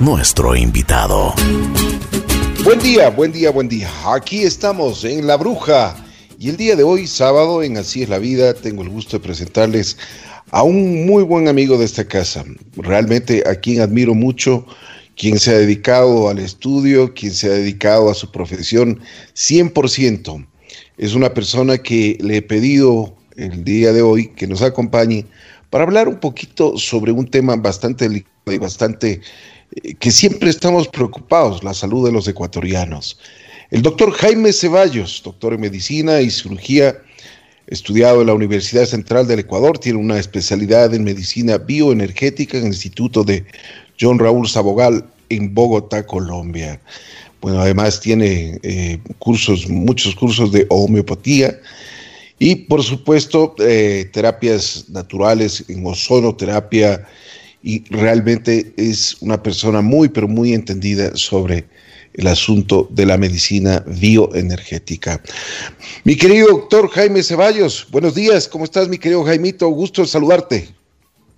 nuestro 0.00 0.56
invitado. 0.56 1.34
Buen 2.64 2.78
día, 2.78 3.10
buen 3.10 3.30
día, 3.30 3.50
buen 3.50 3.68
día. 3.68 3.90
Aquí 4.06 4.42
estamos 4.42 5.04
en 5.04 5.26
La 5.26 5.36
Bruja. 5.36 5.94
Y 6.38 6.48
el 6.48 6.56
día 6.56 6.74
de 6.74 6.82
hoy, 6.82 7.06
sábado, 7.06 7.62
en 7.62 7.76
Así 7.76 8.02
es 8.02 8.08
la 8.08 8.18
Vida, 8.18 8.54
tengo 8.54 8.82
el 8.82 8.88
gusto 8.88 9.18
de 9.18 9.22
presentarles 9.22 9.98
a 10.50 10.62
un 10.62 11.04
muy 11.04 11.22
buen 11.24 11.46
amigo 11.46 11.76
de 11.76 11.84
esta 11.84 12.08
casa. 12.08 12.42
Realmente 12.76 13.42
a 13.46 13.54
quien 13.54 13.82
admiro 13.82 14.14
mucho, 14.14 14.66
quien 15.14 15.38
se 15.38 15.50
ha 15.50 15.58
dedicado 15.58 16.30
al 16.30 16.38
estudio, 16.38 17.12
quien 17.12 17.34
se 17.34 17.48
ha 17.48 17.50
dedicado 17.50 18.10
a 18.10 18.14
su 18.14 18.32
profesión 18.32 19.00
100%. 19.34 20.46
Es 20.96 21.14
una 21.14 21.34
persona 21.34 21.76
que 21.76 22.16
le 22.18 22.38
he 22.38 22.42
pedido 22.42 23.14
el 23.36 23.62
día 23.62 23.92
de 23.92 24.00
hoy 24.00 24.28
que 24.28 24.46
nos 24.46 24.62
acompañe 24.62 25.26
para 25.72 25.84
hablar 25.84 26.06
un 26.06 26.20
poquito 26.20 26.76
sobre 26.76 27.12
un 27.12 27.26
tema 27.26 27.56
bastante 27.56 28.06
delicado 28.06 28.52
y 28.52 28.58
bastante 28.58 29.22
eh, 29.74 29.94
que 29.94 30.10
siempre 30.10 30.50
estamos 30.50 30.86
preocupados, 30.86 31.64
la 31.64 31.72
salud 31.72 32.04
de 32.04 32.12
los 32.12 32.28
ecuatorianos. 32.28 33.18
El 33.70 33.80
doctor 33.80 34.12
Jaime 34.12 34.52
Ceballos, 34.52 35.22
doctor 35.24 35.54
en 35.54 35.62
medicina 35.62 36.20
y 36.20 36.30
cirugía, 36.30 36.98
estudiado 37.68 38.20
en 38.20 38.26
la 38.26 38.34
Universidad 38.34 38.84
Central 38.84 39.26
del 39.26 39.38
Ecuador, 39.38 39.78
tiene 39.78 39.98
una 39.98 40.18
especialidad 40.18 40.92
en 40.92 41.04
medicina 41.04 41.56
bioenergética 41.56 42.58
en 42.58 42.64
el 42.64 42.72
Instituto 42.74 43.24
de 43.24 43.46
John 43.98 44.18
Raúl 44.18 44.46
Sabogal 44.46 45.06
en 45.30 45.54
Bogotá, 45.54 46.04
Colombia. 46.04 46.82
Bueno, 47.40 47.62
además 47.62 47.98
tiene 47.98 48.60
eh, 48.62 48.98
cursos, 49.18 49.70
muchos 49.70 50.14
cursos 50.16 50.52
de 50.52 50.66
homeopatía 50.68 51.58
y 52.42 52.56
por 52.56 52.82
supuesto, 52.82 53.54
eh, 53.60 54.10
terapias 54.12 54.86
naturales 54.88 55.64
en 55.68 55.86
ozonoterapia 55.86 57.06
y 57.62 57.84
realmente 57.88 58.74
es 58.76 59.22
una 59.22 59.40
persona 59.40 59.80
muy, 59.80 60.08
pero 60.08 60.26
muy 60.26 60.52
entendida 60.52 61.14
sobre 61.14 61.66
el 62.14 62.26
asunto 62.26 62.88
de 62.90 63.06
la 63.06 63.16
medicina 63.16 63.84
bioenergética. 63.86 65.22
Mi 66.02 66.16
querido 66.16 66.48
doctor 66.48 66.88
Jaime 66.88 67.22
Ceballos, 67.22 67.86
buenos 67.92 68.16
días, 68.16 68.48
¿cómo 68.48 68.64
estás 68.64 68.88
mi 68.88 68.98
querido 68.98 69.22
Jaimito? 69.22 69.68
Gusto 69.68 70.04
saludarte. 70.04 70.68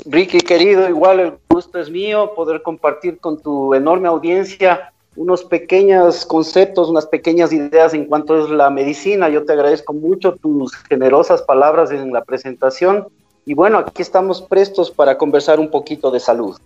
Ricky, 0.06 0.40
querido, 0.40 0.88
igual 0.88 1.20
el 1.20 1.34
gusto 1.50 1.80
es 1.80 1.90
mío 1.90 2.32
poder 2.34 2.62
compartir 2.62 3.18
con 3.18 3.42
tu 3.42 3.74
enorme 3.74 4.08
audiencia 4.08 4.93
unos 5.16 5.44
pequeños 5.44 6.24
conceptos, 6.26 6.88
unas 6.88 7.06
pequeñas 7.06 7.52
ideas 7.52 7.94
en 7.94 8.06
cuanto 8.06 8.42
es 8.42 8.50
la 8.50 8.70
medicina. 8.70 9.28
Yo 9.28 9.44
te 9.44 9.52
agradezco 9.52 9.92
mucho 9.92 10.32
tus 10.32 10.74
generosas 10.88 11.42
palabras 11.42 11.90
en 11.90 12.12
la 12.12 12.24
presentación. 12.24 13.06
Y 13.46 13.54
bueno, 13.54 13.78
aquí 13.78 14.02
estamos 14.02 14.42
prestos 14.42 14.90
para 14.90 15.16
conversar 15.16 15.60
un 15.60 15.70
poquito 15.70 16.10
de 16.10 16.20
salud. 16.20 16.56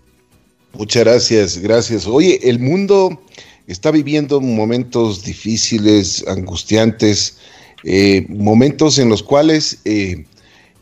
Muchas 0.72 1.04
gracias, 1.04 1.58
gracias. 1.58 2.06
Oye, 2.06 2.38
el 2.48 2.58
mundo 2.58 3.18
está 3.66 3.90
viviendo 3.90 4.40
momentos 4.40 5.24
difíciles, 5.24 6.26
angustiantes, 6.26 7.38
eh, 7.84 8.26
momentos 8.28 8.98
en 8.98 9.08
los 9.08 9.22
cuales, 9.22 9.80
eh, 9.84 10.24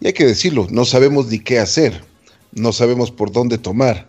y 0.00 0.06
hay 0.06 0.12
que 0.12 0.26
decirlo, 0.26 0.66
no 0.70 0.84
sabemos 0.84 1.26
ni 1.28 1.38
qué 1.38 1.58
hacer, 1.58 2.04
no 2.52 2.72
sabemos 2.72 3.10
por 3.10 3.32
dónde 3.32 3.58
tomar 3.58 4.06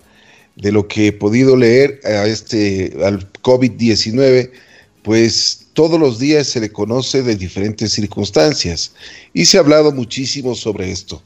de 0.57 0.71
lo 0.71 0.87
que 0.87 1.07
he 1.07 1.11
podido 1.13 1.55
leer 1.55 1.99
a 2.03 2.25
este, 2.25 2.93
al 3.03 3.31
COVID-19, 3.41 4.51
pues 5.03 5.67
todos 5.73 5.99
los 5.99 6.19
días 6.19 6.47
se 6.47 6.59
le 6.59 6.71
conoce 6.71 7.21
de 7.21 7.35
diferentes 7.35 7.93
circunstancias 7.93 8.93
y 9.33 9.45
se 9.45 9.57
ha 9.57 9.61
hablado 9.61 9.91
muchísimo 9.91 10.55
sobre 10.55 10.91
esto. 10.91 11.21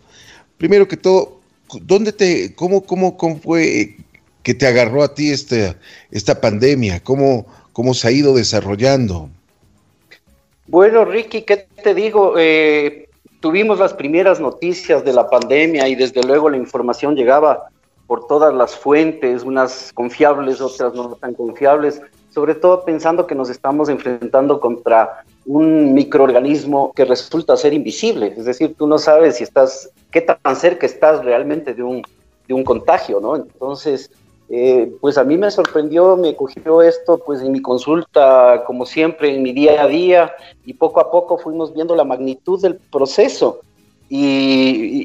Primero 0.58 0.88
que 0.88 0.98
todo, 0.98 1.40
¿dónde 1.82 2.12
te, 2.12 2.54
cómo, 2.54 2.84
cómo, 2.84 3.18
cómo 3.18 3.40
fue 3.40 3.96
que 4.44 4.54
te 4.54 4.68
agarró 4.68 5.02
a 5.04 5.16
ti 5.16 5.32
esta, 5.32 5.78
esta 6.12 6.42
pandemia? 6.42 7.02
¿Cómo, 7.02 7.48
¿Cómo 7.72 7.94
se 7.94 8.08
ha 8.10 8.12
ido 8.12 8.36
desarrollando? 8.36 9.30
Bueno, 10.68 11.06
Ricky, 11.06 11.44
¿qué 11.44 11.68
te 11.82 11.94
digo? 11.94 12.36
Eh, 12.38 13.10
tuvimos 13.40 13.80
las 13.80 13.94
primeras 13.94 14.40
noticias 14.40 15.04
de 15.06 15.14
la 15.14 15.30
pandemia 15.30 15.88
y 15.88 15.96
desde 15.96 16.22
luego 16.22 16.50
la 16.50 16.58
información 16.58 17.16
llegaba 17.16 17.70
por 18.12 18.28
todas 18.28 18.54
las 18.54 18.76
fuentes, 18.76 19.44
unas 19.44 19.94
confiables, 19.94 20.60
otras 20.60 20.94
no 20.94 21.16
tan 21.16 21.34
confiables, 21.34 22.02
sobre 22.30 22.56
todo 22.56 22.84
pensando 22.84 23.26
que 23.26 23.36
nos 23.36 23.50
estamos 23.50 23.88
enfrentando 23.88 24.60
contra 24.60 25.24
un 25.46 25.94
microorganismo 25.94 26.92
que 26.94 27.06
resulta 27.06 27.56
ser 27.56 27.74
invisible, 27.74 28.34
es 28.36 28.44
decir, 28.44 28.76
tú 28.78 28.86
no 28.86 28.98
sabes 28.98 29.38
si 29.38 29.46
estás, 29.46 29.92
qué 30.12 30.20
tan 30.20 30.58
cerca 30.58 30.86
estás 30.86 31.24
realmente 31.24 31.74
de 31.74 31.84
un, 31.84 32.02
de 32.50 32.54
un 32.54 32.66
contagio, 32.66 33.22
¿no? 33.22 33.38
Entonces, 33.38 34.12
eh, 34.50 34.92
pues 35.00 35.18
a 35.18 35.24
mí 35.24 35.38
me 35.38 35.50
sorprendió, 35.50 36.18
me 36.18 36.36
cogió 36.36 36.82
esto 36.82 37.18
pues 37.26 37.42
en 37.42 37.54
mi 37.54 37.62
consulta, 37.62 38.66
como 38.68 38.86
siempre, 38.86 39.34
en 39.34 39.42
mi 39.42 39.54
día 39.54 39.82
a 39.84 39.88
día, 39.88 40.34
y 40.66 40.74
poco 40.74 41.00
a 41.00 41.10
poco 41.10 41.38
fuimos 41.38 41.74
viendo 41.74 41.96
la 41.96 42.04
magnitud 42.04 42.62
del 42.62 42.76
proceso. 42.76 43.62
Y, 44.10 44.61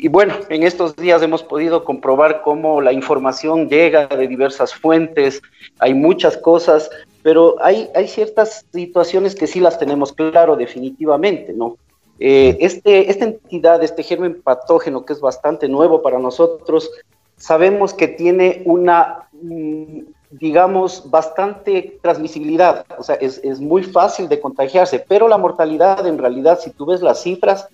bueno, 0.08 0.34
en 0.48 0.62
estos 0.62 0.94
días 0.96 1.22
hemos 1.22 1.42
podido 1.42 1.84
comprobar 1.84 2.42
cómo 2.42 2.80
la 2.80 2.92
información 2.92 3.68
llega 3.68 4.06
de 4.06 4.28
diversas 4.28 4.74
fuentes, 4.74 5.42
hay 5.78 5.94
muchas 5.94 6.36
cosas, 6.36 6.90
pero 7.22 7.56
hay, 7.60 7.88
hay 7.94 8.06
ciertas 8.06 8.64
situaciones 8.72 9.34
que 9.34 9.46
sí 9.46 9.60
las 9.60 9.78
tenemos 9.78 10.12
claro 10.12 10.56
definitivamente, 10.56 11.52
¿no? 11.52 11.76
Eh, 12.18 12.56
este, 12.60 13.10
esta 13.10 13.26
entidad, 13.26 13.82
este 13.82 14.02
germen 14.02 14.40
patógeno 14.40 15.04
que 15.04 15.12
es 15.12 15.20
bastante 15.20 15.68
nuevo 15.68 16.02
para 16.02 16.18
nosotros, 16.18 16.90
sabemos 17.36 17.92
que 17.92 18.08
tiene 18.08 18.62
una, 18.64 19.28
mm, 19.42 20.00
digamos, 20.30 21.10
bastante 21.10 21.98
transmisibilidad, 22.02 22.86
o 22.98 23.02
sea, 23.02 23.16
es, 23.16 23.38
es 23.44 23.60
muy 23.60 23.82
fácil 23.82 24.28
de 24.28 24.40
contagiarse, 24.40 25.04
pero 25.06 25.28
la 25.28 25.36
mortalidad 25.36 26.06
en 26.06 26.18
realidad, 26.18 26.58
si 26.58 26.70
tú 26.70 26.86
ves 26.86 27.02
las 27.02 27.22
cifras, 27.22 27.68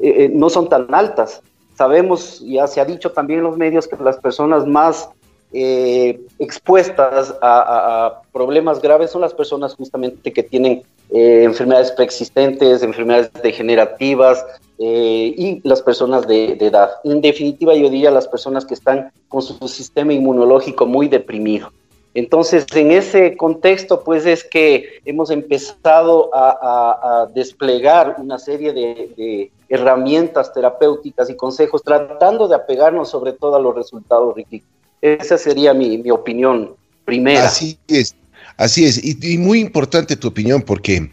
eh, 0.00 0.24
eh, 0.24 0.30
no 0.32 0.50
son 0.50 0.68
tan 0.68 0.92
altas. 0.94 1.42
Sabemos, 1.76 2.40
ya 2.40 2.66
se 2.66 2.80
ha 2.80 2.84
dicho 2.84 3.12
también 3.12 3.40
en 3.40 3.44
los 3.44 3.56
medios, 3.56 3.86
que 3.86 3.96
las 4.02 4.16
personas 4.18 4.66
más 4.66 5.08
eh, 5.52 6.20
expuestas 6.38 7.34
a, 7.40 8.20
problemas 8.32 8.80
graves 8.82 9.10
son 9.10 9.22
las 9.22 9.32
personas 9.32 9.74
justamente 9.74 10.32
que 10.32 10.42
tienen 10.42 10.82
enfermedades 11.10 11.90
preexistentes, 11.92 12.82
enfermedades 12.82 13.30
degenerativas 13.42 14.44
y 14.78 15.60
las 15.64 15.80
personas 15.80 16.26
de, 16.26 16.54
de, 16.54 16.66
edad. 16.66 16.90
En 17.02 17.20
definitiva, 17.22 17.74
yo 17.74 17.88
diría 17.88 18.10
las 18.10 18.28
personas 18.28 18.66
que 18.66 18.74
están 18.74 19.10
con 19.28 19.40
su 19.40 19.66
sistema 19.68 20.12
inmunológico 20.12 20.84
muy 20.84 21.08
deprimido. 21.08 21.70
Entonces, 22.14 22.66
en 22.74 22.90
ese 22.90 23.36
contexto, 23.36 24.02
pues 24.02 24.26
es 24.26 24.42
que 24.42 25.00
hemos 25.04 25.30
empezado 25.30 26.30
a, 26.34 27.28
desplegar 27.32 28.16
una 28.18 28.38
serie 28.38 28.72
de, 28.72 29.50
herramientas 29.68 30.52
terapéuticas 30.52 31.28
y 31.30 31.36
consejos, 31.36 31.82
tratando 31.82 32.48
de 32.48 32.54
apegarnos 32.54 33.10
sobre 33.10 33.32
todo 33.32 33.56
a 33.56 33.60
los 33.60 33.74
resultados, 33.74 34.34
Ricky. 34.34 34.62
Esa 35.00 35.38
sería 35.38 35.74
mi, 35.74 36.10
opinión 36.10 36.74
primera. 37.04 37.46
Así 37.46 37.78
es, 37.86 38.16
así 38.56 38.84
es. 38.84 39.02
Y, 39.04 39.38
muy 39.38 39.60
importante 39.60 40.16
tu 40.16 40.28
opinión, 40.28 40.62
porque 40.62 41.10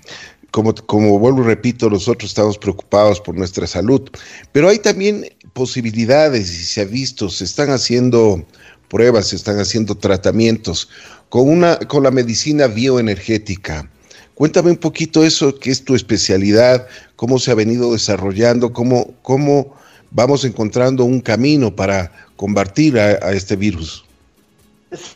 como, 0.51 0.73
como 0.73 1.19
vuelvo 1.19 1.41
y 1.41 1.45
repito, 1.45 1.89
nosotros 1.89 2.31
estamos 2.31 2.57
preocupados 2.57 3.19
por 3.19 3.35
nuestra 3.35 3.67
salud, 3.67 4.09
pero 4.51 4.69
hay 4.69 4.79
también 4.79 5.25
posibilidades, 5.53 6.49
y 6.49 6.63
se 6.63 6.81
ha 6.81 6.85
visto, 6.85 7.29
se 7.29 7.43
están 7.43 7.69
haciendo 7.69 8.43
pruebas, 8.87 9.27
se 9.27 9.35
están 9.35 9.59
haciendo 9.59 9.95
tratamientos 9.95 10.89
con, 11.29 11.49
una, 11.49 11.77
con 11.79 12.03
la 12.03 12.11
medicina 12.11 12.67
bioenergética. 12.67 13.89
Cuéntame 14.35 14.71
un 14.71 14.77
poquito 14.77 15.23
eso, 15.23 15.57
qué 15.57 15.71
es 15.71 15.83
tu 15.85 15.95
especialidad, 15.95 16.87
cómo 17.15 17.39
se 17.39 17.51
ha 17.51 17.55
venido 17.55 17.93
desarrollando, 17.93 18.73
cómo, 18.73 19.75
vamos 20.11 20.43
encontrando 20.43 21.05
un 21.05 21.21
camino 21.21 21.73
para 21.73 22.11
combatir 22.35 22.99
a, 22.99 23.31
este 23.31 23.55
virus. 23.55 24.03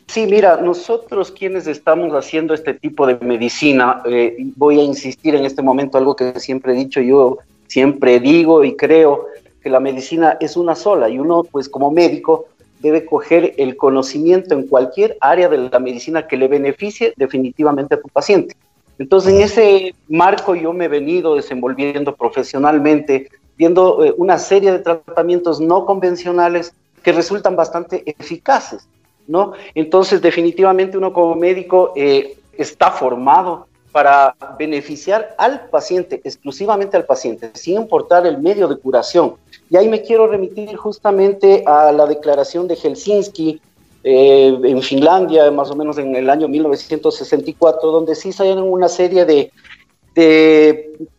Sí, 0.07 0.25
mira, 0.25 0.61
nosotros 0.61 1.31
quienes 1.31 1.67
estamos 1.67 2.13
haciendo 2.13 2.53
este 2.53 2.73
tipo 2.73 3.05
de 3.05 3.17
medicina, 3.19 4.01
eh, 4.05 4.37
voy 4.55 4.79
a 4.79 4.83
insistir 4.83 5.35
en 5.35 5.45
este 5.45 5.61
momento 5.61 5.97
algo 5.97 6.15
que 6.15 6.39
siempre 6.39 6.71
he 6.71 6.75
dicho, 6.75 7.01
yo 7.01 7.39
siempre 7.67 8.21
digo 8.21 8.63
y 8.63 8.77
creo 8.77 9.27
que 9.61 9.69
la 9.69 9.81
medicina 9.81 10.37
es 10.39 10.55
una 10.55 10.75
sola 10.75 11.09
y 11.09 11.19
uno, 11.19 11.43
pues 11.43 11.67
como 11.67 11.91
médico, 11.91 12.47
debe 12.79 13.05
coger 13.05 13.53
el 13.57 13.75
conocimiento 13.75 14.53
en 14.53 14.65
cualquier 14.65 15.17
área 15.19 15.49
de 15.49 15.57
la 15.57 15.79
medicina 15.79 16.25
que 16.25 16.37
le 16.37 16.47
beneficie 16.47 17.13
definitivamente 17.17 17.95
a 17.95 18.01
tu 18.01 18.07
paciente. 18.07 18.55
Entonces, 18.99 19.33
en 19.33 19.41
ese 19.41 19.95
marco 20.09 20.55
yo 20.55 20.73
me 20.73 20.85
he 20.85 20.89
venido 20.89 21.35
desenvolviendo 21.35 22.15
profesionalmente, 22.15 23.29
viendo 23.57 24.03
eh, 24.03 24.13
una 24.17 24.37
serie 24.37 24.73
de 24.73 24.79
tratamientos 24.79 25.59
no 25.61 25.85
convencionales 25.85 26.73
que 27.01 27.13
resultan 27.13 27.55
bastante 27.55 28.03
eficaces, 28.05 28.87
¿no? 29.25 29.53
Entonces, 29.73 30.21
definitivamente 30.21 30.97
uno 30.97 31.13
como 31.13 31.33
médico 31.35 31.93
eh, 31.95 32.37
está 32.57 32.91
formado 32.91 33.67
para 33.93 34.35
beneficiar 34.57 35.33
al 35.37 35.69
paciente, 35.69 36.21
exclusivamente 36.23 36.97
al 36.97 37.05
paciente, 37.05 37.49
sin 37.53 37.75
importar 37.75 38.27
el 38.27 38.37
medio 38.37 38.67
de 38.67 38.77
curación. 38.77 39.35
Y 39.69 39.77
ahí 39.77 39.87
me 39.87 40.01
quiero 40.01 40.27
remitir 40.27 40.75
justamente 40.75 41.63
a 41.65 41.91
la 41.91 42.05
declaración 42.05 42.67
de 42.67 42.75
Helsinki, 42.75 43.61
en 44.11 44.81
Finlandia, 44.81 45.51
más 45.51 45.69
o 45.71 45.75
menos 45.75 45.97
en 45.97 46.15
el 46.15 46.29
año 46.29 46.47
1964, 46.47 47.91
donde 47.91 48.15
sí 48.15 48.31
salieron 48.31 48.71
una 48.71 48.87
serie 48.87 49.25
de, 49.25 49.51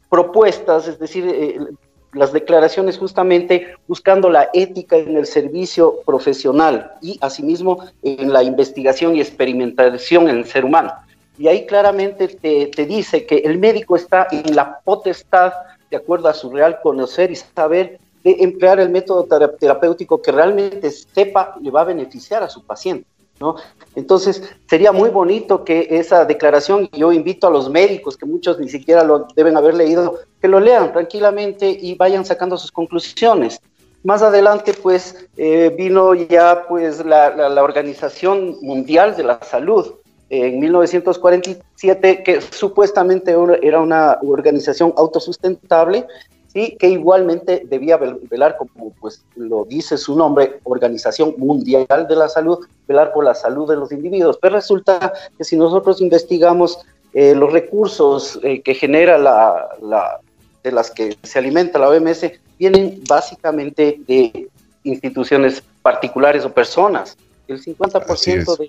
propuestas, 0.08 0.88
es 0.88 0.98
decir, 0.98 1.74
las 2.12 2.32
declaraciones 2.32 2.98
justamente 2.98 3.68
buscando 3.86 4.28
la 4.28 4.50
ética 4.52 4.96
en 4.96 5.16
el 5.16 5.26
servicio 5.26 6.00
profesional 6.04 6.92
y 7.00 7.16
asimismo 7.20 7.84
en 8.02 8.32
la 8.32 8.42
investigación 8.42 9.14
y 9.14 9.20
experimentación 9.20 10.28
en 10.28 10.38
el 10.38 10.44
ser 10.46 10.64
humano. 10.64 10.92
Y 11.38 11.48
ahí 11.48 11.64
claramente 11.66 12.28
te, 12.28 12.66
te 12.66 12.84
dice 12.84 13.24
que 13.24 13.38
el 13.38 13.58
médico 13.58 13.96
está 13.96 14.26
en 14.30 14.54
la 14.54 14.80
potestad, 14.80 15.52
de 15.90 15.96
acuerdo 15.96 16.28
a 16.28 16.34
su 16.34 16.50
real 16.50 16.80
conocer 16.82 17.30
y 17.30 17.36
saber, 17.36 17.98
de 18.22 18.36
emplear 18.40 18.80
el 18.80 18.90
método 18.90 19.26
terapéutico 19.58 20.20
que 20.20 20.32
realmente 20.32 20.90
sepa 20.90 21.56
le 21.60 21.70
va 21.70 21.82
a 21.82 21.84
beneficiar 21.84 22.42
a 22.42 22.48
su 22.48 22.64
paciente. 22.64 23.06
¿no? 23.40 23.56
Entonces, 23.94 24.42
sería 24.68 24.92
muy 24.92 25.08
bonito 25.08 25.64
que 25.64 25.88
esa 25.90 26.26
declaración, 26.26 26.90
yo 26.92 27.10
invito 27.10 27.46
a 27.46 27.50
los 27.50 27.70
médicos, 27.70 28.16
que 28.16 28.26
muchos 28.26 28.58
ni 28.58 28.68
siquiera 28.68 29.02
lo 29.02 29.26
deben 29.34 29.56
haber 29.56 29.74
leído, 29.74 30.20
que 30.40 30.48
lo 30.48 30.60
lean 30.60 30.92
tranquilamente 30.92 31.70
y 31.70 31.94
vayan 31.94 32.24
sacando 32.24 32.58
sus 32.58 32.70
conclusiones. 32.70 33.60
Más 34.02 34.22
adelante, 34.22 34.74
pues, 34.74 35.28
eh, 35.36 35.74
vino 35.76 36.14
ya 36.14 36.64
pues 36.68 37.04
la, 37.04 37.30
la, 37.48 37.62
Organización 37.62 38.56
Mundial 38.62 39.16
de 39.16 39.24
la 39.24 39.42
Salud 39.42 39.94
en 40.30 40.60
1947, 40.60 42.22
que 42.22 42.40
supuestamente 42.40 43.34
era 43.62 43.80
una 43.80 44.18
organización 44.22 44.94
autosustentable, 44.96 46.06
¿sí? 46.52 46.76
que 46.78 46.88
igualmente 46.88 47.62
debía 47.66 47.96
velar, 47.96 48.56
como 48.56 48.92
pues 49.00 49.24
lo 49.36 49.64
dice 49.64 49.96
su 49.96 50.16
nombre, 50.16 50.60
Organización 50.64 51.34
Mundial 51.38 52.06
de 52.08 52.16
la 52.16 52.28
Salud, 52.28 52.58
velar 52.86 53.12
por 53.12 53.24
la 53.24 53.34
salud 53.34 53.68
de 53.68 53.76
los 53.76 53.92
individuos. 53.92 54.38
Pero 54.40 54.56
resulta 54.56 55.12
que 55.36 55.44
si 55.44 55.56
nosotros 55.56 56.00
investigamos 56.00 56.78
eh, 57.12 57.34
los 57.34 57.52
recursos 57.52 58.38
eh, 58.42 58.62
que 58.62 58.74
genera 58.74 59.18
la, 59.18 59.68
la, 59.82 60.20
de 60.62 60.72
las 60.72 60.90
que 60.90 61.16
se 61.22 61.38
alimenta 61.38 61.78
la 61.78 61.88
OMS, 61.88 62.30
vienen 62.58 63.00
básicamente 63.08 64.00
de 64.06 64.48
instituciones 64.84 65.62
particulares 65.82 66.44
o 66.44 66.52
personas. 66.52 67.16
El 67.48 67.62
50% 67.62 68.58
de, 68.58 68.66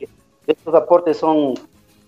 de 0.47 0.53
estos 0.53 0.73
aportes 0.73 1.17
son 1.17 1.55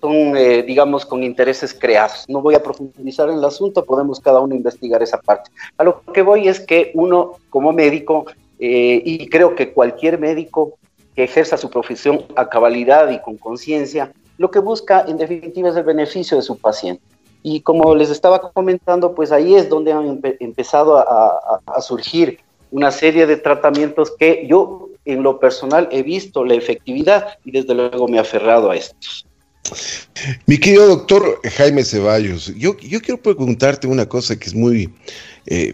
son, 0.03 0.35
eh, 0.35 0.63
digamos, 0.63 1.05
con 1.05 1.23
intereses 1.23 1.73
creados. 1.73 2.25
No 2.27 2.41
voy 2.41 2.55
a 2.55 2.61
profundizar 2.61 3.29
en 3.29 3.37
el 3.37 3.45
asunto, 3.45 3.85
podemos 3.85 4.19
cada 4.19 4.41
uno 4.41 4.53
investigar 4.53 5.01
esa 5.01 5.17
parte. 5.17 5.49
A 5.77 5.83
lo 5.85 6.01
que 6.01 6.21
voy 6.21 6.49
es 6.49 6.59
que 6.59 6.91
uno 6.93 7.37
como 7.49 7.71
médico, 7.71 8.25
eh, 8.59 9.01
y 9.05 9.29
creo 9.29 9.55
que 9.55 9.71
cualquier 9.71 10.19
médico 10.19 10.73
que 11.15 11.23
ejerza 11.23 11.55
su 11.55 11.69
profesión 11.69 12.25
a 12.35 12.49
cabalidad 12.49 13.11
y 13.11 13.21
con 13.21 13.37
conciencia, 13.37 14.11
lo 14.37 14.51
que 14.51 14.59
busca 14.59 15.05
en 15.07 15.15
definitiva 15.15 15.69
es 15.69 15.77
el 15.77 15.83
beneficio 15.83 16.35
de 16.35 16.43
su 16.43 16.57
paciente. 16.57 17.01
Y 17.41 17.61
como 17.61 17.95
les 17.95 18.09
estaba 18.09 18.51
comentando, 18.51 19.15
pues 19.15 19.31
ahí 19.31 19.55
es 19.55 19.69
donde 19.69 19.93
han 19.93 20.19
empezado 20.41 20.97
a, 20.97 21.61
a 21.65 21.81
surgir 21.81 22.39
una 22.71 22.91
serie 22.91 23.25
de 23.25 23.37
tratamientos 23.37 24.11
que 24.11 24.45
yo 24.49 24.89
en 25.05 25.23
lo 25.23 25.39
personal 25.39 25.87
he 25.91 26.03
visto 26.03 26.43
la 26.43 26.55
efectividad 26.55 27.37
y 27.45 27.51
desde 27.51 27.73
luego 27.73 28.09
me 28.09 28.17
he 28.17 28.19
aferrado 28.19 28.69
a 28.69 28.75
estos. 28.75 29.25
Mi 30.45 30.57
querido 30.57 30.87
doctor 30.87 31.39
Jaime 31.57 31.83
Ceballos, 31.83 32.53
yo, 32.55 32.77
yo 32.79 33.01
quiero 33.01 33.21
preguntarte 33.21 33.87
una 33.87 34.07
cosa 34.07 34.37
que 34.37 34.47
es 34.47 34.53
muy, 34.53 34.93
eh, 35.45 35.73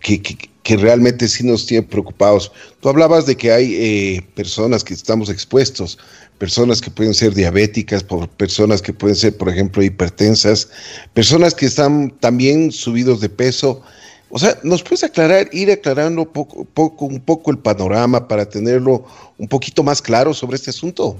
que, 0.00 0.20
que, 0.22 0.76
realmente 0.76 1.26
sí 1.26 1.44
nos 1.44 1.66
tiene 1.66 1.86
preocupados. 1.86 2.52
Tú 2.80 2.88
hablabas 2.88 3.26
de 3.26 3.36
que 3.36 3.50
hay 3.50 3.74
eh, 3.74 4.22
personas 4.34 4.84
que 4.84 4.94
estamos 4.94 5.28
expuestos, 5.28 5.98
personas 6.38 6.80
que 6.80 6.90
pueden 6.90 7.14
ser 7.14 7.34
diabéticas, 7.34 8.04
personas 8.36 8.80
que 8.80 8.92
pueden 8.92 9.16
ser, 9.16 9.36
por 9.36 9.48
ejemplo, 9.48 9.82
hipertensas, 9.82 10.68
personas 11.12 11.54
que 11.54 11.66
están 11.66 12.10
también 12.20 12.70
subidos 12.70 13.20
de 13.20 13.28
peso. 13.28 13.82
O 14.28 14.38
sea, 14.38 14.58
¿nos 14.62 14.82
puedes 14.82 15.02
aclarar, 15.02 15.48
ir 15.52 15.72
aclarando 15.72 16.30
poco, 16.30 16.64
poco, 16.64 17.06
un 17.06 17.20
poco 17.20 17.50
el 17.50 17.58
panorama 17.58 18.28
para 18.28 18.48
tenerlo 18.48 19.04
un 19.38 19.48
poquito 19.48 19.82
más 19.82 20.00
claro 20.00 20.32
sobre 20.32 20.56
este 20.56 20.70
asunto? 20.70 21.16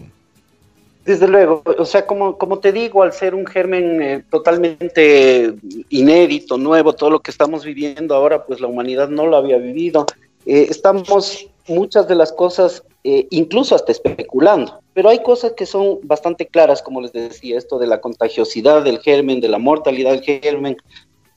Desde 1.05 1.27
luego, 1.27 1.63
o 1.79 1.85
sea, 1.87 2.07
como, 2.07 2.59
te 2.59 2.73
digo, 2.73 3.03
al 3.03 3.13
ser 3.13 3.35
un 3.35 3.47
germen 3.47 4.03
eh, 4.03 4.25
totalmente 4.31 5.55
inédito, 5.89 6.59
nuevo, 6.59 6.93
todo 6.93 7.11
lo 7.11 7.21
que 7.21 7.31
estamos 7.31 7.65
viviendo 7.65 8.15
ahora, 8.15 8.45
pues 8.45 8.61
la 8.61 8.67
humanidad 8.67 9.09
no 9.09 9.27
lo 9.27 9.37
había 9.37 9.57
vivido. 9.57 10.05
Eh, 10.45 10.67
estamos 10.69 11.49
muchas 11.67 12.07
de 12.07 12.17
las 12.17 12.33
cosas, 12.33 12.83
eh, 13.03 13.27
incluso 13.31 13.75
hasta 13.75 13.93
especulando, 13.93 14.81
pero 14.93 15.09
hay 15.09 15.23
cosas 15.23 15.53
que 15.57 15.65
son 15.65 16.01
bastante 16.03 16.47
claras, 16.47 16.83
como 16.83 17.01
les 17.01 17.13
decía, 17.13 17.57
esto 17.57 17.79
de 17.79 17.87
la 17.87 18.03
contagiosidad 18.03 18.83
del 18.83 18.99
germen, 18.99 19.41
de 19.41 19.49
la 19.49 19.59
mortalidad 19.59 20.11
del 20.11 20.23
germen. 20.23 20.77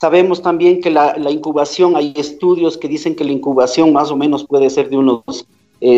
Sabemos 0.02 0.42
también 0.42 0.82
que 0.82 0.92
la, 0.92 1.16
la 1.18 1.32
incubación, 1.32 1.96
hay 1.96 2.14
estudios 2.18 2.78
que 2.78 2.90
dicen 2.90 3.16
que 3.16 3.24
la 3.24 3.32
incubación 3.32 3.94
más 3.94 4.12
o 4.12 4.18
menos 4.18 4.46
puede 4.46 4.70
ser 4.70 4.90
de 4.90 4.98
unos 4.98 5.48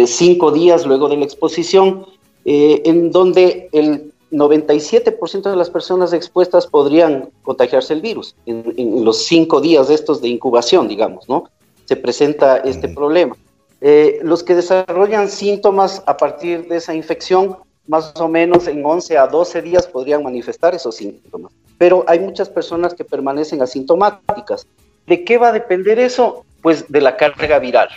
cinco 0.08 0.52
días 0.52 0.84
luego 0.84 1.08
de 1.08 1.18
la 1.18 1.26
exposición 1.26 2.08
eh, 2.46 2.84
en 2.86 3.12
donde 3.12 3.70
el 3.72 4.14
97% 4.32 5.50
de 5.50 5.56
las 5.56 5.70
personas 5.70 6.14
expuestas 6.14 6.68
podrían 6.68 7.30
contagiarse 7.44 7.94
el 7.94 8.02
virus 8.02 8.36
en, 8.46 9.04
los 9.04 9.26
cinco 9.26 9.62
días 9.62 9.88
de 9.88 9.96
estos 9.96 10.22
de 10.22 10.28
incubación, 10.28 10.88
digamos, 10.88 11.28
¿no? 11.30 11.46
Se 11.86 11.96
presenta 11.96 12.58
este 12.58 12.90
problema. 12.90 13.36
Eh, 13.82 14.20
los 14.24 14.44
que 14.44 14.56
desarrollan 14.56 15.30
síntomas 15.30 16.04
a 16.06 16.18
partir 16.18 16.68
de 16.68 16.78
esa 16.78 16.94
infección, 16.94 17.58
más 17.88 18.14
o 18.20 18.28
menos 18.28 18.68
en 18.68 18.84
11 18.84 19.18
a 19.18 19.28
12 19.28 19.62
días 19.62 19.88
podrían 19.88 20.24
manifestar 20.24 20.74
esos 20.74 20.96
síntomas. 20.96 21.52
Pero 21.78 22.04
hay 22.08 22.20
muchas 22.20 22.50
personas 22.50 22.94
que 22.94 23.04
permanecen 23.04 23.62
asintomáticas. 23.62 24.66
¿De 25.06 25.24
qué 25.24 25.38
va 25.38 25.50
a 25.50 25.52
depender 25.52 26.00
eso? 26.00 26.46
Pues 26.62 26.92
de 26.92 27.02
la 27.02 27.16
carga 27.16 27.60
viral. 27.60 27.90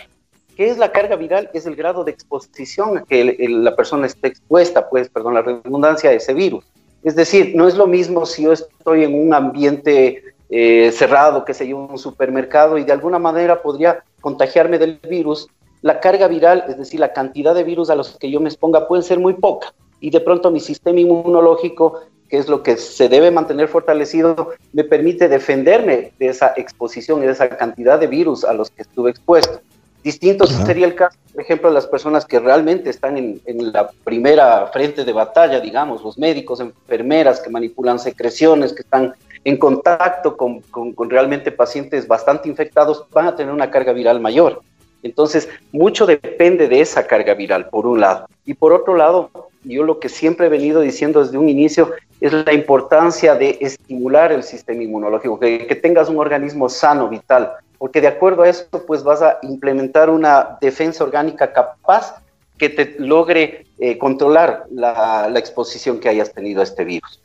¿Qué 0.59 0.69
es 0.69 0.77
la 0.77 0.91
carga 0.91 1.15
viral? 1.15 1.49
Es 1.53 1.65
el 1.65 1.77
grado 1.77 2.03
de 2.03 2.11
exposición 2.11 2.97
a 2.97 3.03
que 3.03 3.47
la 3.47 3.77
persona 3.77 4.07
esté 4.07 4.27
expuesta, 4.27 4.89
pues, 4.89 5.07
perdón, 5.07 5.35
la 5.35 5.41
redundancia 5.41 6.09
de 6.09 6.17
ese 6.17 6.33
virus. 6.33 6.65
Es 7.01 7.15
decir, 7.15 7.53
no 7.55 7.65
es 7.65 7.77
lo 7.77 7.87
mismo 7.87 8.25
si 8.25 8.43
yo 8.43 8.51
estoy 8.51 9.05
en 9.05 9.15
un 9.15 9.33
ambiente 9.33 10.21
eh, 10.49 10.91
cerrado, 10.91 11.45
que 11.45 11.53
se 11.53 11.65
yo, 11.65 11.77
un 11.77 11.97
supermercado, 11.97 12.77
y 12.77 12.83
de 12.83 12.91
alguna 12.91 13.19
manera 13.19 13.61
podría 13.61 14.03
contagiarme 14.19 14.77
del 14.77 14.99
virus. 15.09 15.47
La 15.81 16.01
carga 16.01 16.27
viral, 16.27 16.65
es 16.67 16.77
decir, 16.77 16.99
la 16.99 17.13
cantidad 17.13 17.55
de 17.55 17.63
virus 17.63 17.89
a 17.89 17.95
los 17.95 18.17
que 18.17 18.29
yo 18.29 18.41
me 18.41 18.49
exponga, 18.49 18.85
puede 18.85 19.03
ser 19.03 19.17
muy 19.17 19.35
poca. 19.35 19.73
Y 20.01 20.09
de 20.09 20.19
pronto 20.19 20.51
mi 20.51 20.59
sistema 20.59 20.99
inmunológico, 20.99 22.01
que 22.27 22.37
es 22.37 22.49
lo 22.49 22.63
que 22.63 22.75
se 22.75 23.07
debe 23.07 23.31
mantener 23.31 23.69
fortalecido, 23.69 24.49
me 24.73 24.83
permite 24.83 25.29
defenderme 25.29 26.11
de 26.19 26.27
esa 26.27 26.51
exposición 26.57 27.23
y 27.23 27.27
de 27.27 27.31
esa 27.31 27.47
cantidad 27.47 27.97
de 27.97 28.07
virus 28.07 28.43
a 28.43 28.51
los 28.51 28.69
que 28.71 28.81
estuve 28.81 29.11
expuesto. 29.11 29.61
Distinto 30.03 30.47
sería 30.47 30.87
el 30.87 30.95
caso, 30.95 31.17
por 31.33 31.41
ejemplo, 31.41 31.69
de 31.69 31.75
las 31.75 31.85
personas 31.85 32.25
que 32.25 32.39
realmente 32.39 32.89
están 32.89 33.17
en, 33.17 33.41
la 33.73 33.89
primera 34.03 34.67
frente 34.67 35.03
de 35.03 35.11
batalla, 35.11 35.59
digamos, 35.59 36.03
los 36.03 36.17
médicos, 36.17 36.61
enfermeras 36.61 37.41
que 37.41 37.49
manipulan 37.49 37.99
secreciones, 37.99 38.71
que 38.71 38.81
están 38.81 39.13
en 39.43 39.57
contacto 39.57 40.37
con, 40.37 40.61
con, 40.61 41.09
realmente 41.09 41.51
pacientes 41.51 42.07
bastante 42.07 42.47
infectados, 42.47 43.05
van 43.11 43.27
a 43.27 43.35
tener 43.35 43.53
una 43.53 43.69
carga 43.69 43.91
viral 43.91 44.21
mayor. 44.21 44.61
Entonces, 45.03 45.49
mucho 45.71 46.05
depende 46.05 46.69
de 46.69 46.79
esa 46.79 47.05
carga 47.05 47.33
viral, 47.33 47.67
por 47.69 47.85
un 47.85 47.99
lado. 47.99 48.27
Y 48.45 48.53
por 48.53 48.71
otro 48.71 48.95
lado, 48.95 49.29
yo 49.63 49.83
lo 49.83 49.99
que 49.99 50.07
siempre 50.07 50.47
he 50.47 50.49
venido 50.49 50.79
diciendo 50.79 51.21
desde 51.21 51.37
un 51.37 51.49
inicio 51.49 51.91
es 52.21 52.31
la 52.33 52.53
importancia 52.53 53.35
de 53.35 53.57
estimular 53.59 54.31
el 54.31 54.43
sistema 54.43 54.81
inmunológico, 54.81 55.39
que, 55.39 55.67
que 55.67 55.75
tengas 55.75 56.09
un 56.09 56.19
organismo 56.19 56.69
sano, 56.69 57.09
vital 57.09 57.53
porque 57.79 58.01
de 58.01 58.07
acuerdo 58.07 58.43
a 58.43 58.49
esto, 58.49 58.85
pues 58.85 59.03
vas 59.03 59.23
a 59.23 59.39
implementar 59.41 60.09
una 60.09 60.57
defensa 60.61 61.03
orgánica 61.03 61.51
capaz 61.53 62.21
que 62.57 62.69
te 62.69 62.95
logre 62.99 63.65
eh, 63.79 63.97
controlar 63.97 64.65
la, 64.69 65.31
exposición 65.37 65.99
que 65.99 66.09
hayas 66.09 66.33
tenido 66.33 66.59
a 66.59 66.65
este 66.65 66.83
virus. 66.83 67.21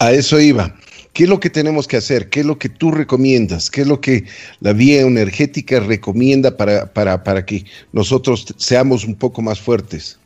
A 0.00 0.10
eso 0.10 0.40
iba. 0.40 0.74
¿Qué 1.12 1.22
es 1.22 1.28
lo 1.28 1.38
que 1.38 1.48
tenemos 1.48 1.86
que 1.86 1.96
hacer? 1.96 2.28
¿Qué 2.28 2.40
es 2.40 2.46
lo 2.46 2.58
que 2.58 2.68
tú 2.68 2.90
recomiendas? 2.90 3.70
¿Qué 3.70 3.82
es 3.82 3.86
lo 3.86 4.00
que 4.00 4.24
la 4.60 4.72
vía 4.72 5.02
energética 5.02 5.78
recomienda 5.78 6.56
para, 6.56 6.86
para, 6.86 7.22
para 7.22 7.46
que 7.46 7.64
nosotros 7.92 8.52
seamos 8.58 9.04
un 9.04 9.14
poco 9.14 9.40
más 9.40 9.60
fuertes? 9.60 10.18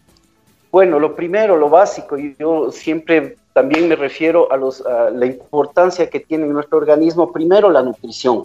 Bueno, 0.72 0.98
lo 0.98 1.14
primero, 1.14 1.58
lo 1.58 1.68
básico, 1.68 2.18
y 2.18 2.34
yo 2.38 2.72
siempre 2.72 3.36
también 3.52 3.86
me 3.86 3.96
refiero 3.96 4.50
a, 4.50 4.56
los, 4.56 4.80
a 4.86 5.10
la 5.10 5.26
importancia 5.26 6.08
que 6.08 6.20
tiene 6.20 6.46
en 6.46 6.54
nuestro 6.54 6.78
organismo, 6.78 7.30
primero 7.30 7.70
la 7.70 7.82
nutrición 7.82 8.44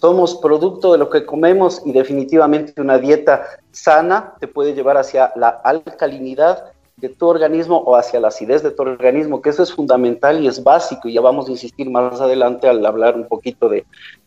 somos 0.00 0.36
producto 0.36 0.92
de 0.92 0.98
lo 0.98 1.10
que 1.10 1.24
comemos 1.24 1.82
y 1.84 1.92
definitivamente 1.92 2.80
una 2.80 2.98
dieta 2.98 3.46
sana 3.72 4.34
te 4.40 4.48
puede 4.48 4.74
llevar 4.74 4.96
hacia 4.96 5.32
la 5.36 5.48
alcalinidad 5.48 6.64
de 6.96 7.10
tu 7.10 7.26
organismo 7.26 7.76
o 7.78 7.96
hacia 7.96 8.20
la 8.20 8.28
acidez 8.28 8.62
de 8.62 8.70
tu 8.70 8.82
organismo, 8.82 9.42
que 9.42 9.50
eso 9.50 9.62
es 9.62 9.72
fundamental 9.72 10.42
y 10.42 10.46
es 10.46 10.62
básico 10.62 11.08
y 11.08 11.14
ya 11.14 11.20
vamos 11.20 11.48
a 11.48 11.50
insistir 11.50 11.90
más 11.90 12.20
adelante 12.20 12.68
al 12.68 12.84
hablar 12.84 13.16
un 13.16 13.28
poquito 13.28 13.68
de, 13.68 13.84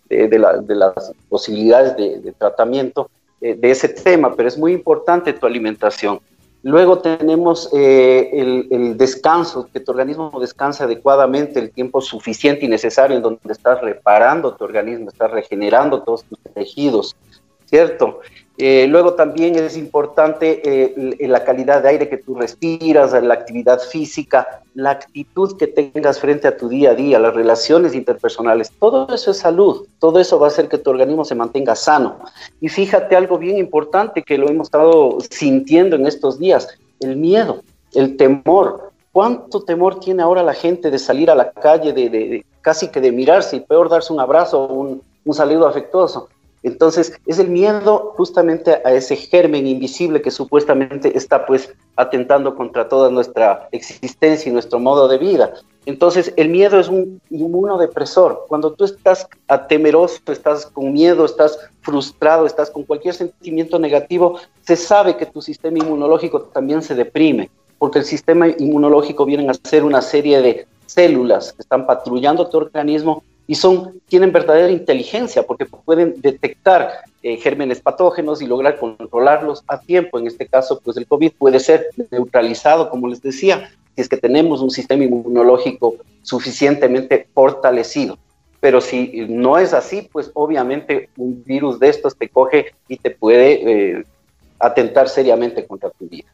de, 0.08 0.40
las 0.40 1.14
posibilidades 1.30 1.96
de, 1.98 2.32
tratamiento 2.38 3.10
eh, 3.42 3.56
de 3.56 3.72
ese 3.72 3.90
tema, 3.90 4.36
pero 4.36 4.48
es 4.48 4.58
muy 4.58 4.74
importante 4.74 5.34
tu 5.34 5.46
alimentación. 5.46 6.20
Luego 6.62 7.00
tenemos 7.00 7.70
eh, 7.74 8.30
el, 8.34 8.98
descanso, 8.98 9.70
que 9.72 9.80
tu 9.80 9.92
organismo 9.92 10.38
descanse 10.42 10.84
adecuadamente 10.84 11.58
el 11.60 11.72
tiempo 11.72 12.02
suficiente 12.02 12.66
y 12.66 12.68
necesario 12.68 13.16
en 13.16 13.24
donde 13.24 13.40
estás 13.50 13.80
reparando 13.82 14.54
tu 14.56 14.66
organismo, 14.66 15.10
estás 15.10 15.32
regenerando 15.32 16.04
todos 16.04 16.26
tus 16.26 16.38
tejidos, 16.54 17.16
¿cierto? 17.66 18.20
Eh, 18.62 18.88
luego 18.90 19.14
también 19.14 19.56
es 19.56 19.78
importante 19.78 20.62
eh, 20.66 21.16
la 21.30 21.46
calidad 21.46 21.82
de 21.82 21.88
aire 21.88 22.10
que 22.10 22.18
tú 22.18 22.36
respiras, 22.36 23.14
la 23.24 23.34
actividad 23.34 23.80
física, 23.80 24.62
la 24.74 24.90
actitud 24.92 25.56
que 25.56 25.68
tengas 25.68 26.20
frente 26.20 26.50
a 26.50 26.58
tu 26.58 26.68
día 26.68 26.90
a 26.90 26.94
día, 26.94 27.20
las 27.20 27.34
relaciones 27.34 27.96
interpersonales. 27.96 28.70
Todo 28.78 29.16
eso 29.16 29.32
es 29.32 29.38
salud, 29.38 29.88
todo 30.00 30.20
eso 30.20 30.38
va 30.38 30.48
a 30.48 30.50
hacer 30.50 30.68
que 30.68 30.78
tu 30.78 30.90
organismo 30.90 31.24
se 31.24 31.36
mantenga 31.36 31.74
sano. 31.74 32.20
Y 32.60 32.68
fíjate 32.68 33.16
algo 33.16 33.38
bien 33.38 33.58
importante 33.58 34.24
que 34.24 34.38
lo 34.38 34.50
hemos 34.50 34.68
estado 34.68 35.20
sintiendo 35.30 35.96
en 35.96 36.06
estos 36.06 36.38
días, 36.38 36.68
el 37.00 37.16
miedo, 37.16 37.64
el 37.94 38.18
temor. 38.18 38.92
¿Cuánto 39.14 39.62
temor 39.62 40.02
tiene 40.02 40.22
ahora 40.22 40.44
la 40.44 40.54
gente 40.54 40.92
de 40.92 41.00
salir 41.00 41.32
a 41.32 41.36
la 41.36 41.52
calle, 41.52 41.94
de, 41.94 42.46
casi 42.60 42.90
que 42.90 43.00
de 43.00 43.14
mirarse 43.14 43.56
y 43.56 43.62
peor 43.62 43.88
darse 43.88 44.12
un 44.12 44.20
abrazo 44.20 44.68
un, 44.68 45.02
un 45.24 45.34
saludo 45.34 45.66
afectuoso? 45.66 46.28
Entonces, 46.64 47.14
es 47.26 47.40
el 47.40 47.50
miedo 47.50 48.14
justamente 48.18 48.82
a 48.84 48.92
ese 48.92 49.16
germen 49.16 49.66
invisible 49.66 50.22
que 50.22 50.32
supuestamente 50.32 51.18
está 51.18 51.46
pues 51.46 51.74
atentando 51.96 52.56
contra 52.56 52.90
toda 52.90 53.10
nuestra 53.10 53.70
existencia 53.72 54.50
y 54.50 54.54
nuestro 54.54 54.80
modo 54.80 55.08
de 55.08 55.18
vida. 55.18 55.54
Entonces, 55.86 56.34
el 56.36 56.50
miedo 56.50 56.80
es 56.80 56.90
un 56.90 57.22
inmunodepresor. 57.30 58.46
Cuando 58.48 58.74
tú 58.74 58.84
estás 58.84 59.28
temeroso, 59.70 60.20
estás 60.28 60.66
con 60.66 60.92
miedo, 60.92 61.26
estás 61.26 61.58
frustrado, 61.82 62.46
estás 62.46 62.70
con 62.70 62.84
cualquier 62.84 63.14
sentimiento 63.14 63.80
negativo, 63.80 64.40
se 64.62 64.76
sabe 64.76 65.18
que 65.18 65.26
tu 65.26 65.42
sistema 65.42 65.80
inmunológico 65.80 66.42
también 66.42 66.82
se 66.82 66.94
deprime, 66.94 67.50
porque 67.78 68.00
el 68.00 68.06
sistema 68.06 68.50
inmunológico 68.50 69.26
viene 69.26 69.50
a 69.50 69.54
ser 69.54 69.84
una 69.84 70.02
serie 70.02 70.42
de 70.42 70.68
células 70.86 71.54
que 71.54 71.62
están 71.62 71.86
patrullando 71.86 72.50
tu 72.50 72.58
organismo 72.58 73.24
y 73.50 73.56
son, 73.56 74.00
tienen 74.08 74.32
verdadera 74.32 74.70
inteligencia 74.70 75.42
porque 75.42 75.66
pueden 75.66 76.22
detectar 76.22 77.00
eh, 77.24 77.36
gérmenes 77.38 77.82
patógenos 77.82 78.44
y 78.44 78.46
lograr 78.46 78.78
controlarlos 78.78 79.64
a 79.68 79.80
tiempo. 79.80 80.20
En 80.20 80.28
este 80.28 80.46
caso, 80.46 80.80
pues 80.80 80.98
el 80.98 81.08
COVID 81.08 81.32
puede 81.36 81.60
ser 81.60 81.88
neutralizado, 82.12 82.92
como 82.92 83.08
les 83.08 83.24
decía, 83.24 83.72
si 83.96 84.02
es 84.02 84.08
que 84.08 84.18
tenemos 84.18 84.62
un 84.62 84.70
sistema 84.70 85.04
inmunológico 85.04 85.96
suficientemente 86.22 87.28
fortalecido. 87.34 88.20
Pero 88.60 88.82
si 88.82 89.26
no 89.28 89.58
es 89.58 89.74
así, 89.74 90.08
pues 90.12 90.30
obviamente 90.36 91.10
un 91.18 91.44
virus 91.44 91.80
de 91.80 91.90
estos 91.90 92.16
te 92.16 92.30
coge 92.30 92.76
y 92.88 92.98
te 92.98 93.10
puede 93.10 93.54
eh, 93.98 94.04
atentar 94.60 95.10
seriamente 95.10 95.66
contra 95.66 95.90
tu 95.90 96.08
vida. 96.08 96.28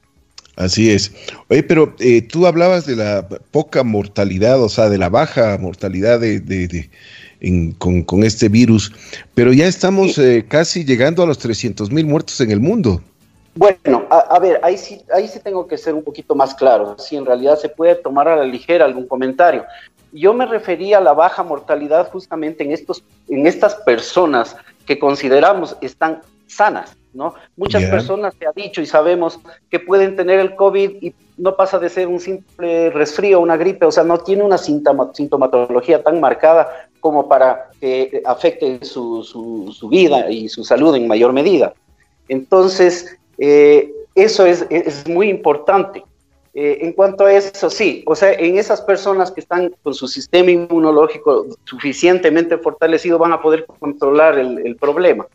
Así 0.55 0.91
es. 0.91 1.11
Oye, 1.49 1.63
pero 1.63 1.95
eh, 1.99 2.21
tú 2.21 2.47
hablabas 2.47 2.85
de 2.85 2.95
la 2.95 3.27
poca 3.51 3.83
mortalidad, 3.83 4.61
o 4.61 4.69
sea, 4.69 4.89
de 4.89 4.97
la 4.97 5.09
baja 5.09 5.57
mortalidad 5.57 6.19
de, 6.19 6.39
de, 6.39 6.89
con, 7.77 8.23
este 8.23 8.49
virus, 8.49 8.93
pero 9.33 9.51
ya 9.53 9.67
estamos 9.67 10.17
eh, 10.17 10.45
casi 10.47 10.85
llegando 10.85 11.23
a 11.23 11.25
los 11.25 11.37
300 11.39 11.91
mil 11.91 12.05
muertos 12.05 12.39
en 12.41 12.51
el 12.51 12.59
mundo. 12.59 13.01
Bueno, 13.55 14.05
a, 14.09 14.37
ver, 14.39 14.59
ahí 14.63 14.77
sí, 14.77 15.01
ahí 15.13 15.29
sí 15.29 15.39
tengo 15.39 15.65
que 15.65 15.77
ser 15.77 15.93
un 15.93 16.03
poquito 16.03 16.35
más 16.35 16.53
claro, 16.55 16.97
si 16.99 17.15
en 17.15 17.25
realidad 17.25 17.57
se 17.57 17.69
puede 17.69 17.95
tomar 17.95 18.27
a 18.27 18.35
la 18.35 18.43
ligera 18.43 18.83
algún 18.83 19.07
comentario. 19.07 19.63
Yo 20.11 20.33
me 20.33 20.45
refería 20.45 20.97
a 20.97 21.01
la 21.01 21.13
baja 21.13 21.41
mortalidad 21.43 22.09
justamente 22.11 22.65
en, 22.65 22.71
estos, 22.71 23.03
en 23.29 23.47
estas 23.47 23.75
personas 23.75 24.57
que 24.85 24.99
consideramos 24.99 25.77
están 25.81 26.21
sanas, 26.47 26.97
¿no? 27.15 27.33
Muchas 27.55 27.83
personas 27.85 28.35
se 28.37 28.45
ha 28.45 28.51
dicho 28.55 28.81
y 28.81 28.85
sabemos 28.85 29.39
que 29.69 29.79
pueden 29.79 30.15
tener 30.15 30.39
el 30.39 30.55
COVID 30.55 31.01
y 31.01 31.13
no 31.37 31.55
pasa 31.55 31.79
de 31.79 31.89
ser 31.89 32.07
un 32.07 32.19
simple 32.19 32.91
resfrío, 32.91 33.39
una 33.39 33.57
gripe, 33.57 33.85
o 33.85 33.91
sea, 33.91 34.03
no 34.03 34.17
tiene 34.19 34.43
una 34.43 34.57
sintomatología 34.57 36.03
tan 36.03 36.19
marcada 36.19 36.87
como 36.99 37.27
para 37.27 37.69
que 37.79 38.21
afecte 38.25 38.83
su, 38.83 39.23
su, 39.23 39.89
vida 39.89 40.29
y 40.29 40.49
su 40.49 40.63
salud 40.63 40.95
en 40.95 41.07
mayor 41.07 41.33
medida. 41.33 41.73
Entonces, 42.27 43.17
eh, 43.37 43.91
eso 44.15 44.45
es, 44.45 44.65
es, 44.69 45.07
muy 45.07 45.29
importante. 45.29 46.03
Eh, 46.53 46.79
en 46.81 46.93
cuanto 46.93 47.25
a 47.25 47.33
eso, 47.33 47.69
sí, 47.69 48.03
o 48.07 48.15
sea, 48.15 48.31
en 48.31 48.57
esas 48.57 48.81
personas 48.81 49.29
que 49.29 49.41
están 49.41 49.75
con 49.83 49.93
su 49.93 50.07
sistema 50.07 50.49
inmunológico 50.51 51.45
suficientemente 51.65 52.57
fortalecido 52.57 53.19
van 53.19 53.33
a 53.33 53.41
poder 53.41 53.65
controlar 53.65 54.39
el, 54.39 54.65
el 54.65 54.77
problema 54.77 55.27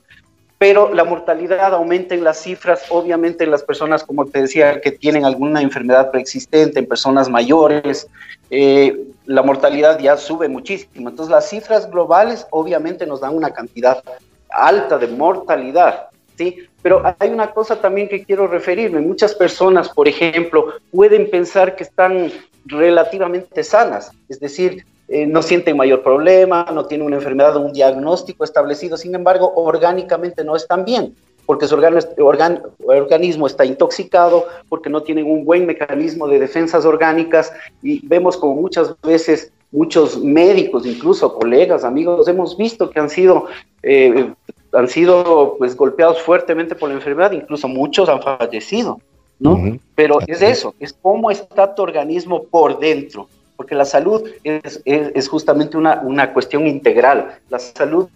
pero 0.60 0.92
la 0.92 1.04
mortalidad 1.04 1.72
aumenta 1.72 2.14
en 2.14 2.22
las 2.22 2.42
cifras, 2.42 2.82
obviamente 2.90 3.44
en 3.44 3.50
las 3.50 3.62
personas, 3.62 4.04
como 4.04 4.26
te 4.26 4.42
decía, 4.42 4.82
que 4.82 4.92
tienen 4.92 5.24
alguna 5.24 5.62
enfermedad 5.62 6.10
preexistente, 6.10 6.78
en 6.80 6.86
personas 6.86 7.30
mayores, 7.30 8.06
eh, 8.50 9.06
la 9.24 9.42
mortalidad 9.42 9.98
ya 9.98 10.18
sube 10.18 10.50
muchísimo. 10.50 11.08
Entonces 11.08 11.32
las 11.32 11.48
cifras 11.48 11.90
globales 11.90 12.46
obviamente 12.50 13.06
nos 13.06 13.22
dan 13.22 13.34
una 13.34 13.54
cantidad 13.54 14.04
alta 14.50 14.98
de 14.98 15.06
mortalidad, 15.06 16.08
¿sí? 16.36 16.58
Pero 16.82 17.02
hay 17.18 17.30
una 17.30 17.52
cosa 17.52 17.80
también 17.80 18.10
que 18.10 18.22
quiero 18.22 18.46
referirme. 18.46 19.00
Muchas 19.00 19.34
personas, 19.34 19.88
por 19.88 20.08
ejemplo, 20.08 20.74
pueden 20.92 21.30
pensar 21.30 21.74
que 21.74 21.84
están 21.84 22.30
relativamente 22.66 23.64
sanas, 23.64 24.12
es 24.28 24.38
decir, 24.38 24.84
eh, 25.12 25.26
no 25.26 25.42
sienten 25.42 25.76
mayor 25.76 26.04
problema, 26.04 26.64
no 26.72 26.86
tienen 26.86 27.04
una 27.04 27.16
enfermedad 27.16 27.56
o 27.56 27.60
un 27.62 27.72
diagnóstico 27.72 28.44
establecido, 28.44 28.96
sin 28.96 29.12
embargo, 29.16 29.52
orgánicamente 29.56 30.44
no 30.44 30.54
están 30.54 30.84
bien, 30.84 31.16
porque 31.46 31.66
su 31.66 31.74
organismo 31.74 33.48
está 33.48 33.64
intoxicado, 33.64 34.46
porque 34.68 34.88
no 34.88 35.02
tienen 35.02 35.28
un 35.28 35.44
buen 35.44 35.66
mecanismo 35.66 36.28
de 36.28 36.38
defensas 36.38 36.84
orgánicas 36.84 37.52
y 37.82 38.06
vemos 38.06 38.36
como 38.36 38.54
muchas 38.54 38.94
veces 39.02 39.50
muchos 39.72 40.16
médicos, 40.22 40.86
incluso 40.86 41.34
colegas, 41.34 41.82
amigos, 41.82 42.28
hemos 42.28 42.56
visto 42.56 42.88
que 42.88 43.00
han 43.00 43.10
sido, 43.10 43.46
eh, 43.82 44.32
han 44.72 44.88
sido 44.88 45.56
pues, 45.58 45.76
golpeados 45.76 46.22
fuertemente 46.22 46.76
por 46.76 46.88
la 46.88 46.94
enfermedad, 46.94 47.32
incluso 47.32 47.66
muchos 47.66 48.08
han 48.08 48.22
fallecido, 48.22 49.00
¿no? 49.40 49.76
Pero 49.96 50.20
es 50.24 50.40
eso, 50.40 50.72
es 50.78 50.92
cómo 50.92 51.32
está 51.32 51.74
tu 51.74 51.82
organismo 51.82 52.44
por 52.44 52.78
dentro 52.78 53.26
porque 53.60 53.74
la 53.74 53.84
salud 53.84 54.26
es, 54.42 55.28
justamente 55.28 55.76
una, 55.76 56.00
una, 56.00 56.32
cuestión 56.32 56.66
integral. 56.66 57.40
La 57.50 57.58
salud, 57.58 58.08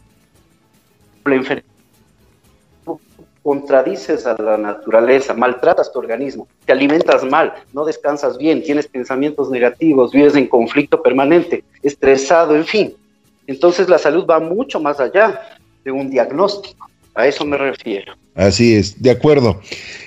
la 1.23 1.35
enfermedad, 1.35 1.69
contradices 3.43 4.25
a 4.25 4.41
la 4.41 4.57
naturaleza, 4.57 5.35
maltratas 5.35 5.93
tu 5.93 5.99
organismo, 5.99 6.49
te 6.65 6.73
alimentas 6.73 7.25
mal, 7.25 7.53
no 7.75 7.85
descansas 7.85 8.39
bien, 8.39 8.63
tienes 8.63 8.87
pensamientos 8.89 9.51
negativos, 9.51 10.13
vives 10.13 10.35
en 10.35 10.47
conflicto 10.47 11.03
permanente, 11.03 11.63
estresado, 11.83 12.57
en 12.57 12.65
fin. 12.65 12.95
Entonces 13.47 13.87
la 13.87 13.99
salud 13.99 14.25
va 14.25 14.41
mucho 14.41 14.81
más 14.81 14.99
allá 14.99 15.59
de 15.85 15.93
un 15.93 16.09
diagnóstico. 16.09 16.89
A 17.15 17.29
eso 17.29 17.45
me 17.45 17.57
refiero. 17.57 18.17
Así 18.35 18.75
es, 18.75 19.01
de 19.01 19.13
acuerdo. 19.13 19.61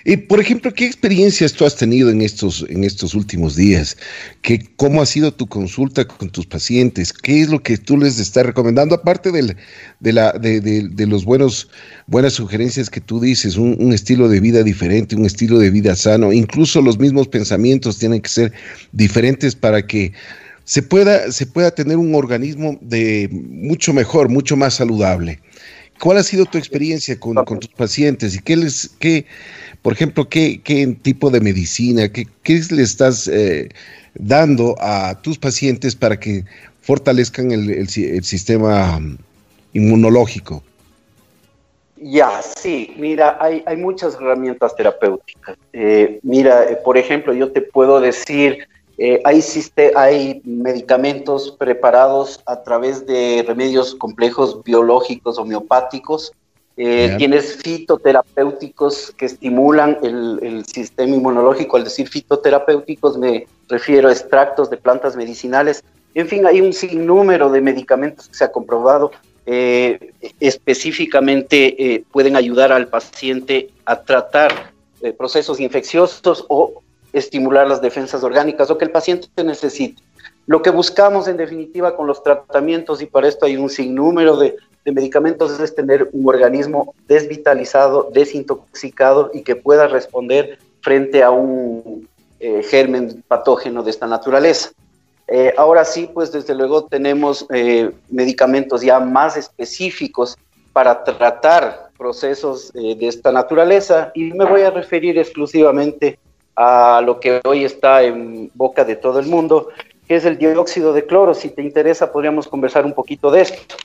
Y 0.03 0.17
por 0.17 0.41
ejemplo, 0.41 0.73
¿qué 0.73 0.85
experiencias 0.85 1.53
tú 1.53 1.65
has 1.65 1.77
tenido 1.77 2.09
en 2.09 2.21
estos, 2.21 2.65
en 2.67 2.83
estos 2.83 3.13
últimos 3.13 3.55
días? 3.55 3.97
¿Qué, 4.41 4.59
¿Cómo 4.75 5.01
ha 5.01 5.05
sido 5.05 5.33
tu 5.33 5.47
consulta 5.47 6.05
con 6.05 6.29
tus 6.29 6.45
pacientes? 6.45 7.13
¿Qué 7.13 7.41
es 7.41 7.49
lo 7.49 7.63
que 7.63 7.77
tú 7.77 7.97
les 7.97 8.19
estás 8.19 8.45
recomendando? 8.45 8.95
Aparte 8.95 9.31
de, 9.31 9.55
la, 10.11 10.33
los 10.97 11.23
buenos, 11.23 11.69
buenas 12.07 12.33
sugerencias 12.33 12.89
que 12.89 12.99
tú 12.99 13.21
dices, 13.21 13.55
un, 13.55 13.77
un, 13.79 13.93
estilo 13.93 14.27
de 14.27 14.41
vida 14.41 14.61
diferente, 14.63 15.15
un 15.15 15.25
estilo 15.25 15.59
de 15.59 15.69
vida 15.69 15.95
sano, 15.95 16.33
incluso 16.33 16.81
los 16.81 16.99
mismos 16.99 17.29
pensamientos 17.29 17.97
tienen 17.97 18.19
que 18.19 18.29
ser 18.29 18.53
diferentes 18.91 19.55
para 19.55 19.87
que 19.87 20.11
se 20.65 20.81
pueda, 20.81 21.31
se 21.31 21.45
pueda 21.45 21.71
tener 21.71 21.95
un 21.95 22.13
organismo 22.13 22.77
de 22.81 23.29
mucho 23.31 23.93
mejor, 23.93 24.27
mucho 24.27 24.57
más 24.57 24.73
saludable. 24.73 25.39
¿Cuál 25.99 26.17
ha 26.17 26.23
sido 26.23 26.45
tu 26.45 26.57
experiencia 26.57 27.19
con, 27.19 27.43
tus 27.59 27.69
pacientes 27.69 28.35
y 28.35 28.41
qué 28.41 28.55
les, 28.55 28.89
qué, 28.99 29.25
por 29.81 29.93
ejemplo, 29.93 30.29
qué, 30.29 30.61
qué 30.63 30.85
tipo 31.01 31.29
de 31.29 31.41
medicina, 31.41 32.09
qué, 32.09 32.27
qué 32.43 32.61
le 32.71 32.83
estás 32.83 33.27
eh, 33.27 33.69
dando 34.13 34.75
a 34.79 35.19
tus 35.21 35.37
pacientes 35.37 35.95
para 35.95 36.19
que 36.19 36.45
fortalezcan 36.81 37.51
el, 37.51 37.69
el, 37.69 37.87
sistema 38.23 39.01
inmunológico? 39.73 40.63
Ya, 41.99 42.41
sí, 42.43 42.93
mira, 42.97 43.37
hay, 43.41 43.63
hay 43.65 43.77
muchas 43.77 44.15
herramientas 44.15 44.75
terapéuticas. 44.75 45.57
Eh, 45.73 46.19
mira, 46.21 46.69
eh, 46.69 46.77
por 46.83 46.97
ejemplo, 46.97 47.33
yo 47.33 47.51
te 47.51 47.61
puedo 47.61 47.99
decir 47.99 48.67
eh, 48.97 49.21
hay, 49.25 49.43
hay 49.95 50.41
medicamentos 50.43 51.55
preparados 51.57 52.41
a 52.45 52.63
través 52.63 53.05
de 53.05 53.43
remedios 53.47 53.95
complejos 53.95 54.63
biológicos 54.63 55.37
homeopáticos. 55.37 56.31
Eh, 56.77 57.15
tienes 57.17 57.57
fitoterapéuticos 57.57 59.11
que 59.17 59.25
estimulan 59.25 59.97
el, 60.03 60.39
el, 60.41 60.65
sistema 60.65 61.15
inmunológico. 61.15 61.77
Al 61.77 61.83
decir 61.83 62.07
fitoterapéuticos 62.07 63.17
me 63.17 63.47
refiero 63.67 64.09
a 64.09 64.11
extractos 64.11 64.69
de 64.69 64.77
plantas 64.77 65.15
medicinales. 65.15 65.83
En 66.13 66.27
fin, 66.27 66.45
hay 66.45 66.61
un 66.61 66.73
sinnúmero 66.73 67.49
de 67.49 67.61
medicamentos 67.61 68.27
que 68.27 68.35
se 68.35 68.43
ha 68.43 68.51
comprobado 68.51 69.11
eh, 69.45 70.11
específicamente 70.39 72.03
pueden 72.11 72.35
ayudar 72.35 72.73
al 72.73 72.89
paciente 72.89 73.69
a 73.85 74.01
tratar 74.01 74.73
eh, 74.99 75.13
procesos 75.13 75.59
infecciosos 75.59 76.43
o 76.49 76.81
estimular 77.19 77.67
las 77.67 77.81
defensas 77.81 78.24
orgánicas, 78.24 78.69
lo 78.69 78.77
que 78.77 78.86
el 78.86 78.91
paciente 78.91 79.27
necesite. 79.43 80.01
Lo 80.45 80.62
que 80.62 80.69
buscamos 80.69 81.27
en 81.27 81.38
definitiva 81.38 81.95
con 81.95 82.07
los 82.07 82.24
tratamientos, 82.24 83.01
y 83.01 83.05
para 83.05 83.27
esto 83.27 83.45
hay 83.45 83.57
un 83.57 83.69
sinnúmero 83.69 84.38
de, 84.38 84.55
de 84.86 84.91
medicamentos, 84.91 85.59
es 85.59 85.75
tener 85.75 86.09
un 86.13 86.27
organismo 86.27 86.95
desvitalizado, 87.07 88.09
desintoxicado 88.13 89.31
y 89.33 89.43
que 89.43 89.55
pueda 89.55 89.88
responder 89.88 90.57
frente 90.81 91.21
a 91.21 91.31
un 91.31 92.07
eh, 92.39 92.62
germen 92.62 93.24
patógeno 93.27 93.81
de 93.81 93.89
esta 93.89 94.05
naturaleza. 94.05 94.69
Eh, 95.27 95.53
ahora 95.57 95.83
sí, 95.83 96.07
pues 96.13 96.31
desde 96.31 96.53
luego 96.53 96.86
tenemos 96.86 97.47
eh, 97.51 97.91
medicamentos 98.09 98.81
ya 98.83 99.00
más 99.00 99.36
específicos 99.36 100.38
para 100.71 101.03
tratar 101.03 101.89
procesos 101.97 102.71
de 102.74 103.07
esta 103.07 103.31
naturaleza 103.31 104.12
y 104.13 104.25
me 104.33 104.45
voy 104.45 104.62
a 104.62 104.69
referir 104.69 105.17
exclusivamente 105.17 106.19
a 106.57 107.01
lo 107.05 107.19
que 107.19 107.39
hoy 107.45 107.63
está 107.63 108.01
en 108.01 108.49
boca 108.55 108.83
de 108.83 108.95
todo 108.95 109.19
el 109.19 109.27
mundo, 109.27 109.69
que 110.07 110.15
es 110.15 110.25
el 110.25 110.39
dióxido 110.39 110.91
de 110.91 111.05
cloro. 111.05 111.35
Si 111.35 111.49
te 111.49 111.61
interesa, 111.61 112.11
podríamos 112.11 112.47
conversar 112.47 112.83
un 112.83 112.93
poquito 112.93 113.29
de 113.29 113.41
esto. 113.41 113.75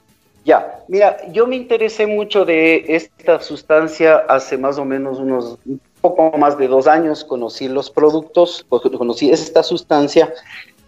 Ya, 0.45 0.81
mira, 0.89 1.19
yo 1.31 1.47
me 1.47 1.55
interesé 1.55 2.07
mucho 2.07 2.45
de 2.45 2.85
esta 2.89 3.41
sustancia 3.41 4.25
hace 4.29 4.57
más 4.57 4.79
o 4.79 4.85
menos 4.85 5.19
unos 5.19 5.59
un 5.65 5.81
poco 6.01 6.37
más 6.37 6.59
de 6.59 6.67
dos 6.67 6.89
años, 6.89 7.23
conocí 7.23 7.69
los 7.69 7.91
productos, 7.91 8.67
conocí 8.69 9.31
esta 9.31 9.63
sustancia. 9.63 10.33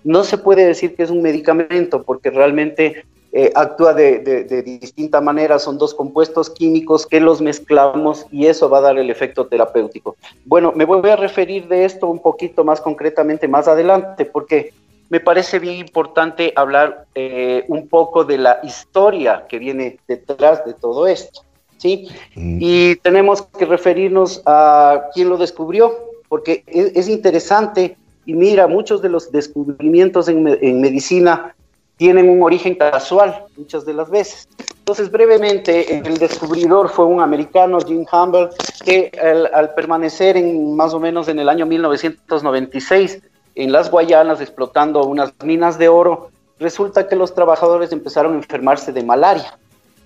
No 0.02 0.24
se 0.24 0.38
puede 0.38 0.66
decir 0.66 0.96
que 0.96 1.04
es 1.04 1.10
un 1.10 1.22
medicamento 1.22 2.02
porque 2.02 2.30
realmente 2.30 3.04
eh, 3.36 3.50
actúa 3.56 3.92
de, 3.94 4.20
de, 4.20 4.62
distinta 4.62 5.20
manera, 5.20 5.58
son 5.58 5.76
dos 5.76 5.92
compuestos 5.92 6.48
químicos 6.48 7.04
que 7.04 7.18
los 7.18 7.40
mezclamos 7.40 8.26
y 8.30 8.46
eso 8.46 8.70
va 8.70 8.78
a 8.78 8.82
dar 8.82 8.96
el 8.96 9.10
efecto 9.10 9.48
terapéutico. 9.48 10.16
Bueno, 10.44 10.72
me 10.76 10.84
voy 10.84 11.10
a 11.10 11.16
referir 11.16 11.66
de 11.66 11.84
esto 11.84 12.06
un 12.06 12.20
poquito 12.20 12.62
más 12.62 12.80
concretamente 12.80 13.48
más 13.48 13.66
adelante 13.66 14.24
porque 14.24 14.72
me 15.10 15.18
parece 15.18 15.58
bien 15.58 15.78
importante 15.78 16.52
hablar 16.54 17.06
eh, 17.16 17.64
un 17.68 17.88
poco 17.88 18.24
de 18.24 18.38
la 18.38 18.60
historia 18.62 19.46
que 19.48 19.58
viene 19.58 19.98
detrás 20.06 20.64
de 20.64 20.74
todo 20.74 21.08
esto, 21.08 21.42
¿sí? 21.76 22.08
Mm. 22.36 22.58
Y 22.60 22.96
tenemos 22.96 23.42
que 23.42 23.66
referirnos 23.66 24.42
a 24.46 25.06
quién 25.12 25.28
lo 25.28 25.38
descubrió, 25.38 25.92
porque 26.28 26.62
es, 26.66 27.08
interesante 27.08 27.96
y 28.26 28.34
mira, 28.34 28.66
muchos 28.66 29.02
de 29.02 29.08
los 29.08 29.30
descubrimientos 29.30 30.28
en, 30.28 30.80
medicina 30.80 31.54
tienen 31.96 32.28
un 32.28 32.42
origen 32.42 32.74
casual 32.74 33.44
muchas 33.56 33.84
de 33.84 33.94
las 33.94 34.10
veces. 34.10 34.48
Entonces, 34.78 35.10
brevemente, 35.10 35.98
el 35.98 36.18
descubridor 36.18 36.88
fue 36.88 37.06
un 37.06 37.20
americano, 37.20 37.78
Jim 37.80 38.04
Humble, 38.10 38.50
que 38.84 39.10
al, 39.20 39.50
al 39.54 39.74
permanecer 39.74 40.36
en 40.36 40.76
más 40.76 40.92
o 40.92 41.00
menos 41.00 41.28
en 41.28 41.38
el 41.38 41.48
año 41.48 41.66
1996, 41.66 43.22
en 43.54 43.72
las 43.72 43.90
Guayanas 43.90 44.40
explotando 44.40 45.04
unas 45.04 45.32
minas 45.42 45.78
de 45.78 45.88
oro, 45.88 46.30
resulta 46.58 47.08
que 47.08 47.16
los 47.16 47.34
trabajadores 47.34 47.92
empezaron 47.92 48.34
a 48.34 48.36
enfermarse 48.36 48.92
de 48.92 49.02
malaria 49.02 49.56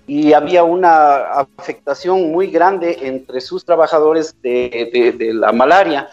y 0.09 0.33
había 0.33 0.63
una 0.63 1.17
afectación 1.57 2.31
muy 2.31 2.47
grande 2.47 2.97
entre 3.03 3.41
sus 3.41 3.63
trabajadores 3.63 4.35
de, 4.41 5.31
la 5.35 5.51
malaria 5.51 6.09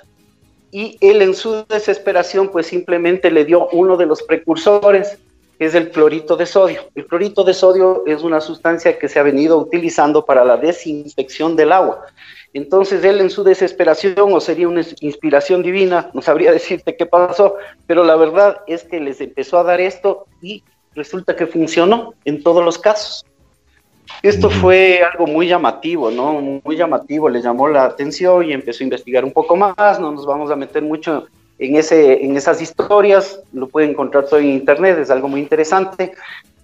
y 0.71 0.99
él 1.01 1.23
en 1.23 1.35
su 1.35 1.65
desesperación 1.67 2.51
pues 2.51 2.67
simplemente 2.67 3.31
le 3.31 3.47
dio 3.47 3.69
uno 3.69 3.97
de 3.97 4.05
los 4.05 4.23
precursores 4.23 5.19
es 5.59 5.75
el 5.75 5.91
clorito 5.91 6.37
de 6.37 6.47
sodio. 6.47 6.83
El 6.95 7.07
clorito 7.07 7.43
de 7.45 7.55
sodio 7.55 8.03
es 8.07 8.23
una 8.23 8.41
sustancia 8.41 8.99
que 8.99 9.09
se 9.09 9.19
ha 9.19 9.23
venido 9.23 9.59
utilizando 9.59 10.25
para 10.25 10.45
la 10.45 10.57
desinfección 10.57 11.57
del 11.57 11.73
agua. 11.73 12.05
Entonces 12.53 13.05
él 13.05 13.21
en 13.21 13.31
su 13.31 13.45
desesperación, 13.45 14.33
o 14.33 14.41
sería 14.41 14.69
una 14.69 14.83
inspiración 15.01 15.63
divina, 15.63 16.11
no 16.13 16.23
sabría 16.23 16.53
decirte 16.61 16.97
qué 16.97 17.07
pasó, 17.07 17.57
pero 17.87 18.05
la 18.05 18.17
verdad 18.17 18.59
es 18.67 18.85
que 18.85 19.01
les 19.01 19.21
empezó 19.21 19.59
a 19.59 19.65
dar 19.65 19.81
esto 19.81 20.27
y 20.43 20.63
resulta 20.95 21.37
que 21.37 21.47
funcionó 21.47 22.15
en 22.25 22.43
todos 22.43 22.65
los 22.65 22.79
casos. 22.79 23.25
Esto 24.23 24.49
fue 24.49 25.03
algo 25.03 25.27
muy 25.27 25.49
llamativo, 25.49 26.11
¿no? 26.11 26.41
Muy 26.65 26.77
llamativo, 26.77 27.29
le 27.29 27.43
llamó 27.43 27.69
la 27.69 27.85
atención 27.85 28.45
y 28.45 28.53
empezó 28.53 28.83
a 28.83 28.85
investigar 28.85 29.25
un 29.25 29.33
poco 29.33 29.57
más, 29.57 29.99
no 29.99 30.13
nos 30.13 30.25
vamos 30.25 30.51
a 30.51 30.57
meter 30.57 30.83
mucho 30.83 31.27
en, 31.59 31.77
ese, 31.77 32.25
en 32.25 32.37
esas 32.37 32.61
historias, 32.61 33.41
lo 33.53 33.69
pueden 33.69 33.91
encontrar 33.91 34.27
todo 34.27 34.41
en 34.41 34.47
internet, 34.47 34.99
es 34.99 35.11
algo 35.11 35.29
muy 35.29 35.41
interesante, 35.41 36.13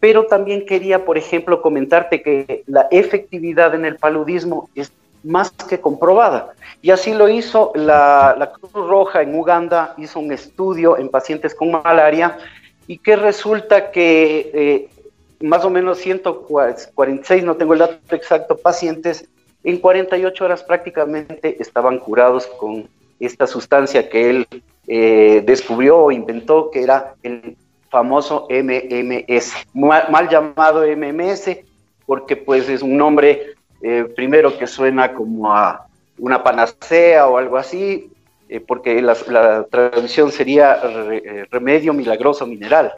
pero 0.01 0.27
también 0.27 0.67
quería, 0.67 1.05
por 1.05 1.17
ejemplo, 1.17 1.63
comentarte 1.63 2.23
que 2.23 2.65
la 2.67 2.89
efectividad 2.91 3.75
en 3.75 3.85
el 3.85 3.97
paludismo 3.97 4.69
es 4.75 4.93
más 5.23 5.51
que 5.51 5.81
comprobada. 5.81 6.55
Y 6.83 6.91
así 6.91 7.15
lo 7.15 7.29
hizo 7.29 7.73
la, 7.75 8.53
Cruz 8.55 8.73
Roja 8.73 9.23
en 9.23 9.35
Uganda, 9.35 9.95
hizo 9.99 10.19
un 10.19 10.33
estudio 10.33 10.99
en 10.99 11.09
pacientes 11.09 11.55
con 11.55 11.71
malaria 11.71 12.37
y 12.87 12.99
que 12.99 13.15
resulta 13.15 13.93
que 13.93 14.51
eh, 14.53 14.89
más 15.41 15.65
o 15.65 15.71
menos 15.71 15.99
146, 15.99 17.45
no 17.45 17.57
tengo 17.57 17.75
el 17.75 17.79
dato 17.81 18.17
exacto, 18.17 18.57
pacientes 18.57 19.29
en 19.65 19.79
48 19.79 20.45
horas 20.45 20.65
prácticamente 20.65 21.57
estaban 21.61 21.99
curados 21.99 22.47
con 22.47 22.89
esta 23.21 23.47
sustancia 23.47 24.09
que 24.09 24.31
él 24.31 24.49
eh, 24.87 25.43
descubrió 25.45 25.99
o 25.99 26.13
inventó, 26.13 26.71
que 26.71 26.83
era 26.83 27.15
el 27.23 27.57
famoso 27.89 28.49
MMS, 28.51 29.53
mal, 29.75 30.11
mal 30.11 30.29
llamado 30.29 30.83
MMS, 30.87 31.59
porque 32.07 32.37
pues 32.37 32.69
es 32.69 32.83
un 32.83 32.97
nombre 32.97 33.55
eh, 33.81 34.05
primero 34.17 34.57
que 34.59 34.67
suena 34.67 35.13
como 35.13 35.53
a 35.53 35.87
una 36.19 36.43
panacea 36.43 37.29
o 37.29 37.37
algo 37.37 37.57
así, 37.57 38.11
eh, 38.49 38.61
porque 38.61 39.01
la, 39.03 39.65
traducción 39.65 40.33
sería 40.33 40.81
remedio 41.51 41.93
milagroso 41.93 42.47
mineral, 42.47 42.93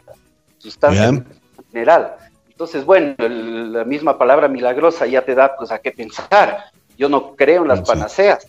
sustancia 0.59 1.25
mineral. 1.73 2.17
Entonces, 2.49 2.85
bueno, 2.85 3.17
la 3.19 3.85
misma 3.85 4.17
palabra 4.17 4.47
milagrosa 4.47 5.07
ya 5.07 5.25
te 5.25 5.35
da 5.35 5.57
pues 5.57 5.73
a 5.73 5.81
qué 5.81 5.91
pensar. 5.91 6.67
Yo 6.97 7.09
no 7.09 7.35
creo 7.35 7.63
en 7.63 7.69
las 7.69 7.81
panaceas. 7.81 8.47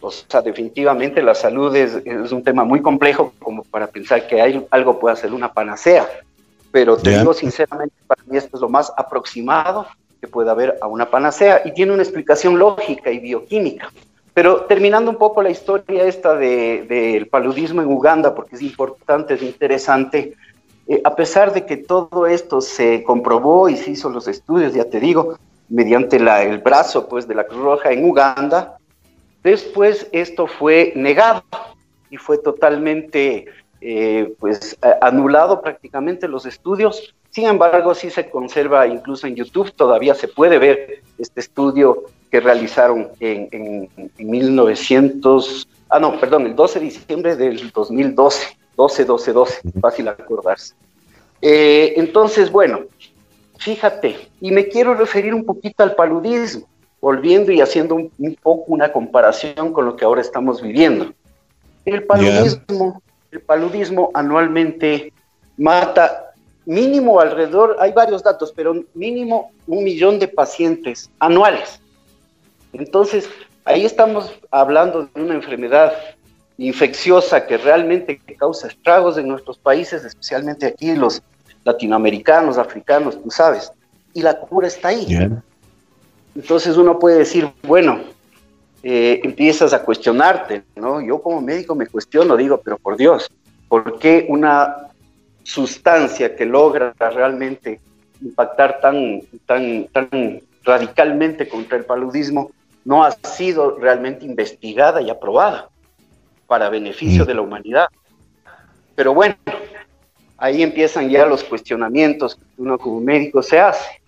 O 0.00 0.10
sea, 0.10 0.42
definitivamente 0.42 1.22
la 1.22 1.34
salud 1.34 1.74
es, 1.74 1.94
es, 2.04 2.32
un 2.32 2.42
tema 2.42 2.64
muy 2.64 2.80
complejo 2.80 3.32
como 3.38 3.62
para 3.64 3.86
pensar 3.86 4.26
que 4.26 4.40
hay, 4.40 4.66
algo 4.70 4.98
puede 4.98 5.16
ser 5.16 5.32
una 5.32 5.52
panacea. 5.52 6.08
Pero 6.70 6.96
te 6.96 7.18
digo 7.18 7.34
sinceramente, 7.34 7.94
para 8.06 8.22
mí 8.26 8.36
esto 8.36 8.56
es 8.56 8.60
lo 8.60 8.68
más 8.68 8.92
aproximado 8.96 9.86
que 10.20 10.28
puede 10.28 10.50
haber 10.50 10.78
a 10.80 10.86
una 10.86 11.10
panacea 11.10 11.62
y 11.64 11.72
tiene 11.72 11.92
una 11.92 12.02
explicación 12.02 12.58
lógica 12.58 13.10
y 13.10 13.18
bioquímica. 13.18 13.90
Pero 14.32 14.62
terminando 14.62 15.10
un 15.10 15.16
poco 15.16 15.42
la 15.42 15.50
historia 15.50 16.04
esta 16.04 16.34
del 16.34 16.86
de, 16.86 17.28
paludismo 17.30 17.82
en 17.82 17.88
Uganda, 17.88 18.34
porque 18.34 18.56
es 18.56 18.62
importante, 18.62 19.34
es 19.34 19.42
interesante, 19.42 20.34
eh, 20.86 21.00
a 21.04 21.16
pesar 21.16 21.52
de 21.52 21.66
que 21.66 21.76
todo 21.76 22.26
esto 22.26 22.60
se 22.60 23.02
comprobó 23.02 23.68
y 23.68 23.76
se 23.76 23.90
hizo 23.90 24.08
los 24.08 24.28
estudios, 24.28 24.72
ya 24.72 24.84
te 24.84 25.00
digo, 25.00 25.36
mediante 25.68 26.20
la, 26.20 26.42
el 26.42 26.58
brazo 26.58 27.08
pues, 27.08 27.26
de 27.26 27.34
la 27.34 27.44
Cruz 27.44 27.62
Roja 27.62 27.90
en 27.90 28.04
Uganda, 28.04 28.76
después 29.42 30.08
esto 30.12 30.46
fue 30.46 30.92
negado 30.94 31.42
y 32.10 32.16
fue 32.16 32.38
totalmente 32.38 33.46
eh, 33.80 34.34
pues, 34.38 34.76
anulado 35.00 35.62
prácticamente 35.62 36.28
los 36.28 36.44
estudios. 36.46 37.14
Sin 37.30 37.46
embargo, 37.46 37.94
sí 37.94 38.10
se 38.10 38.28
conserva 38.28 38.86
incluso 38.86 39.26
en 39.26 39.36
YouTube, 39.36 39.72
todavía 39.72 40.14
se 40.14 40.28
puede 40.28 40.58
ver 40.58 41.02
este 41.18 41.40
estudio 41.40 42.04
que 42.30 42.40
realizaron 42.40 43.08
en, 43.20 43.88
1900, 44.18 45.68
ah 45.88 45.98
no, 45.98 46.18
perdón, 46.20 46.46
el 46.46 46.54
12 46.54 46.78
de 46.78 46.84
diciembre 46.84 47.36
del 47.36 47.70
2012, 47.70 48.56
12, 48.76 49.04
12, 49.04 49.32
12, 49.32 49.60
fácil 49.80 50.08
acordarse. 50.08 50.74
Eh, 51.42 51.94
entonces, 51.96 52.50
bueno, 52.50 52.80
fíjate, 53.58 54.28
y 54.40 54.50
me 54.50 54.68
quiero 54.68 54.94
referir 54.94 55.34
un 55.34 55.44
poquito 55.44 55.82
al 55.82 55.94
paludismo, 55.94 56.68
volviendo 57.00 57.50
y 57.52 57.60
haciendo 57.60 57.94
un, 57.94 58.38
poco 58.42 58.64
una 58.68 58.92
comparación 58.92 59.72
con 59.72 59.86
lo 59.86 59.96
que 59.96 60.04
ahora 60.04 60.20
estamos 60.20 60.60
viviendo. 60.60 61.12
El 61.84 62.04
paludismo, 62.04 63.02
el 63.30 63.40
paludismo 63.40 64.10
anualmente 64.14 65.12
mata 65.56 66.32
mínimo 66.66 67.20
alrededor, 67.20 67.76
hay 67.80 67.92
varios 67.92 68.22
datos, 68.22 68.52
pero 68.54 68.84
mínimo 68.94 69.50
un 69.66 69.82
millón 69.82 70.18
de 70.18 70.28
pacientes 70.28 71.10
anuales. 71.18 71.80
Entonces, 72.72 73.28
ahí 73.64 73.84
estamos 73.84 74.32
hablando 74.50 75.08
de 75.14 75.22
una 75.22 75.34
enfermedad 75.34 75.92
infecciosa 76.58 77.46
que 77.46 77.56
realmente 77.56 78.20
causa 78.38 78.68
estragos 78.68 79.16
en 79.16 79.26
nuestros 79.28 79.58
países, 79.58 80.04
especialmente 80.04 80.66
aquí 80.66 80.94
los 80.94 81.22
latinoamericanos, 81.64 82.58
africanos, 82.58 83.20
tú 83.22 83.30
sabes, 83.30 83.72
y 84.12 84.22
la 84.22 84.38
cura 84.38 84.68
está 84.68 84.88
ahí. 84.88 85.06
Entonces 86.34 86.76
uno 86.76 86.98
puede 86.98 87.18
decir, 87.18 87.50
bueno, 87.62 88.00
eh, 88.82 89.20
empiezas 89.22 89.72
a 89.72 89.82
cuestionarte, 89.82 90.62
¿no? 90.76 91.00
Yo 91.00 91.20
como 91.20 91.40
médico 91.40 91.74
me 91.74 91.86
cuestiono, 91.86 92.36
digo, 92.36 92.60
pero 92.62 92.78
por 92.78 92.96
Dios, 92.96 93.30
¿por 93.68 93.98
qué 93.98 94.26
una 94.28 94.88
sustancia 95.42 96.36
que 96.36 96.46
logra 96.46 96.94
realmente 96.98 97.80
impactar 98.22 98.80
tan, 98.80 99.22
tan, 99.46 99.86
tan 99.86 100.40
radicalmente 100.62 101.48
contra 101.48 101.78
el 101.78 101.84
paludismo 101.84 102.52
no 102.84 103.04
ha 103.04 103.12
sido 103.12 103.78
realmente 103.78 104.24
investigada 104.24 105.00
y 105.02 105.10
aprobada 105.10 105.68
para 106.46 106.68
beneficio 106.68 107.24
mm. 107.24 107.26
de 107.26 107.34
la 107.34 107.42
humanidad. 107.42 107.88
Pero 108.94 109.14
bueno, 109.14 109.36
ahí 110.36 110.62
empiezan 110.62 111.08
ya 111.08 111.26
los 111.26 111.44
cuestionamientos 111.44 112.34
que 112.36 112.42
uno 112.58 112.78
como 112.78 113.00
médico 113.00 113.42
se 113.42 113.60
hace. 113.60 114.00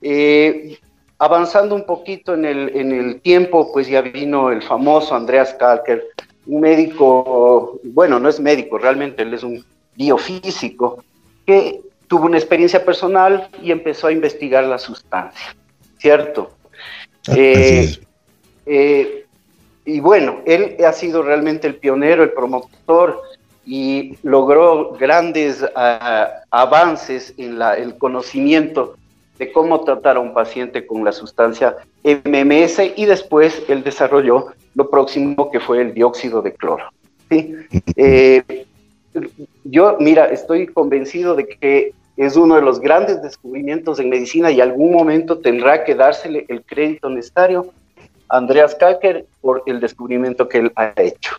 Eh, 0.00 0.78
avanzando 1.22 1.76
un 1.76 1.84
poquito 1.84 2.34
en 2.34 2.44
el, 2.44 2.72
en 2.74 2.90
el 2.90 3.20
tiempo, 3.20 3.70
pues 3.72 3.86
ya 3.86 4.00
vino 4.02 4.50
el 4.50 4.60
famoso 4.60 5.14
Andreas 5.14 5.54
Kalker, 5.54 6.04
un 6.46 6.62
médico, 6.62 7.78
bueno, 7.84 8.18
no 8.18 8.28
es 8.28 8.40
médico, 8.40 8.76
realmente 8.76 9.22
él 9.22 9.32
es 9.32 9.44
un 9.44 9.64
biofísico, 9.94 11.04
que 11.46 11.80
tuvo 12.08 12.26
una 12.26 12.38
experiencia 12.38 12.84
personal 12.84 13.48
y 13.62 13.70
empezó 13.70 14.08
a 14.08 14.12
investigar 14.12 14.64
la 14.64 14.78
sustancia, 14.78 15.54
¿cierto? 15.96 16.50
Ah, 17.28 17.34
eh, 17.36 18.00
eh, 18.66 19.24
y 19.84 20.00
bueno, 20.00 20.40
él 20.44 20.76
ha 20.84 20.92
sido 20.92 21.22
realmente 21.22 21.68
el 21.68 21.76
pionero, 21.76 22.24
el 22.24 22.32
promotor 22.32 23.22
y 23.64 24.16
logró 24.24 24.94
grandes 24.94 25.64
ah, 25.76 26.42
avances 26.50 27.32
en 27.38 27.60
la, 27.60 27.76
el 27.76 27.96
conocimiento 27.96 28.96
de 29.42 29.50
cómo 29.50 29.80
tratar 29.80 30.18
a 30.18 30.20
un 30.20 30.32
paciente 30.32 30.86
con 30.86 31.04
la 31.04 31.10
sustancia 31.10 31.76
MMS 32.04 32.78
y 32.94 33.06
después 33.06 33.60
él 33.68 33.82
desarrolló 33.82 34.52
lo 34.76 34.88
próximo 34.88 35.50
que 35.50 35.58
fue 35.58 35.80
el 35.80 35.94
dióxido 35.94 36.42
de 36.42 36.52
cloro. 36.54 36.84
¿sí? 37.28 37.56
Eh, 37.96 38.64
yo, 39.64 39.96
mira, 39.98 40.26
estoy 40.26 40.68
convencido 40.68 41.34
de 41.34 41.48
que 41.48 41.92
es 42.16 42.36
uno 42.36 42.54
de 42.54 42.62
los 42.62 42.78
grandes 42.78 43.20
descubrimientos 43.20 43.98
en 43.98 44.10
medicina 44.10 44.52
y 44.52 44.60
algún 44.60 44.92
momento 44.92 45.38
tendrá 45.38 45.82
que 45.82 45.96
dársele 45.96 46.46
el 46.48 46.62
crédito 46.62 47.10
necesario 47.10 47.72
a 48.28 48.36
Andreas 48.36 48.76
Kalker 48.76 49.26
por 49.40 49.64
el 49.66 49.80
descubrimiento 49.80 50.48
que 50.48 50.58
él 50.58 50.72
ha 50.76 50.92
hecho. 50.96 51.34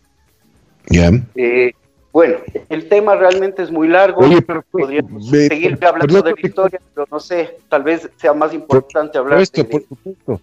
Ya. 0.90 1.10
Eh, 1.36 1.72
bueno, 2.14 2.36
el 2.70 2.88
tema 2.88 3.16
realmente 3.16 3.64
es 3.64 3.72
muy 3.72 3.88
largo. 3.88 4.22
Oye, 4.22 4.40
pero 4.44 4.64
Podríamos 4.72 5.30
seguir 5.30 5.80
hablando 5.84 6.22
de 6.22 6.32
la 6.32 6.48
historia, 6.48 6.80
pero 6.94 7.08
no 7.12 7.20
sé, 7.20 7.58
tal 7.70 7.82
vez 7.82 8.08
sea 8.18 8.34
más 8.34 8.54
importante 8.54 9.18
hablar 9.18 9.42
esto, 9.42 9.68
Por 9.68 9.82
supuesto. 9.82 10.40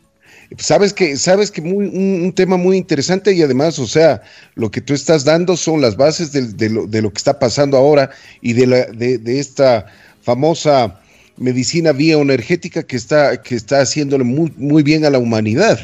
Sabes 0.59 0.92
que, 0.92 1.16
sabes 1.16 1.48
que 1.52 1.62
muy, 1.62 1.87
un, 1.87 2.33
tema 2.33 2.56
muy 2.56 2.76
interesante 2.76 3.33
y 3.33 3.40
además, 3.42 3.78
o 3.78 3.87
sea, 3.87 4.20
lo 4.56 4.68
que 4.68 4.80
tú 4.80 4.94
estás 4.94 5.24
dando 5.24 5.56
son 5.56 5.80
las 5.80 5.96
bases 5.96 6.33
de, 6.33 6.68
lo, 6.68 6.88
de 6.88 7.02
lo, 7.02 7.11
que 7.11 7.18
está 7.18 7.38
pasando 7.38 7.76
ahora 7.76 8.11
y 8.40 8.54
de, 8.54 8.66
la, 8.66 8.87
de, 8.87 9.38
esta 9.38 9.87
famosa 10.22 11.00
medicina 11.37 11.92
bioenergética 11.92 12.83
que 12.83 12.96
está, 12.96 13.40
que 13.40 13.54
está 13.54 13.80
haciéndole 13.80 14.24
muy, 14.24 14.52
muy 14.56 14.83
bien 14.83 15.04
a 15.04 15.11
la 15.11 15.20
humanidad. 15.20 15.78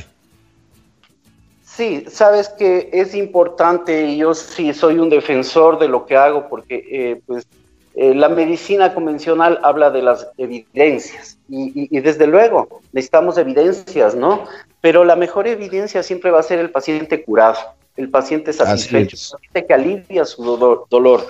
Sí, 1.76 2.06
sabes 2.08 2.48
que 2.48 2.88
es 2.90 3.14
importante 3.14 4.16
yo 4.16 4.32
sí 4.32 4.72
soy 4.72 4.98
un 4.98 5.10
defensor 5.10 5.78
de 5.78 5.88
lo 5.88 6.06
que 6.06 6.16
hago 6.16 6.48
porque 6.48 6.82
eh, 6.90 7.20
pues, 7.26 7.46
eh, 7.94 8.14
la 8.14 8.30
medicina 8.30 8.94
convencional 8.94 9.60
habla 9.62 9.90
de 9.90 10.00
las 10.00 10.26
evidencias 10.38 11.38
y, 11.50 12.00
desde 12.00 12.26
luego 12.26 12.80
necesitamos 12.92 13.36
evidencias, 13.36 14.14
¿no? 14.14 14.44
Pero 14.80 15.04
la 15.04 15.16
mejor 15.16 15.46
evidencia 15.46 16.02
siempre 16.02 16.30
va 16.30 16.40
a 16.40 16.42
ser 16.42 16.60
el 16.60 16.70
paciente 16.70 17.22
curado, 17.22 17.58
el 17.96 18.08
paciente 18.08 18.54
satisfecho, 18.54 19.16
el 19.16 19.32
paciente 19.32 19.66
que 19.66 19.74
alivia 19.74 20.24
su 20.24 20.42
dolor. 20.88 21.26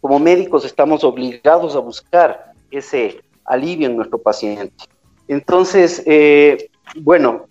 Como 0.00 0.20
médicos 0.20 0.64
estamos 0.64 1.02
obligados 1.02 1.74
a 1.74 1.80
buscar 1.80 2.52
ese 2.70 3.20
alivio 3.44 3.88
en 3.88 3.96
nuestro 3.96 4.18
paciente. 4.18 4.84
Entonces, 5.26 6.04
eh, 6.06 6.70
bueno, 7.00 7.46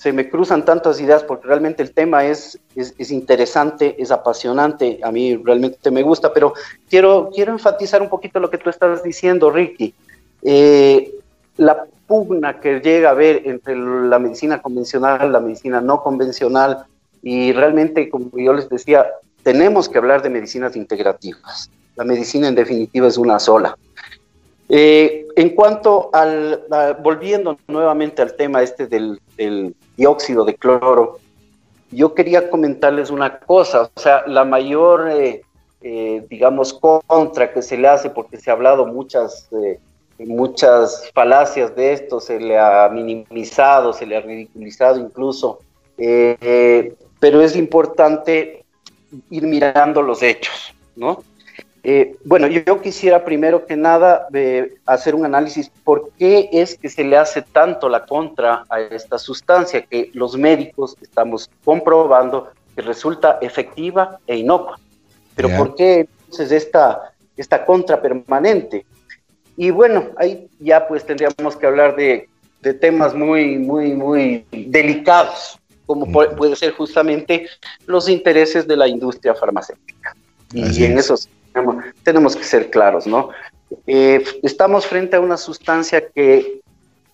se 0.00 0.14
me 0.14 0.30
cruzan 0.30 0.64
tantas 0.64 0.98
ideas 0.98 1.22
porque 1.22 1.46
realmente 1.46 1.82
el 1.82 1.92
tema 1.92 2.24
es, 2.24 2.58
es, 2.74 3.10
interesante, 3.10 3.96
es 3.98 4.10
apasionante, 4.10 4.98
a 5.02 5.12
mí 5.12 5.36
realmente 5.36 5.90
me 5.90 6.00
gusta, 6.00 6.32
pero 6.32 6.54
quiero, 6.88 7.28
quiero 7.34 7.52
enfatizar 7.52 8.00
un 8.00 8.08
poquito 8.08 8.40
lo 8.40 8.48
que 8.48 8.56
tú 8.56 8.70
estás 8.70 9.02
diciendo, 9.02 9.50
Ricky. 9.50 9.92
Eh, 10.40 11.12
la 11.58 11.84
pugna 12.06 12.60
que 12.60 12.80
llega 12.80 13.10
a 13.10 13.12
haber 13.12 13.42
entre 13.44 13.76
la 13.76 14.18
medicina 14.18 14.62
convencional, 14.62 15.30
la 15.30 15.40
medicina 15.40 15.82
no 15.82 16.02
convencional, 16.02 16.86
y 17.22 17.52
realmente, 17.52 18.08
como 18.08 18.30
yo 18.38 18.54
les 18.54 18.70
decía, 18.70 19.06
tenemos 19.42 19.86
que 19.86 19.98
hablar 19.98 20.22
de 20.22 20.30
medicinas 20.30 20.76
integrativas. 20.76 21.70
La 21.96 22.04
medicina 22.04 22.48
en 22.48 22.54
definitiva 22.54 23.06
es 23.06 23.18
una 23.18 23.38
sola. 23.38 23.76
Eh, 24.70 25.26
en 25.36 25.50
cuanto 25.50 26.08
al, 26.14 26.64
volviendo 27.02 27.58
nuevamente 27.66 28.22
al 28.22 28.34
tema 28.36 28.62
este 28.62 28.86
del 28.86 29.20
dióxido 30.00 30.46
de 30.46 30.54
cloro, 30.54 31.18
yo 31.90 32.14
quería 32.14 32.48
comentarles 32.48 33.10
una 33.10 33.38
cosa, 33.38 33.90
o 33.94 34.00
sea, 34.00 34.24
la 34.26 34.44
mayor, 34.44 35.10
eh, 35.10 35.42
eh, 35.82 36.24
digamos, 36.30 36.72
contra 37.06 37.52
que 37.52 37.60
se 37.60 37.76
le 37.76 37.86
hace, 37.86 38.08
porque 38.08 38.38
se 38.38 38.50
ha 38.50 38.54
hablado 38.54 38.86
muchas, 38.86 39.48
eh, 39.52 39.78
muchas 40.18 41.10
falacias 41.12 41.76
de 41.76 41.92
esto, 41.92 42.18
se 42.18 42.40
le 42.40 42.58
ha 42.58 42.88
minimizado, 42.88 43.92
se 43.92 44.06
le 44.06 44.16
ha 44.16 44.20
ridiculizado 44.22 44.98
incluso, 44.98 45.58
pero 47.20 47.42
es 47.42 47.54
importante 47.54 48.64
ir 49.28 49.42
mirando 49.42 50.00
los 50.00 50.22
hechos, 50.22 50.74
¿no? 50.96 51.22
Eh, 51.82 52.16
bueno, 52.24 52.46
yo, 52.46 52.82
quisiera 52.82 53.24
primero 53.24 53.64
que 53.64 53.74
nada 53.74 54.26
eh, 54.34 54.74
hacer 54.84 55.14
un 55.14 55.24
análisis 55.24 55.70
por 55.82 56.10
qué 56.18 56.50
es 56.52 56.76
que 56.76 56.90
se 56.90 57.04
le 57.04 57.16
hace 57.16 57.40
tanto 57.40 57.88
la 57.88 58.04
contra 58.04 58.64
a 58.68 58.80
esta 58.80 59.18
sustancia 59.18 59.82
que 59.82 60.10
los 60.12 60.36
médicos 60.36 60.96
estamos 61.00 61.50
comprobando 61.64 62.50
que 62.76 62.82
resulta 62.82 63.38
efectiva 63.40 64.18
e 64.26 64.36
inocua. 64.36 64.78
Pero 65.34 65.48
¿por 65.56 65.74
qué 65.74 66.06
entonces 66.24 66.52
esta, 66.52 67.14
esta 67.34 67.64
contra 67.64 68.02
permanente? 68.02 68.84
Y 69.56 69.70
bueno, 69.70 70.10
ahí 70.18 70.48
ya 70.58 70.86
pues 70.86 71.04
tendríamos 71.06 71.56
que 71.56 71.66
hablar 71.66 71.96
de, 71.96 72.28
temas 72.78 73.14
muy, 73.14 73.56
muy, 73.56 73.94
muy 73.94 74.44
delicados, 74.50 75.58
como 75.86 76.06
puede, 76.12 76.54
ser 76.56 76.72
justamente 76.74 77.48
los 77.86 78.06
intereses 78.06 78.68
de 78.68 78.76
la 78.76 78.86
industria 78.86 79.34
farmacéutica. 79.34 80.14
Y 80.52 80.84
en 80.84 80.98
esos 80.98 81.30
tenemos 82.02 82.36
que 82.36 82.44
ser 82.44 82.70
claros, 82.70 83.06
¿no? 83.06 83.30
Eh, 83.86 84.24
estamos 84.42 84.86
frente 84.86 85.16
a 85.16 85.20
una 85.20 85.36
sustancia 85.36 86.08
que 86.08 86.60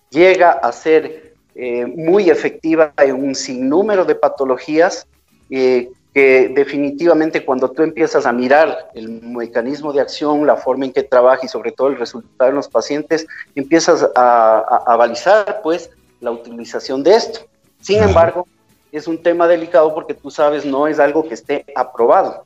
llega 0.09 0.51
a 0.51 0.71
ser 0.71 1.35
eh, 1.55 1.85
muy 1.85 2.29
efectiva 2.29 2.93
en 2.97 3.15
un 3.15 3.35
sinnúmero 3.35 4.05
de 4.05 4.15
patologías 4.15 5.07
eh, 5.49 5.89
que 6.13 6.49
definitivamente 6.49 7.45
cuando 7.45 7.69
tú 7.69 7.83
empiezas 7.83 8.25
a 8.25 8.31
mirar 8.31 8.89
el 8.95 9.21
mecanismo 9.21 9.93
de 9.93 10.01
acción, 10.01 10.47
la 10.47 10.55
forma 10.55 10.85
en 10.85 10.93
que 10.93 11.03
trabaja 11.03 11.45
y 11.45 11.47
sobre 11.47 11.71
todo 11.71 11.89
el 11.89 11.97
resultado 11.97 12.49
en 12.49 12.55
los 12.55 12.67
pacientes, 12.67 13.27
empiezas 13.55 14.07
a, 14.15 14.59
a, 14.85 14.95
balizar 14.95 15.61
pues 15.61 15.91
la 16.19 16.31
utilización 16.31 17.03
de 17.03 17.15
esto. 17.15 17.41
Sin 17.81 18.01
embargo, 18.01 18.47
es 18.91 19.07
un 19.07 19.21
tema 19.21 19.47
delicado 19.47 19.93
porque 19.93 20.15
tú 20.15 20.31
sabes, 20.31 20.65
no 20.65 20.87
es 20.87 20.99
algo 20.99 21.27
que 21.27 21.35
esté 21.35 21.65
aprobado. 21.75 22.45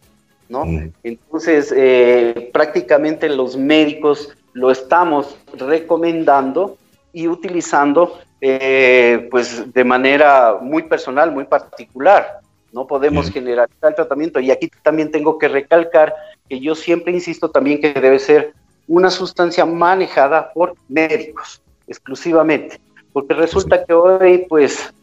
¿No? 0.51 0.65
Entonces, 1.01 1.73
eh, 1.75 2.49
prácticamente 2.53 3.29
los 3.29 3.55
médicos 3.55 4.35
lo 4.53 4.69
estamos 4.69 5.37
recomendando 5.57 6.77
y 7.13 7.27
utilizando 7.29 8.19
eh, 8.41 9.27
pues 9.31 9.71
de 9.73 9.83
manera 9.83 10.57
muy 10.61 10.83
personal, 10.83 11.31
muy 11.31 11.45
particular. 11.45 12.41
No 12.73 12.85
podemos 12.85 13.31
generalizar 13.31 13.89
el 13.89 13.95
tratamiento. 13.95 14.39
Y 14.39 14.51
aquí 14.51 14.69
también 14.83 15.09
tengo 15.09 15.37
que 15.37 15.47
recalcar 15.47 16.13
que 16.49 16.59
yo 16.59 16.75
siempre 16.75 17.13
insisto 17.13 17.49
también 17.49 17.79
que 17.79 17.93
debe 17.93 18.19
ser 18.19 18.53
una 18.87 19.09
sustancia 19.09 19.65
manejada 19.65 20.51
por 20.53 20.75
médicos 20.89 21.61
exclusivamente. 21.87 22.79
Porque 23.13 23.33
resulta 23.33 23.85
que 23.85 23.93
hoy, 23.93 24.45
pues, 24.49 24.93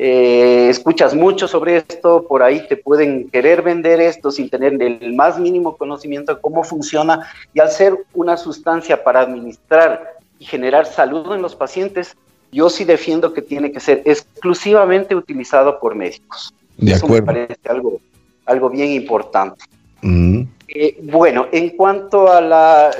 eh, 0.00 0.68
escuchas 0.68 1.12
mucho 1.12 1.48
sobre 1.48 1.78
esto, 1.78 2.24
por 2.28 2.44
ahí 2.44 2.64
te 2.68 2.76
pueden 2.76 3.28
querer 3.30 3.62
vender 3.62 4.00
esto 4.00 4.30
sin 4.30 4.48
tener 4.48 4.80
el 4.80 5.12
más 5.14 5.40
mínimo 5.40 5.76
conocimiento 5.76 6.36
de 6.36 6.40
cómo 6.40 6.62
funciona 6.62 7.28
y 7.52 7.58
al 7.58 7.72
ser 7.72 8.06
una 8.14 8.36
sustancia 8.36 9.02
para 9.02 9.20
administrar 9.20 10.14
y 10.38 10.44
generar 10.44 10.86
salud 10.86 11.34
en 11.34 11.42
los 11.42 11.56
pacientes, 11.56 12.16
yo 12.52 12.70
sí 12.70 12.84
defiendo 12.84 13.34
que 13.34 13.42
tiene 13.42 13.72
que 13.72 13.80
ser 13.80 14.02
exclusivamente 14.04 15.16
utilizado 15.16 15.80
por 15.80 15.96
médicos. 15.96 16.54
De 16.76 16.92
Eso 16.92 17.08
me 17.08 17.20
parece 17.20 17.58
algo, 17.68 18.00
algo 18.46 18.70
bien 18.70 18.92
importante. 18.92 19.64
Mm. 20.02 20.42
Eh, 20.68 20.96
bueno, 21.02 21.48
en 21.50 21.70
cuanto 21.70 22.30
a 22.30 22.40
la, 22.40 22.90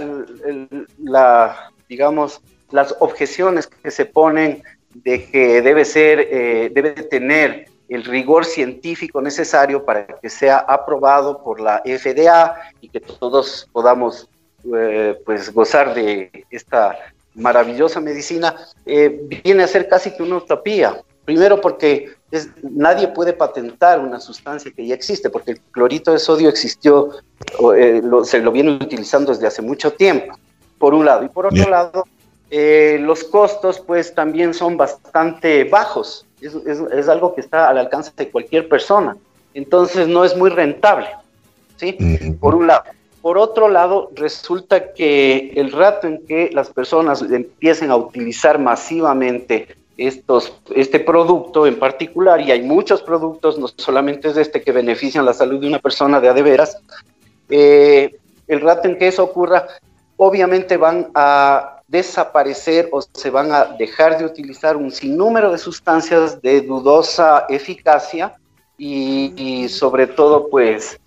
la, 0.98 1.70
digamos, 1.88 2.40
las 2.72 2.96
objeciones 2.98 3.68
que 3.68 3.92
se 3.92 4.04
ponen 4.04 4.64
de 5.04 5.30
que 5.30 5.62
debe 5.62 5.84
ser, 5.84 6.20
eh, 6.20 6.70
debe 6.72 6.90
tener 6.92 7.66
el 7.88 8.04
rigor 8.04 8.44
científico 8.44 9.20
necesario 9.22 9.84
para 9.84 10.06
que 10.06 10.28
sea 10.28 10.58
aprobado 10.58 11.42
por 11.42 11.60
la 11.60 11.82
FDA 11.84 12.54
y 12.80 12.88
que 12.88 13.00
todos 13.00 13.68
podamos 13.72 14.28
eh, 14.74 15.18
pues 15.24 15.52
gozar 15.52 15.94
de 15.94 16.44
esta 16.50 16.96
maravillosa 17.34 18.00
medicina, 18.00 18.54
eh, 18.84 19.20
viene 19.44 19.62
a 19.62 19.68
ser 19.68 19.88
casi 19.88 20.10
que 20.10 20.22
una 20.22 20.36
utopía, 20.36 21.00
Primero 21.28 21.60
porque 21.60 22.14
nadie 22.62 23.06
puede 23.08 23.34
patentar 23.34 24.00
una 24.00 24.18
sustancia 24.18 24.72
que 24.74 24.86
ya 24.86 24.94
existe, 24.94 25.28
porque 25.28 25.50
el 25.50 25.60
clorito 25.60 26.10
de 26.10 26.18
sodio 26.18 26.48
existió, 26.48 27.10
eh, 27.76 28.00
se 28.24 28.38
lo 28.38 28.50
viene 28.50 28.70
utilizando 28.70 29.30
desde 29.32 29.46
hace 29.46 29.60
mucho 29.60 29.92
tiempo, 29.92 30.38
por 30.78 30.94
un 30.94 31.04
lado. 31.04 31.26
Y 31.26 31.28
por 31.28 31.44
otro 31.44 31.68
lado, 31.68 32.04
eh, 32.50 32.98
los 33.00 33.24
costos 33.24 33.80
pues 33.80 34.14
también 34.14 34.54
son 34.54 34.76
bastante 34.76 35.64
bajos. 35.64 36.24
Es, 36.40 37.08
algo 37.08 37.34
que 37.34 37.40
está 37.40 37.68
al 37.68 37.78
alcance 37.78 38.12
de 38.16 38.30
cualquier 38.30 38.68
persona. 38.68 39.16
Entonces 39.54 40.06
no 40.06 40.24
es 40.24 40.36
muy 40.36 40.50
rentable, 40.50 41.08
¿sí? 41.76 41.96
Por 42.40 42.54
un 42.54 42.68
lado. 42.68 42.84
Por 43.20 43.36
otro 43.36 43.68
lado, 43.68 44.10
resulta 44.14 44.92
que 44.92 45.52
el 45.56 45.72
rato 45.72 46.06
en 46.06 46.24
que 46.26 46.50
las 46.52 46.70
personas 46.70 47.22
empiecen 47.22 47.90
a 47.90 47.96
utilizar 47.96 48.58
masivamente 48.58 49.76
estos, 49.96 50.52
este 50.74 51.00
producto 51.00 51.66
en 51.66 51.78
particular, 51.78 52.40
y 52.40 52.52
hay 52.52 52.62
muchos 52.62 53.02
productos, 53.02 53.58
no 53.58 53.66
solamente 53.76 54.28
es 54.28 54.36
este 54.36 54.62
que 54.62 54.70
benefician 54.70 55.26
la 55.26 55.34
salud 55.34 55.60
de 55.60 55.66
una 55.66 55.80
persona 55.80 56.20
de 56.20 56.28
a 56.28 56.32
de 56.32 56.42
veras, 56.42 56.78
eh, 57.50 58.16
el 58.46 58.60
rato 58.60 58.86
en 58.86 58.96
que 58.96 59.08
eso 59.08 59.24
ocurra, 59.24 59.66
obviamente 60.16 60.76
van 60.76 61.08
a 61.14 61.77
desaparecer 61.88 62.88
o 62.92 63.00
se 63.00 63.30
van 63.30 63.50
a 63.52 63.64
dejar 63.64 64.18
de 64.18 64.24
utilizar 64.24 64.76
un 64.76 64.90
sinnúmero 64.90 65.50
de 65.50 65.58
sustancias 65.58 66.40
de 66.42 66.60
dudosa 66.60 67.46
eficacia 67.48 68.34
y, 68.76 69.66
sobre 69.68 70.06
todo 70.06 70.48
pues 70.48 71.00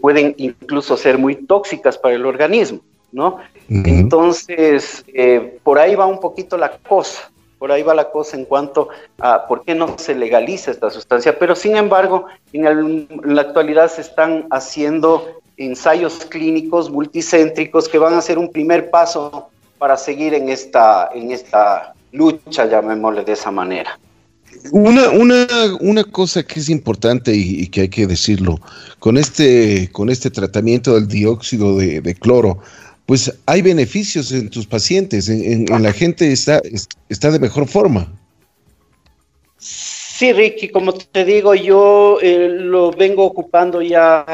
pueden 0.00 0.34
incluso 0.38 0.96
ser 0.96 1.18
muy 1.18 1.36
tóxicas 1.36 1.98
para 1.98 2.14
el 2.14 2.24
organismo, 2.24 2.80
¿no? 3.12 3.38
Entonces, 3.68 5.04
eh, 5.14 5.58
por 5.62 5.78
ahí 5.78 5.94
va 5.94 6.06
un 6.06 6.18
poquito 6.18 6.56
la 6.56 6.76
cosa. 6.78 7.30
Por 7.58 7.70
ahí 7.70 7.82
va 7.82 7.94
la 7.94 8.10
cosa 8.10 8.36
en 8.36 8.46
cuanto 8.46 8.88
a 9.18 9.46
por 9.46 9.64
qué 9.64 9.74
no 9.74 9.98
se 9.98 10.14
legaliza 10.14 10.70
esta 10.70 10.90
sustancia. 10.90 11.38
Pero 11.38 11.54
sin 11.54 11.76
embargo, 11.76 12.24
en, 12.54 13.06
la 13.22 13.42
actualidad 13.42 13.90
se 13.90 14.00
están 14.00 14.46
haciendo 14.50 15.40
ensayos 15.58 16.24
clínicos 16.24 16.90
multicéntricos 16.90 17.86
que 17.86 17.98
van 17.98 18.14
a 18.14 18.22
ser 18.22 18.38
un 18.38 18.50
primer 18.50 18.90
paso 18.90 19.50
para 19.80 19.96
seguir 19.96 20.34
en 20.34 20.50
esta, 20.50 21.08
en 21.14 21.32
esta 21.32 21.94
lucha, 22.12 22.66
llamémosle 22.66 23.24
de 23.24 23.32
esa 23.32 23.50
manera. 23.50 23.98
Una, 24.72 25.08
una, 25.08 25.46
una 25.80 26.04
cosa 26.04 26.42
que 26.42 26.60
es 26.60 26.68
importante 26.68 27.34
y, 27.34 27.66
que 27.68 27.82
hay 27.82 27.88
que 27.88 28.06
decirlo, 28.06 28.60
con 28.98 29.16
este, 29.16 29.88
con 29.90 30.10
este 30.10 30.30
tratamiento 30.30 30.94
del 30.94 31.08
dióxido 31.08 31.78
de, 31.78 32.02
de 32.02 32.14
cloro, 32.14 32.58
pues 33.06 33.32
hay 33.46 33.62
beneficios 33.62 34.32
en 34.32 34.50
tus 34.50 34.66
pacientes, 34.66 35.30
en, 35.30 35.64
la 35.82 35.92
gente 35.92 36.30
está, 36.30 36.60
está 37.08 37.30
de 37.30 37.38
mejor 37.38 37.66
forma. 37.66 38.06
Sí, 39.56 40.32
Ricky, 40.32 40.68
como 40.68 40.92
te 40.92 41.24
digo, 41.24 41.54
yo 41.54 42.18
eh, 42.20 42.48
lo 42.50 42.90
vengo 42.90 43.24
ocupando 43.24 43.80
ya 43.80 44.24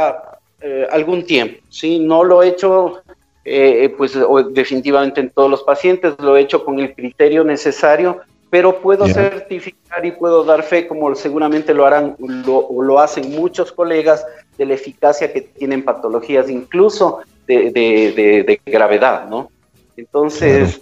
eh, 0.61 0.87
algún 0.91 1.25
tiempo, 1.25 1.61
¿sí? 1.71 2.01
No 2.01 2.25
lo 2.25 2.43
he 2.43 2.49
hecho, 2.49 3.03
eh, 3.49 3.95
pues 3.97 4.19
definitivamente 4.51 5.21
en 5.21 5.31
todos 5.31 5.49
los 5.49 5.63
pacientes, 5.63 6.15
lo 6.19 6.37
he 6.37 6.41
hecho 6.41 6.65
con 6.65 6.81
el 6.81 6.93
criterio 6.95 7.45
necesario, 7.45 8.21
pero 8.51 8.81
puedo 8.81 9.07
certificar 9.07 10.05
y 10.05 10.11
puedo 10.11 10.43
dar 10.43 10.65
fe, 10.65 10.89
como 10.89 11.15
seguramente 11.15 11.73
lo 11.73 11.87
harán 11.87 12.17
o 12.47 12.83
lo 12.83 12.99
hacen 12.99 13.31
muchos 13.31 13.71
colegas, 13.71 14.25
de 14.59 14.67
la 14.67 14.75
eficacia 14.75 15.33
que 15.33 15.43
tienen 15.43 15.85
patologías, 15.85 16.51
incluso 16.51 17.21
de, 17.47 18.61
gravedad, 18.67 19.29
¿no? 19.29 19.51
Entonces, 19.97 20.81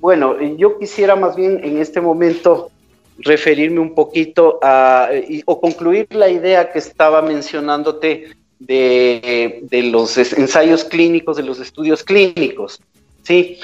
bueno, 0.00 0.40
yo 0.56 0.78
quisiera 0.78 1.14
más 1.14 1.36
bien 1.36 1.60
en 1.62 1.78
este 1.78 2.00
momento 2.00 2.70
referirme 3.18 3.78
un 3.78 3.94
poquito 3.94 4.58
a, 4.60 5.08
o 5.44 5.60
concluir 5.60 6.08
la 6.10 6.28
idea 6.28 6.72
que 6.72 6.80
estaba 6.80 7.22
mencionándote 7.22 8.32
de, 8.58 9.60
de, 9.62 9.82
los 9.82 10.16
ensayos 10.16 10.84
clínicos, 10.84 11.36
de 11.36 11.42
los 11.42 11.60
estudios 11.60 12.02
clínicos, 12.02 12.80
¿sí? 13.22 13.58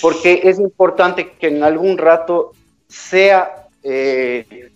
Porque 0.00 0.42
es 0.44 0.58
importante 0.58 1.32
que 1.32 1.48
en 1.48 1.62
algún 1.62 1.98
rato 1.98 2.52
sea 2.88 3.68
eh, 3.82 4.70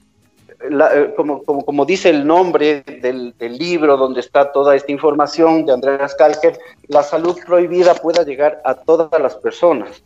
eh, 0.63 1.15
como, 1.17 1.43
como, 1.43 1.87
dice 1.87 2.11
el 2.11 2.27
nombre 2.27 2.83
del, 2.83 3.35
libro 3.39 3.97
donde 3.97 4.21
está 4.21 4.53
toda 4.53 4.77
esta 4.77 4.93
información 4.93 5.65
de 5.65 5.73
Andreas 5.73 6.15
Kalker, 6.15 6.59
la 6.89 7.03
salud 7.03 7.39
prohibida 7.47 7.95
pueda 7.95 8.25
llegar 8.25 8.61
a 8.65 8.75
todas 8.75 9.21
las 9.21 9.37
personas. 9.37 10.03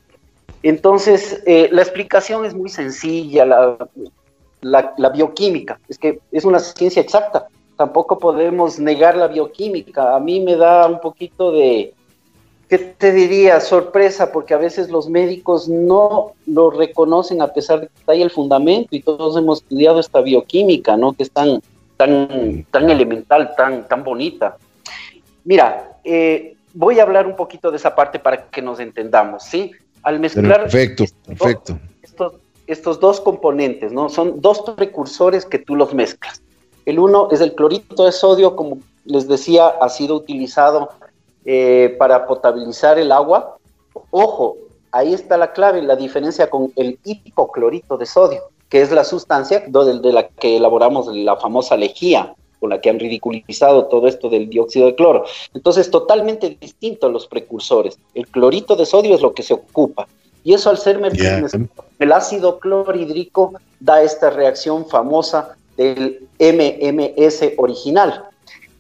Entonces, 0.63 1.43
eh, 1.47 1.69
la 1.73 1.83
explicación 1.83 2.45
es 2.45 2.55
muy 2.55 2.71
sencilla, 2.71 3.45
la, 3.45 3.77
la, 4.63 5.09
bioquímica, 5.11 5.81
es 5.89 5.99
que 5.99 6.21
es 6.31 6.45
una 6.45 6.61
ciencia 6.61 7.03
exacta, 7.03 7.49
tampoco 7.77 8.19
podemos 8.19 8.79
negar 8.79 9.17
la 9.17 9.29
bioquímica. 9.29 10.15
A 10.15 10.21
mí 10.21 10.41
me 10.41 10.57
da 10.57 10.87
un 10.87 11.01
poquito 11.01 11.53
de, 11.53 11.95
¿qué 12.69 12.79
te 12.79 13.13
diría? 13.13 13.61
Sorpresa, 13.61 14.33
porque 14.33 14.55
a 14.55 14.59
veces 14.59 14.91
los 14.91 15.09
médicos 15.09 15.69
no 15.69 16.33
lo 16.47 16.71
reconocen 16.71 17.43
a 17.43 17.49
pesar 17.49 17.81
de 17.81 17.87
que 17.89 17.99
está 17.99 18.13
ahí 18.13 18.23
el 18.23 18.31
fundamento 18.31 18.95
y 18.95 19.03
todos 19.03 19.37
hemos 19.37 19.63
estudiado 19.63 20.01
esta 20.01 20.21
bioquímica, 20.21 20.97
¿no? 20.97 21.13
Que 21.13 21.25
es 21.25 21.31
tan, 21.31 21.61
tan, 21.97 22.65
tan 22.71 22.91
elemental, 22.91 23.55
tan, 23.57 23.89
tan 23.89 24.05
bonita. 24.05 24.57
Mira, 25.45 25.99
eh, 26.05 26.57
voy 26.73 27.01
a 27.01 27.03
hablar 27.03 27.27
un 27.27 27.37
poquito 27.37 27.71
de 27.71 27.77
esa 27.77 27.95
parte 27.95 28.19
para 28.19 28.47
que 28.47 28.63
nos 28.63 28.81
entendamos, 28.81 29.45
¿sí? 29.45 29.73
Al 30.03 30.21
mezclar 30.21 30.63
perfecto, 30.63 31.05
perfecto. 31.27 31.79
Estos, 32.03 32.35
estos 32.67 33.01
dos 33.01 33.21
componentes, 33.21 33.93
¿no? 33.93 34.09
Son 34.09 34.41
dos 34.41 34.63
precursores 34.77 35.45
que 35.45 35.59
tú 35.59 35.77
los 35.77 35.95
mezclas. 35.95 36.43
El 36.87 36.99
uno 36.99 37.29
es 37.31 37.41
el 37.41 37.55
clorito 37.55 38.05
de 38.05 38.13
sodio, 38.13 38.57
como 38.57 38.79
les 39.05 39.29
decía, 39.29 39.69
ha 39.69 39.89
sido 39.89 40.17
utilizado 40.17 40.91
eh, 41.45 41.95
para 41.99 42.27
potabilizar 42.27 42.99
el 42.99 43.13
agua. 43.13 43.57
Ojo, 44.11 44.57
ahí 44.93 45.13
está 45.13 45.37
la 45.37 45.53
clave, 45.53 45.83
la 45.83 45.97
diferencia 45.97 46.49
con 46.49 46.73
el 46.77 46.99
hipoclorito 47.05 47.97
de 47.97 48.07
sodio, 48.07 48.43
que 48.69 48.83
es 48.83 48.91
la 48.91 49.05
sustancia 49.05 49.65
de, 49.67 50.13
la 50.13 50.29
que 50.29 50.57
elaboramos 50.57 51.07
la 51.15 51.37
famosa 51.37 51.77
lejía, 51.77 52.35
con 52.61 52.71
la 52.71 52.81
que 52.81 52.91
han 52.91 52.99
ridiculizado 52.99 53.87
todo 53.87 54.07
esto 54.07 54.29
del 54.29 54.49
dióxido 54.49 54.87
de 54.87 54.95
cloro. 54.95 55.25
Entonces, 55.53 55.91
totalmente 55.91 56.57
distinto 56.61 57.07
a 57.07 57.11
los 57.11 57.27
precursores. 57.27 57.99
El 58.15 58.27
clorito 58.29 58.77
de 58.77 58.87
sodio 58.87 59.15
es 59.15 59.21
lo 59.21 59.35
que 59.35 59.43
se 59.43 59.55
ocupa. 59.55 60.07
Y 60.45 60.53
eso 60.53 60.69
al 60.71 60.79
ser 60.79 61.01
el 61.99 62.13
ácido 62.13 62.59
clorhídrico 62.59 63.55
da 63.81 64.03
esta 64.03 64.29
reacción 64.31 64.87
famosa 64.87 65.57
del 65.77 66.29
MMS 66.39 67.55
original. 67.59 68.25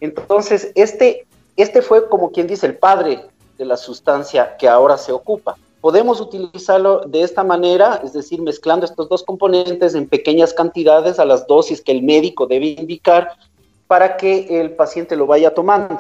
Entonces, 0.01 0.73
este 0.75 1.27
este 1.57 1.83
fue 1.83 2.09
como 2.09 2.33
quien 2.33 2.47
dice 2.47 2.67
el 2.67 2.77
padre 2.77 3.27
de 3.57 3.65
la 3.65 3.77
sustancia 3.77 4.57
que 4.57 4.69
ahora 4.69 4.99
se 4.99 5.13
ocupa. 5.13 5.57
Podemos 5.81 6.21
utilizarlo 6.21 7.01
de 7.07 7.23
esta 7.23 7.45
manera, 7.45 8.01
es 8.03 8.13
decir, 8.13 8.41
mezclando 8.43 8.87
estos 8.87 9.09
dos 9.09 9.23
componentes 9.23 9.95
en 9.95 10.09
pequeñas 10.09 10.53
cantidades 10.53 11.19
a 11.19 11.25
las 11.25 11.47
dosis 11.47 11.81
que 11.81 11.93
el 11.93 12.03
médico 12.03 12.47
debe 12.47 12.67
indicar 12.67 13.37
para 13.87 14.17
que 14.17 14.61
el 14.61 14.73
paciente 14.73 15.15
lo 15.15 15.27
vaya 15.27 15.55
tomando. 15.55 15.99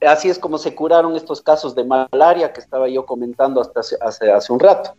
Así 0.00 0.28
es 0.30 0.38
como 0.38 0.58
se 0.58 0.74
curaron 0.74 1.16
estos 1.16 1.42
casos 1.42 1.74
de 1.74 1.84
malaria 1.84 2.52
que 2.52 2.60
estaba 2.60 2.88
yo 2.88 3.04
comentando 3.04 3.60
hasta 3.60 3.80
hace, 3.80 4.30
hace, 4.30 4.52
un 4.52 4.60
rato. 4.60 4.94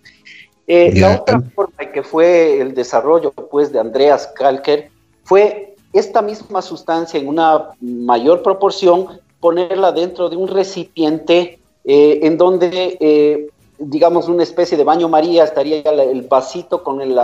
Eh, 0.67 0.93
la 0.99 1.21
otra 1.21 1.39
forma 1.55 1.91
que 1.91 2.03
fue 2.03 2.59
el 2.59 2.73
desarrollo 2.75 3.31
pues, 3.31 3.71
de 3.71 3.79
Andreas 3.79 4.27
Kalker 4.35 4.91
fue 5.25 5.75
esta 5.91 6.21
misma 6.21 6.61
sustancia 6.61 7.19
en 7.19 7.27
una 7.27 7.71
mayor 7.81 8.41
proporción 8.43 9.07
ponerla 9.39 9.91
dentro 9.91 10.29
de 10.29 10.37
un 10.37 10.47
recipiente 10.47 11.59
eh, 11.83 12.19
en 12.23 12.37
donde, 12.37 12.97
eh, 12.99 13.47
digamos, 13.77 14.27
una 14.27 14.43
especie 14.43 14.77
de 14.77 14.83
baño 14.83 15.09
María 15.09 15.43
estaría 15.43 15.81
el 15.81 16.21
vasito 16.23 16.83
con 16.83 17.01
el, 17.01 17.15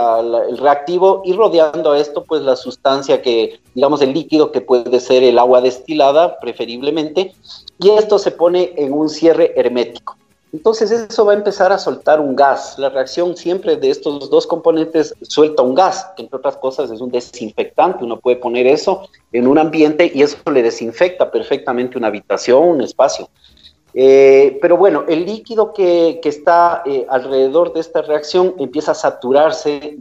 reactivo 0.58 1.22
y 1.24 1.32
rodeando 1.32 1.92
a 1.92 1.98
esto, 1.98 2.24
pues 2.24 2.42
la 2.42 2.56
sustancia 2.56 3.22
que, 3.22 3.60
digamos, 3.74 4.02
el 4.02 4.12
líquido 4.12 4.52
que 4.52 4.60
puede 4.60 5.00
ser 5.00 5.22
el 5.22 5.38
agua 5.38 5.60
destilada, 5.60 6.38
preferiblemente, 6.38 7.34
y 7.78 7.90
esto 7.90 8.18
se 8.18 8.30
pone 8.30 8.72
en 8.76 8.92
un 8.92 9.08
cierre 9.08 9.52
hermético. 9.56 10.16
Entonces 10.52 10.90
eso 10.90 11.24
va 11.24 11.32
a 11.32 11.36
empezar 11.36 11.72
a 11.72 11.78
soltar 11.78 12.20
un 12.20 12.36
gas. 12.36 12.78
La 12.78 12.90
reacción 12.90 13.36
siempre 13.36 13.76
de 13.76 13.88
estos 13.88 14.28
dos 14.28 14.46
componentes 14.46 15.14
suelta 15.22 15.62
un 15.62 15.74
gas, 15.74 16.10
que 16.14 16.22
entre 16.22 16.36
otras 16.36 16.58
cosas 16.58 16.90
es 16.90 17.00
un 17.00 17.10
desinfectante. 17.10 18.04
Uno 18.04 18.20
puede 18.20 18.36
poner 18.36 18.66
eso 18.66 19.08
en 19.32 19.46
un 19.46 19.58
ambiente 19.58 20.12
y 20.14 20.22
eso 20.22 20.36
le 20.52 20.62
desinfecta 20.62 21.30
perfectamente 21.30 21.96
una 21.96 22.08
habitación, 22.08 22.62
un 22.62 22.82
espacio. 22.82 23.30
Eh, 23.94 24.58
pero 24.60 24.76
bueno, 24.76 25.04
el 25.08 25.24
líquido 25.24 25.72
que, 25.72 26.20
está 26.22 26.82
eh, 26.84 27.06
alrededor 27.08 27.72
de 27.72 27.80
esta 27.80 28.02
reacción 28.02 28.54
empieza 28.58 28.92
a 28.92 28.94
saturarse 28.94 29.96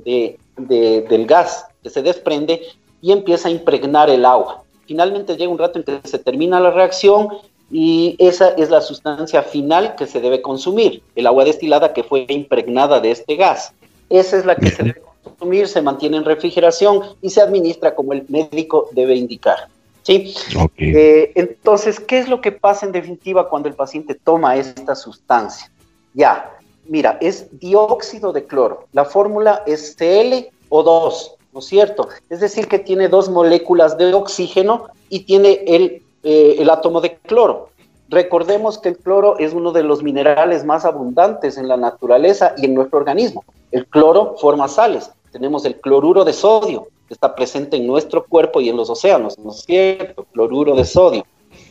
del 0.58 1.26
gas 1.28 1.66
que 1.82 1.90
se 1.90 2.02
desprende 2.02 2.62
y 3.02 3.14
empieza 3.14 3.48
a 3.48 3.52
impregnar 3.52 4.10
el 4.10 4.26
agua. 4.26 4.64
Finalmente 4.86 5.38
llega 5.38 5.52
un 5.52 5.58
rato 5.58 5.80
en 5.80 5.86
que 5.86 6.02
se 6.08 6.20
termina 6.20 6.60
la 6.60 6.72
reacción 6.72 7.30
y 7.72 8.16
esa 8.20 8.50
es 8.50 8.70
la 8.70 8.82
sustancia 8.82 9.44
final 9.44 9.96
que 9.96 10.06
se 10.06 10.20
debe 10.20 10.42
consumir, 10.42 11.02
el 11.16 11.28
agua 11.28 11.46
destilada 11.46 11.94
que 11.94 12.04
fue 12.04 12.26
impregnada 12.28 13.00
de 13.00 13.12
este 13.12 13.36
gas. 13.36 13.74
Esa 14.10 14.38
es 14.38 14.46
la 14.46 14.56
que 14.56 14.70
se 14.70 14.84
debe 14.84 15.02
consumir 15.24 15.68
se 15.68 15.82
mantiene 15.82 16.18
en 16.18 16.26
refrigeración 16.26 17.02
y 17.22 17.30
se 17.30 17.42
administra 17.42 17.96
como 17.96 18.14
el 18.14 18.26
médico 18.28 18.90
debe 18.92 19.16
indicar. 19.16 19.68
¿sí? 20.04 20.34
Eh, 20.78 21.32
entonces, 21.36 22.00
¿qué 22.00 22.20
es 22.20 22.28
lo 22.28 22.42
que 22.42 22.52
pasa 22.52 22.86
en 22.86 22.92
definitiva 22.92 23.50
cuando 23.50 23.70
el 23.70 23.76
paciente 23.76 24.16
toma 24.16 24.56
esta 24.58 24.96
sustancia? 24.96 25.72
Ya, 26.14 26.58
mira, 26.88 27.18
es 27.22 27.48
dióxido 27.60 28.34
de 28.34 28.46
cloro. 28.46 28.88
La 28.94 29.06
fórmula 29.06 29.64
es 29.66 29.98
ClO2, 29.98 31.32
¿no 31.54 31.60
es 31.60 31.66
cierto? 31.66 32.10
Es 32.30 32.40
decir, 32.40 32.68
que 32.68 32.80
tiene 32.80 33.08
dos 33.08 33.30
moléculas 33.30 33.98
de 33.98 34.14
oxígeno 34.14 34.88
y 35.10 35.22
tiene 35.22 35.64
el, 35.68 36.02
eh, 36.24 36.56
el 36.60 36.70
átomo 36.70 37.02
de 37.02 37.18
cloro. 37.18 37.70
Recordemos 38.10 38.78
que 38.78 38.90
el 38.90 38.98
cloro 38.98 39.40
es 39.40 39.54
uno 39.54 39.72
de 39.72 39.84
los 39.84 40.04
minerales 40.04 40.66
más 40.66 40.84
abundantes 40.84 41.58
en 41.58 41.68
la 41.68 41.78
naturaleza 41.78 42.54
y 42.58 42.66
en 42.66 42.74
nuestro 42.74 43.00
organismo. 43.00 43.46
El 43.72 43.86
cloro 43.88 44.36
forma 44.38 44.68
sales. 44.68 45.12
Tenemos 45.32 45.64
el 45.64 45.78
cloruro 45.78 46.26
de 46.26 46.34
sodio, 46.34 46.88
que 47.08 47.14
está 47.14 47.34
presente 47.34 47.78
en 47.78 47.88
nuestro 47.88 48.26
cuerpo 48.26 48.60
y 48.60 48.68
en 48.68 48.76
los 48.76 48.90
océanos, 48.90 49.40
¿no 49.40 49.52
es 49.52 49.62
cierto? 49.62 50.26
Cloruro 50.34 50.76
de 50.76 50.84
sodio. 50.84 51.26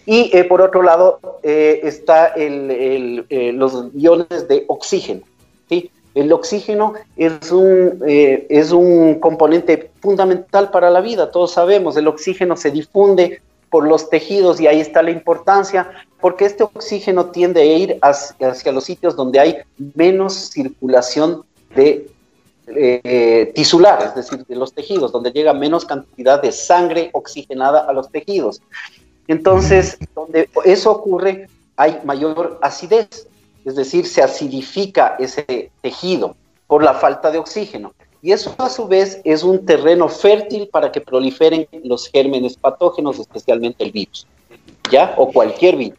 Y 0.07 0.35
eh, 0.37 0.45
por 0.45 0.61
otro 0.63 0.83
lado 0.83 1.21
eh, 1.43 1.81
está 1.83 2.29
el, 2.29 3.27
eh, 3.29 3.53
los 3.53 3.87
iones 3.95 4.49
de 4.49 4.65
oxígeno. 4.67 5.23
¿sí? 5.69 5.91
El 6.15 6.33
oxígeno 6.33 6.95
es 7.17 7.53
un, 7.53 8.03
es 8.05 8.73
un 8.73 9.21
componente 9.21 9.91
fundamental 10.01 10.71
para 10.71 10.91
la 10.91 11.01
vida, 11.01 11.31
todos 11.31 11.53
sabemos, 11.53 11.97
el 11.97 12.09
oxígeno 12.09 12.57
se 12.57 12.73
difunde 12.73 13.41
por 13.71 13.87
los 13.87 14.11
tejidos 14.11 14.61
y 14.61 14.67
ahí 14.67 14.81
está 14.81 15.03
la 15.03 15.13
importancia, 15.13 15.91
porque 16.21 16.45
este 16.45 16.65
oxígeno 16.65 17.27
tiende 17.27 17.63
a 17.63 17.65
ir 17.65 17.99
hacia, 18.03 18.73
los 18.73 18.85
sitios 18.85 19.17
donde 19.17 19.41
hay 19.41 19.57
menos 19.95 20.35
circulación 20.51 21.45
de 21.75 22.11
eh, 22.67 23.53
tisular, 23.55 24.03
es 24.03 24.15
decir, 24.15 24.45
de 24.45 24.57
los 24.57 24.73
tejidos, 24.75 25.13
donde 25.13 25.31
llega 25.31 25.53
menos 25.55 25.85
cantidad 25.85 26.43
de 26.43 26.53
sangre 26.53 27.11
oxigenada 27.13 27.81
a 27.81 27.93
los 27.93 28.11
tejidos. 28.11 28.61
Entonces, 29.29 29.97
donde 30.15 30.49
eso 30.65 30.91
ocurre, 30.91 31.49
hay 31.77 32.01
mayor 32.05 32.59
acidez, 32.63 33.29
es 33.65 33.77
decir, 33.77 34.07
se 34.07 34.23
acidifica 34.23 35.17
ese 35.19 35.71
tejido 35.81 36.37
por 36.67 36.83
la 36.83 36.95
falta 36.95 37.31
de 37.31 37.39
oxígeno. 37.39 37.93
Y 38.23 38.33
eso 38.33 38.55
a 38.59 38.69
su 38.69 38.87
vez 38.87 39.21
es 39.25 39.43
un 39.43 39.65
terreno 39.65 40.09
fértil 40.09 40.69
para 40.69 40.93
que 40.93 41.01
proliferen 41.01 41.67
los 41.85 42.09
gérmenes 42.09 42.57
patógenos, 42.57 43.19
especialmente 43.19 43.83
el 43.83 43.93
virus, 43.93 44.27
¿ya? 44.91 45.15
O 45.17 45.33
cualquier 45.33 45.77
virus, 45.77 45.99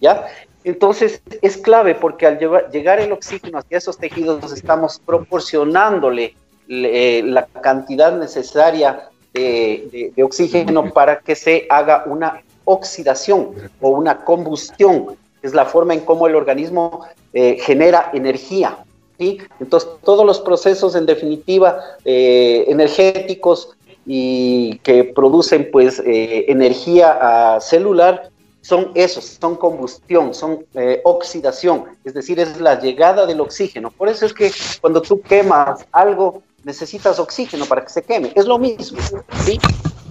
¿ya? 0.00 0.26
Entonces 0.64 1.22
es 1.42 1.56
clave 1.56 1.94
porque 1.94 2.26
al 2.26 2.38
llegar 2.72 3.00
el 3.00 3.12
oxígeno 3.12 3.58
hacia 3.58 3.78
esos 3.78 3.96
tejidos 3.98 4.52
estamos 4.52 5.00
proporcionándole 5.06 6.34
eh, 6.68 7.22
la 7.24 7.46
cantidad 7.46 8.18
necesaria 8.18 9.08
de, 9.32 10.12
oxígeno 10.22 10.92
para 10.92 11.20
que 11.20 11.36
se 11.36 11.66
haga 11.70 12.02
una 12.06 12.42
oxidación 12.64 13.52
o 13.80 13.90
una 13.90 14.24
combustión, 14.24 15.16
es 15.42 15.54
la 15.54 15.66
forma 15.66 15.94
en 15.94 16.00
cómo 16.00 16.26
el 16.26 16.34
organismo 16.34 17.06
eh, 17.32 17.58
genera 17.60 18.10
energía, 18.12 18.78
entonces, 19.18 19.88
todos 20.04 20.26
los 20.26 20.40
procesos, 20.40 20.94
en 20.94 21.06
definitiva, 21.06 21.80
eh, 22.04 22.64
energéticos 22.68 23.70
y 24.04 24.78
que 24.78 25.04
producen 25.04 25.70
pues 25.70 26.00
eh, 26.04 26.44
energía 26.48 27.58
celular, 27.60 28.30
son 28.60 28.90
esos, 28.94 29.38
son 29.40 29.54
combustión, 29.54 30.34
son 30.34 30.66
eh, 30.74 31.00
oxidación, 31.04 31.84
es 32.04 32.14
decir, 32.14 32.40
es 32.40 32.60
la 32.60 32.80
llegada 32.80 33.24
del 33.24 33.40
oxígeno. 33.40 33.92
Por 33.92 34.08
eso 34.08 34.26
es 34.26 34.32
que 34.34 34.50
cuando 34.80 35.00
tú 35.00 35.20
quemas 35.20 35.86
algo, 35.92 36.42
necesitas 36.64 37.20
oxígeno 37.20 37.64
para 37.66 37.82
que 37.82 37.90
se 37.90 38.02
queme. 38.02 38.32
Es 38.34 38.46
lo 38.46 38.58
mismo. 38.58 38.98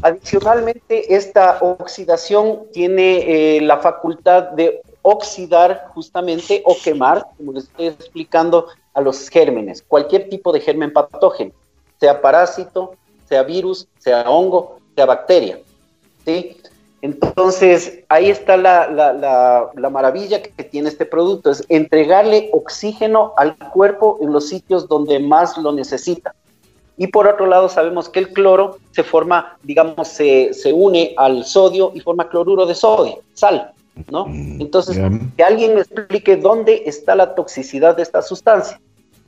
Adicionalmente, 0.01 1.13
esta 1.13 1.57
oxidación 1.59 2.61
tiene 2.71 3.59
la 3.61 3.77
facultad 3.79 4.43
de 4.51 4.81
oxidar 5.07 5.85
justamente 5.93 6.63
o 6.65 6.75
quemar, 6.83 7.27
como 7.37 7.53
les 7.53 7.65
estoy 7.65 7.87
explicando, 7.87 8.67
a 8.95 9.01
los 9.01 9.29
gérmenes, 9.29 9.83
cualquier 9.87 10.29
tipo 10.29 10.51
de 10.51 10.61
germen 10.61 10.91
patógeno, 10.91 11.51
sea 11.99 12.21
parásito, 12.21 12.95
sea 13.27 13.43
virus, 13.43 13.87
sea 13.99 14.27
hongo, 14.27 14.79
sea 14.95 15.05
bacteria. 15.05 15.59
¿sí? 16.25 16.57
Entonces, 17.01 17.99
ahí 18.09 18.31
está 18.31 18.57
la, 18.57 19.69
maravilla 19.91 20.41
que 20.41 20.63
tiene 20.63 20.89
este 20.89 21.05
producto, 21.05 21.51
es 21.51 21.63
entregarle 21.69 22.49
oxígeno 22.51 23.33
al 23.37 23.55
cuerpo 23.57 24.17
en 24.21 24.33
los 24.33 24.49
sitios 24.49 24.87
donde 24.87 25.19
más 25.19 25.55
lo 25.57 25.71
necesita. 25.71 26.33
Y 26.97 27.07
por 27.07 27.27
otro 27.27 27.45
lado, 27.45 27.69
sabemos 27.69 28.09
que 28.09 28.19
el 28.19 28.29
cloro 28.33 28.77
se 28.91 29.03
forma, 29.03 29.57
digamos, 29.61 30.07
se, 30.07 30.53
se 30.53 30.73
une 30.73 31.13
al 31.17 31.43
sodio 31.43 31.91
y 31.93 31.99
forma 31.99 32.29
cloruro 32.29 32.65
de 32.65 32.73
sodio, 32.73 33.19
sal, 33.33 33.74
¿no? 34.11 34.25
Mm, 34.27 34.61
Entonces, 34.61 34.97
que 35.35 35.43
alguien 35.43 35.75
me 35.75 35.81
explique 35.81 36.37
dónde 36.37 36.83
está 36.85 37.15
la 37.15 37.35
toxicidad 37.35 37.95
de 37.95 38.03
esta 38.03 38.21
sustancia 38.21 38.79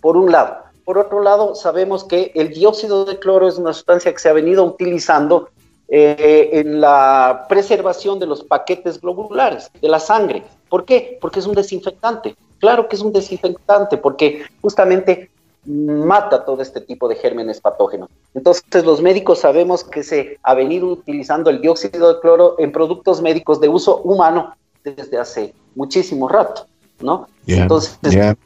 por 0.02 0.18
un 0.18 0.32
lado. 0.32 0.58
Por 0.86 0.98
otro 0.98 1.22
lado, 1.22 1.56
sabemos 1.56 2.04
que 2.04 2.32
el 2.36 2.50
dióxido 2.50 3.06
de 3.06 3.20
cloro 3.20 3.48
es 3.48 3.58
una 3.58 3.74
sustancia 3.74 4.12
que 4.14 4.20
se 4.20 4.30
ha 4.30 4.34
venido 4.34 4.64
utilizando 4.64 5.50
eh, 5.90 6.50
en 6.54 6.80
la 6.82 7.46
preservación 7.50 8.20
de 8.20 8.26
los 8.26 8.44
paquetes 8.44 9.00
globulares, 9.02 9.70
de 9.82 9.90
la 9.90 10.00
sangre. 10.00 10.44
¿Por 10.70 10.86
qué? 10.86 11.18
Porque 11.20 11.40
es 11.40 11.46
un 11.46 11.56
desinfectante. 11.56 12.36
Claro 12.60 12.88
que 12.88 12.96
es 12.96 13.02
un 13.02 13.14
desinfectante, 13.14 13.98
porque 13.98 14.44
justamente 14.62 15.30
mata 15.68 16.46
todo 16.46 16.62
este 16.62 16.82
tipo 16.82 17.08
de 17.08 17.16
gérmenes 17.16 17.62
patógenos. 17.62 18.10
Entonces, 18.34 18.86
los 18.86 19.02
médicos 19.02 19.40
sabemos 19.40 19.84
que 19.84 20.04
se 20.04 20.38
ha 20.44 20.54
venido 20.54 20.88
utilizando 20.88 21.50
el 21.50 21.62
dióxido 21.62 22.14
de 22.14 22.20
cloro 22.20 22.56
en 22.58 22.72
productos 22.72 23.22
médicos 23.22 23.60
de 23.60 23.70
uso 23.70 23.98
humano 23.98 24.56
desde 24.84 25.18
hace 25.18 25.54
muchísimo 25.76 26.28
rato. 26.28 26.66
¿no? 27.00 27.28
Entonces, 27.46 28.00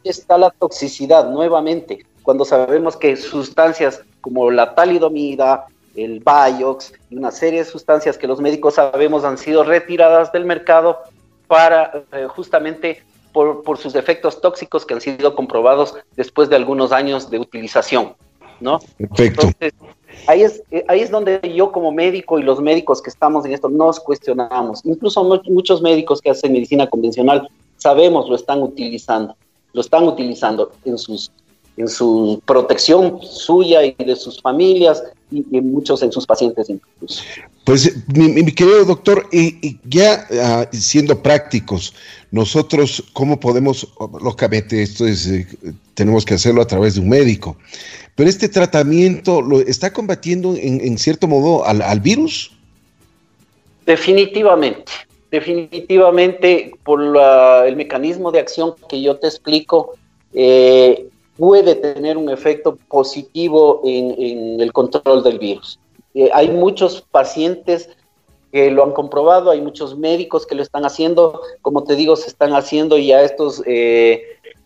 está 0.04 0.38
la 0.38 0.50
toxicidad 0.50 1.30
nuevamente, 1.30 2.06
cuando 2.24 2.46
sabemos 2.46 2.98
que 2.98 3.16
sustancias 3.16 4.02
como 4.20 4.52
la 4.52 4.76
talidomida, 4.76 5.66
el 5.96 6.24
Biox 6.24 6.94
y 7.10 7.18
una 7.18 7.32
serie 7.32 7.60
de 7.60 7.66
sustancias 7.66 8.18
que 8.18 8.28
los 8.28 8.40
médicos 8.40 8.76
sabemos 8.76 9.24
han 9.24 9.38
sido 9.38 9.64
retiradas 9.64 10.32
del 10.32 10.46
mercado 10.46 11.00
para 11.48 12.04
eh, 12.14 12.28
justamente 12.30 13.04
por, 13.32 13.64
por, 13.64 13.78
sus 13.78 13.96
efectos 13.96 14.42
tóxicos 14.42 14.86
que 14.86 14.94
han 14.94 15.02
sido 15.02 15.36
comprobados 15.36 15.96
después 16.16 16.50
de 16.50 16.56
algunos 16.56 16.92
años 16.92 17.30
de 17.30 17.40
utilización, 17.40 18.14
¿no? 18.60 18.80
Perfecto. 18.98 19.48
Entonces, 19.48 19.74
ahí 20.28 20.42
es, 20.44 20.64
eh, 20.72 20.84
ahí 20.88 21.02
es 21.02 21.12
donde 21.12 21.40
yo 21.56 21.72
como 21.72 21.92
médico 21.92 22.40
y 22.40 22.44
los 22.44 22.60
médicos 22.60 23.02
que 23.02 23.10
estamos 23.10 23.46
en 23.46 23.54
esto 23.54 23.70
nos 23.70 24.00
cuestionamos. 24.00 24.82
Incluso 24.86 25.24
muchos 25.24 25.82
médicos 25.82 26.22
que 26.22 26.32
hacen 26.32 26.54
medicina 26.54 26.88
convencional 26.88 27.48
sabemos 27.78 28.30
lo 28.30 28.36
están 28.36 28.62
utilizando, 28.62 29.36
lo 29.74 29.82
están 29.82 30.04
utilizando 30.04 30.72
en 30.86 30.98
sus 30.98 31.32
en 31.78 31.88
su 31.88 32.42
protección 32.46 33.22
suya 33.22 33.84
y 33.84 33.94
de 33.94 34.16
sus 34.16 34.42
familias 34.42 35.04
y, 35.32 35.62
muchos 35.62 36.04
en 36.04 36.12
sus 36.12 36.26
pacientes 36.26 36.70
incluso. 36.70 37.24
Pues 37.64 37.96
mi, 38.08 38.44
querido 38.52 38.86
doctor, 38.86 39.28
y, 39.32 39.80
ya 39.84 40.28
ah, 40.42 40.68
siendo 40.72 41.22
prácticos, 41.22 41.94
nosotros 42.32 43.04
cómo 43.14 43.40
podemos, 43.40 43.88
lógicamente 44.22 44.82
esto 44.82 45.08
es, 45.08 45.28
eh, 45.28 45.48
tenemos 45.94 46.26
que 46.26 46.34
hacerlo 46.34 46.62
a 46.62 46.68
través 46.68 46.96
de 46.96 47.02
un 47.02 47.10
médico, 47.10 47.58
pero 48.16 48.30
este 48.30 48.50
tratamiento 48.50 49.42
lo 49.42 49.60
está 49.62 49.94
combatiendo 49.94 50.56
en, 50.56 50.98
cierto 50.98 51.28
modo 51.28 51.66
al, 51.66 51.82
al 51.82 52.00
virus. 52.00 52.52
Definitivamente, 53.86 54.92
definitivamente 55.32 56.72
por 56.84 57.02
el 57.66 57.76
mecanismo 57.76 58.32
de 58.32 58.40
acción 58.40 58.74
que 58.90 59.02
yo 59.02 59.18
te 59.18 59.28
explico, 59.28 59.94
eh, 60.34 61.08
puede 61.42 61.74
tener 61.74 62.18
un 62.18 62.30
efecto 62.30 62.78
positivo 62.88 63.82
en, 63.84 64.62
el 64.62 64.72
control 64.72 65.24
del 65.24 65.40
virus. 65.40 65.80
Eh, 66.14 66.30
hay 66.32 66.50
muchos 66.50 67.02
pacientes 67.02 67.90
que 68.52 68.70
lo 68.70 68.84
han 68.84 68.92
comprobado, 68.92 69.50
hay 69.50 69.60
muchos 69.60 69.98
médicos 69.98 70.46
que 70.46 70.54
lo 70.54 70.62
están 70.62 70.86
haciendo, 70.86 71.42
como 71.64 71.84
te 71.84 71.96
digo, 71.96 72.16
se 72.16 72.28
están 72.28 72.54
haciendo 72.54 72.96
ya 73.00 73.24
estos 73.24 73.64
eh, 73.66 74.22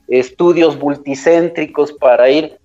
estudios 0.09 0.77
multicéntricos 0.77 1.93
para 1.93 2.29
ir 2.29 2.57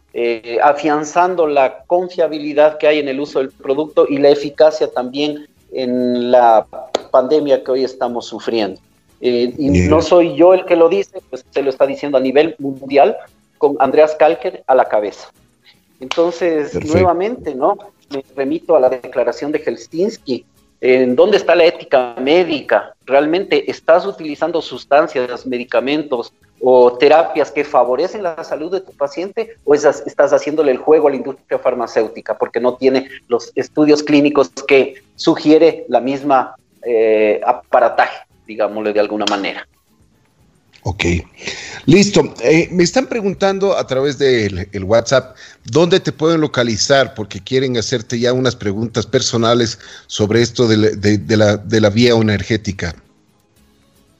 afianzando 0.60 1.46
la 1.46 1.84
confiabilidad 1.86 2.78
que 2.78 2.88
hay 2.88 2.98
en 2.98 3.06
el 3.06 3.20
uso 3.20 3.38
del 3.38 3.52
producto 3.52 4.06
y 4.08 4.18
la 4.18 4.30
eficacia 4.30 4.90
también 4.90 5.46
en 5.70 6.32
la 6.32 6.66
pandemia 7.12 7.62
que 7.62 7.70
hoy 7.70 7.84
estamos 7.84 8.26
sufriendo. 8.26 8.80
Eh, 9.20 9.54
y 9.56 9.68
no 9.68 10.02
soy 10.02 10.34
yo 10.34 10.52
el 10.52 10.64
que 10.64 10.74
lo 10.74 10.88
dice, 10.88 11.20
pues 11.28 11.44
se 11.48 11.62
lo 11.62 11.70
está 11.70 11.86
diciendo 11.86 12.16
a 12.16 12.20
nivel 12.20 12.56
mundial 12.58 13.16
con 13.60 13.76
Andreas 13.78 14.16
Kalker 14.16 14.64
a 14.66 14.74
la 14.74 14.86
cabeza. 14.86 15.30
Entonces, 16.00 16.74
nuevamente, 16.86 17.54
¿no? 17.54 17.76
Me 18.08 18.24
remito 18.34 18.74
a 18.74 18.80
la 18.80 18.88
declaración 18.88 19.52
de 19.52 19.58
Helsinki, 19.60 20.46
¿En 20.80 21.14
dónde 21.14 21.36
está 21.36 21.54
la 21.54 21.66
ética 21.66 22.14
médica? 22.18 22.94
¿Realmente 23.04 23.70
estás 23.70 24.06
utilizando 24.06 24.62
sustancias, 24.62 25.44
medicamentos 25.44 26.32
o 26.58 26.96
terapias 26.96 27.50
que 27.50 27.64
favorecen 27.64 28.22
la 28.22 28.42
salud 28.44 28.72
de 28.72 28.80
tu 28.80 28.92
paciente 28.92 29.56
o 29.64 29.74
estás 29.74 30.32
haciéndole 30.32 30.72
el 30.72 30.78
juego 30.78 31.08
a 31.08 31.10
la 31.10 31.16
industria 31.16 31.58
farmacéutica 31.58 32.38
porque 32.38 32.60
no 32.60 32.76
tiene 32.76 33.08
los 33.28 33.52
estudios 33.56 34.02
clínicos 34.02 34.48
que 34.66 35.02
sugiere 35.16 35.84
la 35.88 36.00
misma 36.00 36.56
eh, 36.82 37.42
aparataje, 37.44 38.26
digámosle 38.46 38.94
de 38.94 39.00
alguna 39.00 39.26
manera? 39.28 39.68
Ok, 40.82 41.04
listo. 41.86 42.34
Eh, 42.42 42.68
me 42.70 42.82
están 42.82 43.06
preguntando 43.06 43.76
a 43.76 43.86
través 43.86 44.18
del 44.18 44.68
WhatsApp 44.84 45.36
dónde 45.64 46.00
te 46.00 46.12
pueden 46.12 46.40
localizar 46.40 47.14
porque 47.14 47.42
quieren 47.42 47.76
hacerte 47.76 48.18
ya 48.18 48.32
unas 48.32 48.56
preguntas 48.56 49.06
personales 49.06 49.78
sobre 50.06 50.42
esto 50.42 50.66
de, 50.66 50.76
la, 51.36 51.56
de 51.56 51.90
vía 51.90 52.14
energética. 52.14 52.94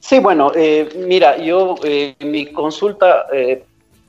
Sí, 0.00 0.18
bueno, 0.18 0.52
eh, 0.54 0.88
mira, 1.06 1.36
yo 1.38 1.76
eh, 1.84 2.16
mi 2.20 2.52
consulta 2.52 3.26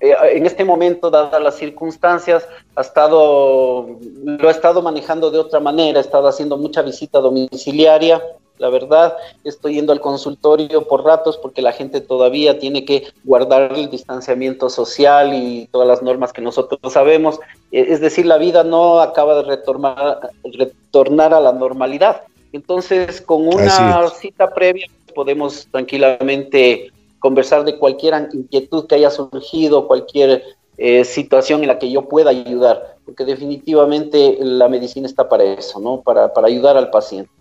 en 0.02 0.46
este 0.48 0.66
momento, 0.66 1.12
dadas 1.12 1.42
las 1.42 1.58
circunstancias, 1.58 2.48
ha 2.76 2.82
estado, 2.82 4.00
lo 4.26 4.48
he 4.48 4.52
estado 4.52 4.82
manejando 4.82 5.30
de 5.30 5.38
otra 5.38 5.60
manera, 5.60 6.00
he 6.00 6.02
estado 6.02 6.28
haciendo 6.28 6.58
mucha 6.58 6.82
visita 6.82 7.20
domiciliaria, 7.20 8.20
la 8.62 8.70
verdad, 8.70 9.18
estoy 9.44 9.74
yendo 9.74 9.92
al 9.92 10.00
consultorio 10.00 10.88
por 10.88 11.04
ratos 11.04 11.36
porque 11.36 11.64
la 11.64 11.72
gente 11.72 12.00
todavía 12.00 12.60
tiene 12.60 12.86
que 12.86 13.08
guardar 13.24 13.74
el 13.74 13.90
distanciamiento 13.90 14.70
social 14.70 15.34
y 15.34 15.68
todas 15.72 15.88
las 15.88 16.04
normas 16.04 16.32
que 16.32 16.44
nosotros 16.44 16.80
sabemos. 16.94 17.40
E, 17.72 17.92
es 17.92 18.02
decir, 18.02 18.28
la 18.28 18.38
vida 18.38 18.64
no 18.64 19.00
acaba 19.00 19.34
de 19.42 19.44
retornar, 19.50 20.30
retornar 20.44 21.34
a 21.34 21.40
la 21.40 21.54
normalidad. 21.54 22.22
Entonces, 22.54 23.20
con 23.20 23.48
una 23.48 24.08
cita 24.10 24.54
previa 24.54 24.86
podemos 25.16 25.68
tranquilamente 25.72 26.92
conversar 27.18 27.64
de 27.66 27.80
cualquier 27.80 28.30
inquietud 28.32 28.86
que 28.86 28.94
haya 28.94 29.10
surgido, 29.10 29.88
cualquier 29.88 30.44
eh, 30.78 31.04
situación 31.04 31.62
en 31.62 31.68
la 31.68 31.80
que 31.80 31.90
yo 31.90 32.08
pueda 32.08 32.30
ayudar, 32.30 32.98
porque 33.06 33.26
definitivamente 33.26 34.38
la 34.40 34.70
medicina 34.70 35.08
está 35.08 35.28
para 35.28 35.46
eso, 35.46 35.80
¿no? 35.80 36.02
Para, 36.02 36.32
para 36.32 36.48
ayudar 36.48 36.78
al 36.78 36.92
paciente. 36.92 37.32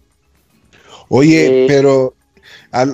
Oye, 1.12 1.64
eh, 1.64 1.66
pero 1.66 2.14
a, 2.70 2.86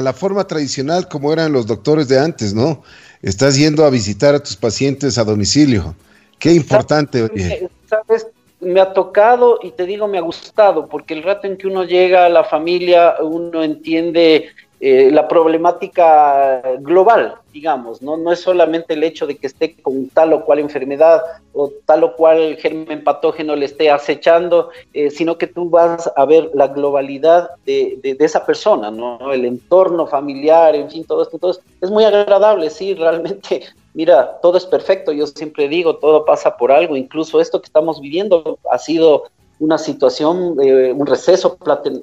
la 0.00 0.12
forma 0.12 0.46
tradicional 0.46 1.08
como 1.08 1.32
eran 1.32 1.52
los 1.52 1.66
doctores 1.66 2.06
de 2.06 2.20
antes, 2.20 2.54
¿no? 2.54 2.82
Estás 3.20 3.56
yendo 3.58 3.84
a 3.84 3.90
visitar 3.90 4.34
a 4.34 4.42
tus 4.42 4.54
pacientes 4.54 5.18
a 5.18 5.24
domicilio. 5.24 5.96
Qué 6.38 6.52
importante, 6.52 7.22
oye. 7.24 7.68
Sabes, 7.86 8.28
me 8.60 8.80
ha 8.80 8.92
tocado 8.92 9.58
y 9.60 9.72
te 9.72 9.86
digo, 9.86 10.06
me 10.06 10.18
ha 10.18 10.20
gustado, 10.20 10.86
porque 10.88 11.14
el 11.14 11.24
rato 11.24 11.48
en 11.48 11.56
que 11.56 11.66
uno 11.66 11.82
llega 11.82 12.26
a 12.26 12.28
la 12.28 12.44
familia, 12.44 13.16
uno 13.20 13.64
entiende 13.64 14.50
eh, 14.86 15.10
la 15.10 15.26
problemática 15.28 16.60
global, 16.80 17.36
digamos, 17.54 18.02
¿no? 18.02 18.18
No 18.18 18.30
es 18.32 18.40
solamente 18.40 18.92
el 18.92 19.02
hecho 19.02 19.26
de 19.26 19.38
que 19.38 19.46
esté 19.46 19.76
con 19.80 20.10
tal 20.10 20.34
o 20.34 20.44
cual 20.44 20.58
enfermedad 20.58 21.22
o 21.54 21.72
tal 21.86 22.04
o 22.04 22.14
cual 22.14 22.58
germen 22.58 23.02
patógeno 23.02 23.56
le 23.56 23.64
esté 23.64 23.90
acechando, 23.90 24.68
eh, 24.92 25.08
sino 25.08 25.38
que 25.38 25.46
tú 25.46 25.70
vas 25.70 26.12
a 26.14 26.26
ver 26.26 26.50
la 26.52 26.68
globalidad 26.68 27.48
de, 27.64 27.98
esa 28.20 28.44
persona, 28.44 28.90
¿no? 28.90 29.32
El 29.32 29.46
entorno 29.46 30.06
familiar, 30.06 30.74
en 30.74 30.90
fin, 30.90 31.02
todo 31.06 31.22
esto. 31.22 31.58
Es 31.80 31.90
muy 31.90 32.04
agradable, 32.04 32.68
sí, 32.68 32.92
realmente, 32.92 33.62
mira, 33.94 34.38
todo 34.42 34.58
es 34.58 34.66
perfecto, 34.66 35.12
yo 35.12 35.26
siempre 35.28 35.66
digo, 35.66 35.96
todo 35.96 36.26
pasa 36.26 36.58
por 36.58 36.70
algo, 36.70 36.94
incluso 36.94 37.40
esto 37.40 37.58
que 37.58 37.68
estamos 37.68 38.02
viviendo 38.02 38.58
ha 38.70 38.76
sido 38.76 39.22
una 39.60 39.78
situación, 39.78 40.58
eh, 40.62 40.92
un 40.92 41.06
receso 41.06 41.56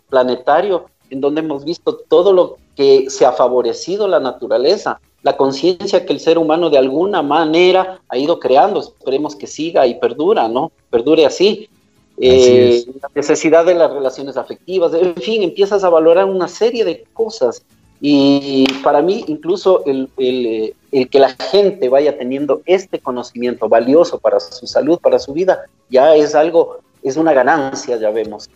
planetario 0.10 0.88
en 1.12 1.22
donde 1.22 1.42
hemos 1.42 1.64
visto 1.64 1.96
todo 2.08 2.34
lo 2.34 2.58
que 2.76 3.10
se 3.10 3.26
ha 3.26 3.34
favorecido 3.34 4.08
la 4.08 4.20
naturaleza, 4.20 5.00
la 5.24 5.38
conciencia 5.38 6.06
que 6.06 6.14
el 6.14 6.20
ser 6.20 6.38
humano 6.38 6.70
de 6.70 6.80
alguna 6.80 7.22
manera 7.22 8.02
ha 8.08 8.18
ido 8.18 8.40
creando, 8.40 8.80
esperemos 8.80 9.36
que 9.36 9.46
siga 9.46 9.86
y 9.86 10.00
perdura, 10.00 10.48
¿no? 10.48 10.72
Perdure 10.90 11.26
así. 11.26 11.70
Eh, 12.18 12.86
la 13.02 13.10
necesidad 13.14 13.66
de 13.66 13.76
las 13.76 13.92
relaciones 13.92 14.38
afectivas, 14.38 14.94
en 14.94 15.16
fin, 15.16 15.44
empiezas 15.44 15.84
a 15.84 15.90
valorar 15.90 16.26
una 16.26 16.48
serie 16.48 16.86
de 16.86 17.04
cosas. 17.14 17.62
Y 18.00 18.66
para 18.84 19.02
mí, 19.02 19.24
incluso 19.28 19.84
el, 19.86 20.10
el, 20.18 20.74
el, 20.92 21.10
que 21.10 21.20
la 21.20 21.30
gente 21.30 21.88
vaya 21.88 22.18
teniendo 22.18 22.62
este 22.66 23.00
conocimiento 23.00 23.70
valioso 23.70 24.18
para 24.18 24.40
su 24.40 24.66
salud, 24.66 24.98
para 25.00 25.20
su 25.20 25.34
vida, 25.34 25.66
ya 25.90 26.16
es 26.16 26.34
algo, 26.34 26.80
es 27.04 27.18
una 27.18 27.34
ganancia, 27.34 27.98
ya 27.98 28.10
vemos, 28.10 28.50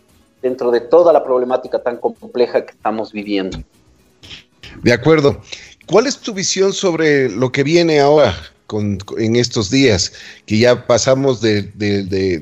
dentro 0.45 0.69
de 0.69 0.79
toda 0.79 1.11
la 1.11 1.23
problemática 1.23 1.81
tan 1.81 1.97
compleja 1.97 2.63
que 2.63 2.71
estamos 2.71 3.11
viviendo. 3.11 3.57
De 4.83 4.93
acuerdo. 4.93 5.41
¿Cuál 5.87 6.05
es 6.05 6.19
tu 6.19 6.35
visión 6.35 6.71
sobre 6.71 7.29
lo 7.29 7.51
que 7.51 7.63
viene 7.63 7.99
ahora 7.99 8.35
con, 8.67 8.99
en 9.17 9.35
estos 9.37 9.71
días? 9.71 10.13
Que 10.45 10.59
ya 10.59 10.85
pasamos 10.85 11.41
de, 11.41 11.71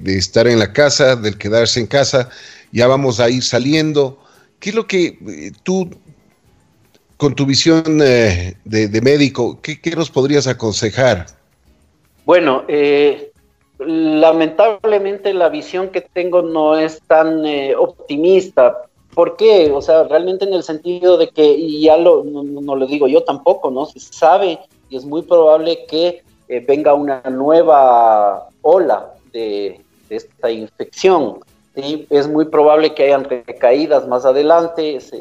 estar 0.05 0.47
en 0.47 0.59
la 0.59 0.73
casa, 0.73 1.15
del 1.15 1.37
quedarse 1.37 1.79
en 1.79 1.87
casa, 1.87 2.29
ya 2.73 2.87
vamos 2.87 3.21
a 3.21 3.29
ir 3.29 3.41
saliendo. 3.41 4.19
¿Qué 4.59 4.71
es 4.71 4.75
lo 4.75 4.85
que 4.85 5.05
eh, 5.05 5.51
tú, 5.63 5.89
con 7.15 7.35
tu 7.35 7.45
visión 7.45 8.01
eh, 8.01 8.57
de, 8.65 9.01
médico, 9.01 9.61
¿qué, 9.61 9.79
nos 9.95 10.09
podrías 10.09 10.47
aconsejar? 10.47 11.27
Bueno, 12.25 12.65
eh, 12.67 13.31
lamentablemente 13.79 15.33
la 15.33 15.49
visión 15.49 15.89
que 15.89 16.01
tengo 16.01 16.41
no 16.41 16.77
es 16.77 17.01
tan 17.07 17.43
optimista 17.77 18.87
¿Por 19.13 19.35
qué? 19.35 19.71
O 19.71 19.81
sea, 19.81 20.03
realmente 20.03 20.45
en 20.45 20.53
el 20.53 20.63
sentido 20.63 21.17
de 21.17 21.29
que, 21.29 21.45
y 21.45 21.81
ya 21.81 21.97
lo, 21.97 22.23
no, 22.23 22.75
lo 22.75 22.87
digo 22.87 23.07
yo 23.07 23.23
tampoco, 23.23 23.69
¿no? 23.69 23.85
Se 23.85 23.99
sabe 23.99 24.59
y 24.89 24.97
es 24.97 25.05
muy 25.05 25.21
probable 25.21 25.85
que 25.85 26.23
eh, 26.47 26.59
venga 26.67 26.93
una 26.93 27.21
nueva 27.29 28.49
ola 28.61 29.13
de, 29.31 29.81
esta 30.09 30.51
infección. 30.51 31.39
Es 31.75 32.27
muy 32.27 32.45
probable 32.45 32.93
que 32.93 33.05
hayan 33.05 33.23
recaídas 33.23 34.07
más 34.07 34.25
adelante, 34.25 34.95
es, 34.95 35.11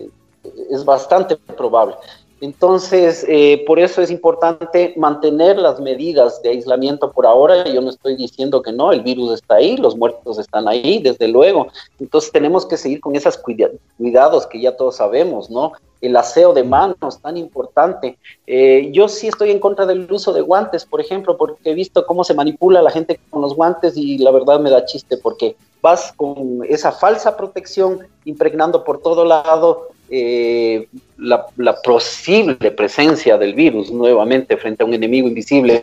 es 0.70 0.84
bastante 0.84 1.36
probable. 1.36 1.94
Entonces, 2.42 3.24
eh, 3.28 3.62
por 3.68 3.78
eso 3.78 4.02
es 4.02 4.10
importante 4.10 4.94
mantener 4.96 5.56
las 5.58 5.78
medidas 5.78 6.42
de 6.42 6.48
aislamiento 6.48 7.12
por 7.12 7.24
ahora. 7.24 7.68
Yo 7.68 7.80
no 7.80 7.90
estoy 7.90 8.16
diciendo 8.16 8.62
que 8.62 8.72
no, 8.72 8.90
el 8.90 9.02
virus 9.02 9.34
está 9.34 9.54
ahí, 9.54 9.76
los 9.76 9.96
muertos 9.96 10.40
están 10.40 10.66
ahí, 10.66 10.98
desde 11.00 11.28
luego. 11.28 11.68
Entonces, 12.00 12.32
tenemos 12.32 12.66
que 12.66 12.76
seguir 12.76 13.00
con 13.00 13.14
esos 13.14 13.38
cuidados 13.38 14.48
que 14.48 14.60
ya 14.60 14.76
todos 14.76 14.96
sabemos, 14.96 15.50
¿no? 15.50 15.74
El 16.00 16.16
aseo 16.16 16.52
de 16.52 16.64
manos, 16.64 17.20
tan 17.22 17.36
importante. 17.36 18.18
Eh, 18.48 18.90
yo 18.92 19.06
sí 19.06 19.28
estoy 19.28 19.52
en 19.52 19.60
contra 19.60 19.86
del 19.86 20.10
uso 20.10 20.32
de 20.32 20.40
guantes, 20.40 20.84
por 20.84 21.00
ejemplo, 21.00 21.36
porque 21.36 21.70
he 21.70 21.74
visto 21.74 22.04
cómo 22.06 22.24
se 22.24 22.34
manipula 22.34 22.82
la 22.82 22.90
gente 22.90 23.20
con 23.30 23.40
los 23.40 23.54
guantes 23.54 23.96
y 23.96 24.18
la 24.18 24.32
verdad 24.32 24.58
me 24.58 24.70
da 24.70 24.84
chiste 24.84 25.16
porque 25.16 25.54
vas 25.80 26.12
con 26.16 26.62
esa 26.68 26.90
falsa 26.90 27.36
protección 27.36 28.00
impregnando 28.24 28.82
por 28.82 29.00
todo 29.00 29.24
lado 29.24 29.90
eh, 30.14 30.88
la, 31.16 31.46
posible 31.82 32.70
presencia 32.70 33.38
del 33.38 33.54
virus 33.54 33.90
nuevamente 33.90 34.58
frente 34.58 34.82
a 34.82 34.86
un 34.86 34.92
enemigo 34.92 35.26
invisible. 35.26 35.80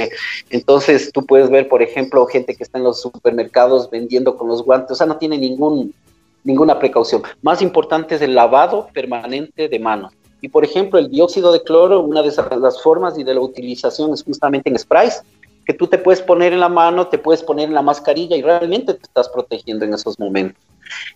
Entonces 0.52 1.12
tú 1.12 1.26
puedes 1.26 1.50
ver, 1.50 1.68
por 1.68 1.82
ejemplo, 1.82 2.24
gente 2.28 2.56
que 2.56 2.64
está 2.64 2.78
en 2.78 2.84
los 2.84 3.02
supermercados 3.02 3.90
vendiendo 3.90 4.38
con 4.38 4.48
los 4.48 4.64
guantes, 4.64 4.92
o 4.92 4.96
sea, 4.96 5.08
no 5.08 5.18
tiene 5.18 5.40
ningún, 5.40 5.96
ninguna 6.44 6.78
precaución. 6.78 7.24
Más 7.42 7.64
importante 7.64 8.14
es 8.14 8.22
el 8.22 8.36
lavado 8.36 8.90
permanente 8.94 9.68
de 9.68 9.80
manos. 9.80 10.14
Y 10.42 10.50
por 10.50 10.64
ejemplo, 10.64 11.00
el 11.00 11.10
dióxido 11.10 11.52
de 11.52 11.64
cloro, 11.64 12.02
una 12.02 12.22
de 12.22 12.32
las 12.60 12.84
formas 12.84 13.18
y 13.18 13.24
de 13.24 13.34
la 13.34 13.42
utilización 13.42 14.14
es 14.14 14.24
justamente 14.24 14.70
en 14.70 14.78
sprays, 14.78 15.24
que 15.66 15.74
tú 15.74 15.88
te 15.88 15.98
puedes 15.98 16.22
poner 16.22 16.54
en 16.54 16.60
la 16.60 16.70
mano, 16.70 17.08
te 17.08 17.18
puedes 17.18 17.42
poner 17.42 17.68
en 17.68 17.74
la 17.74 17.82
mascarilla 17.82 18.38
y 18.38 18.44
realmente 18.44 18.94
te 18.94 19.02
estás 19.02 19.28
protegiendo 19.28 19.86
en 19.86 19.96
esos 19.96 20.20
momentos. 20.20 20.62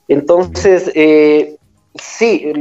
Entonces, 0.07 0.91
eh, 0.95 1.57
Sí, 1.96 2.52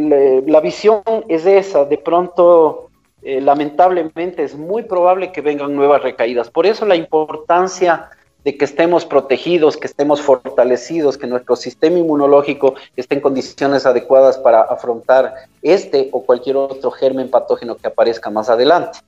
la 0.46 0.60
visión 0.60 1.02
es 1.28 1.46
esa. 1.46 1.84
De 1.84 1.98
pronto, 1.98 2.90
eh, 3.22 3.40
lamentablemente, 3.40 4.44
es 4.44 4.54
muy 4.54 4.82
probable 4.82 5.32
que 5.32 5.40
vengan 5.40 5.74
nuevas 5.74 6.02
recaídas. 6.02 6.50
Por 6.50 6.66
eso 6.66 6.84
la 6.84 6.96
importancia 6.96 8.10
de 8.44 8.56
que 8.56 8.64
estemos 8.64 9.04
protegidos, 9.04 9.76
que 9.76 9.86
estemos 9.86 10.20
fortalecidos, 10.20 11.16
que 11.16 11.26
nuestro 11.26 11.54
sistema 11.56 11.98
inmunológico 11.98 12.74
esté 12.96 13.14
en 13.14 13.20
condiciones 13.20 13.86
adecuadas 13.86 14.36
para 14.38 14.62
afrontar 14.62 15.32
este 15.62 16.08
o 16.12 16.24
cualquier 16.24 16.56
otro 16.56 16.90
germen 16.90 17.30
patógeno 17.30 17.76
que 17.76 17.86
aparezca 17.86 18.30
más 18.30 18.48
adelante. 18.48 18.98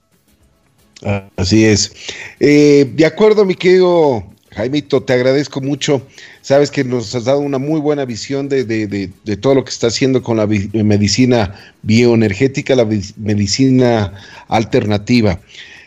Así 1.37 1.67
es. 1.67 1.93
Eh, 2.39 2.87
de 2.95 3.05
acuerdo, 3.05 3.45
mi 3.45 3.57
querido 3.57 4.23
Jaimito, 4.53 5.03
te 5.03 5.13
agradezco 5.13 5.61
mucho. 5.61 6.03
Sabes 6.45 6.71
que 6.71 6.85
nos 6.85 7.15
has 7.15 7.25
dado 7.25 7.41
una 7.41 7.57
muy 7.57 7.81
buena 7.81 8.05
visión 8.05 8.51
de, 8.51 9.11
todo 9.41 9.55
lo 9.55 9.65
que 9.65 9.71
está 9.71 9.87
haciendo 9.87 10.23
con 10.23 10.37
la 10.37 10.47
medicina 10.47 11.55
bioenergética, 11.81 12.77
la 12.77 12.85
medicina 12.85 14.13
alternativa. 14.49 15.41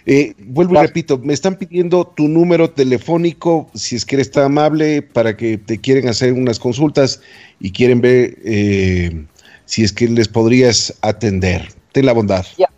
Eh, 0.07 0.33
vuelvo 0.39 0.73
y 0.73 0.77
repito, 0.87 1.19
me 1.19 1.35
están 1.35 1.57
pidiendo 1.57 2.07
tu 2.07 2.27
número 2.27 2.71
telefónico, 2.71 3.69
si 3.75 3.97
es 3.97 4.03
que 4.03 4.15
eres 4.15 4.31
tan 4.31 4.45
amable, 4.45 5.03
para 5.03 5.37
que 5.37 5.59
te 5.59 5.79
quieren 5.79 6.09
hacer 6.09 6.33
unas 6.33 6.57
consultas 6.57 7.21
y 7.59 7.71
quieren 7.71 8.01
ver 8.01 8.39
eh, 8.43 9.25
si 9.65 9.83
es 9.83 9.93
que 9.93 10.07
les 10.07 10.27
podrías 10.27 10.91
atender. 11.03 11.67
Ten 11.91 12.07
la 12.07 12.13
bondad. 12.13 12.47
Ya, 12.57 12.71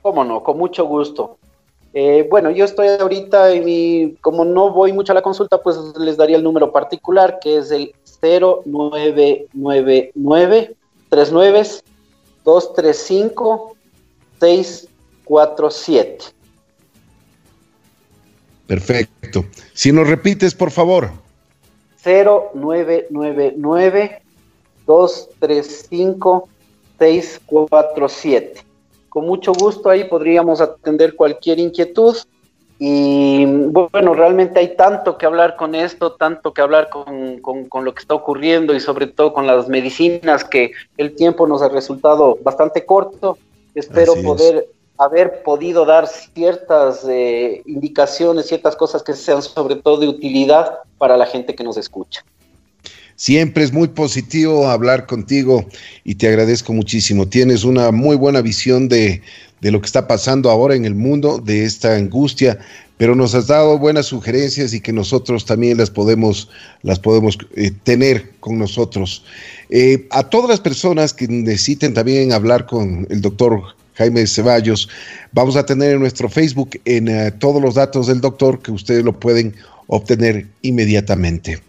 cómo 0.00 0.24
no, 0.24 0.42
con 0.42 0.58
mucho 0.58 0.86
gusto. 0.86 1.38
Eh, 1.94 2.26
bueno, 2.30 2.50
yo 2.50 2.64
estoy 2.64 2.88
ahorita 2.88 3.52
en 3.52 3.64
mi, 3.64 4.16
como 4.20 4.44
no 4.44 4.72
voy 4.72 4.92
mucho 4.92 5.12
a 5.12 5.14
la 5.14 5.22
consulta, 5.22 5.60
pues 5.60 5.76
les 5.98 6.16
daría 6.16 6.36
el 6.36 6.42
número 6.42 6.72
particular, 6.72 7.38
que 7.40 7.58
es 7.58 7.70
el 7.70 7.94
0999 8.22 10.12
39 11.10 11.68
235 12.44 13.76
647. 14.40 16.24
Perfecto. 18.66 19.44
Si 19.74 19.92
nos 19.92 20.08
repites, 20.08 20.54
por 20.54 20.70
favor. 20.70 21.10
0999 22.04 24.22
235 24.86 26.48
647. 26.98 28.71
Con 29.12 29.26
mucho 29.26 29.52
gusto 29.52 29.90
ahí 29.90 30.04
podríamos 30.04 30.62
atender 30.62 31.14
cualquier 31.14 31.58
inquietud. 31.58 32.16
Y 32.78 33.44
bueno, 33.44 34.14
realmente 34.14 34.58
hay 34.58 34.74
tanto 34.74 35.18
que 35.18 35.26
hablar 35.26 35.56
con 35.56 35.74
esto, 35.74 36.12
tanto 36.12 36.54
que 36.54 36.62
hablar 36.62 36.88
con, 36.88 37.38
con, 37.40 37.84
lo 37.84 37.92
que 37.92 38.00
está 38.00 38.14
ocurriendo 38.14 38.74
y 38.74 38.80
sobre 38.80 39.06
todo 39.08 39.34
con 39.34 39.46
las 39.46 39.68
medicinas 39.68 40.44
que 40.44 40.72
el 40.96 41.14
tiempo 41.14 41.46
nos 41.46 41.60
ha 41.60 41.68
resultado 41.68 42.38
bastante 42.42 42.86
corto. 42.86 43.36
Espero 43.74 44.14
poder 44.14 44.66
haber 44.96 45.42
podido 45.42 45.84
dar 45.84 46.06
ciertas 46.06 47.06
eh, 47.06 47.60
indicaciones, 47.66 48.46
ciertas 48.46 48.76
cosas 48.76 49.02
que 49.02 49.12
sean 49.12 49.42
sobre 49.42 49.76
todo 49.76 49.98
de 49.98 50.08
utilidad 50.08 50.78
para 50.96 51.18
la 51.18 51.26
gente 51.26 51.54
que 51.54 51.64
nos 51.64 51.76
escucha. 51.76 52.24
Siempre 53.16 53.64
es 53.64 53.72
muy 53.72 53.88
positivo 53.88 54.68
hablar 54.68 55.06
contigo 55.06 55.66
y 56.04 56.14
te 56.16 56.28
agradezco 56.28 56.72
muchísimo. 56.72 57.28
Tienes 57.28 57.64
una 57.64 57.90
muy 57.92 58.16
buena 58.16 58.40
visión 58.40 58.88
de, 58.88 59.22
de 59.60 59.70
lo 59.70 59.80
que 59.80 59.86
está 59.86 60.06
pasando 60.08 60.50
ahora 60.50 60.74
en 60.74 60.84
el 60.84 60.94
mundo, 60.94 61.38
de 61.38 61.64
esta 61.64 61.94
angustia, 61.94 62.58
pero 62.96 63.14
nos 63.14 63.34
has 63.34 63.46
dado 63.46 63.78
buenas 63.78 64.06
sugerencias 64.06 64.74
y 64.74 64.80
que 64.80 64.92
nosotros 64.92 65.44
también 65.44 65.78
las 65.78 65.90
podemos, 65.90 66.48
las 66.82 66.98
podemos 66.98 67.38
eh, 67.56 67.70
tener 67.82 68.30
con 68.40 68.58
nosotros. 68.58 69.24
Eh, 69.70 70.06
a 70.10 70.28
todas 70.28 70.50
las 70.50 70.60
personas 70.60 71.12
que 71.12 71.28
necesiten 71.28 71.94
también 71.94 72.32
hablar 72.32 72.66
con 72.66 73.06
el 73.10 73.20
doctor 73.20 73.62
Jaime 73.94 74.26
Ceballos. 74.26 74.88
Vamos 75.32 75.56
a 75.56 75.66
tener 75.66 75.92
en 75.92 76.00
nuestro 76.00 76.28
Facebook 76.28 76.80
en 76.84 77.08
eh, 77.08 77.30
todos 77.32 77.62
los 77.62 77.74
datos 77.74 78.06
del 78.06 78.20
doctor 78.20 78.60
que 78.60 78.72
ustedes 78.72 79.04
lo 79.04 79.18
pueden 79.18 79.54
obtener 79.86 80.46
inmediatamente. 80.62 81.60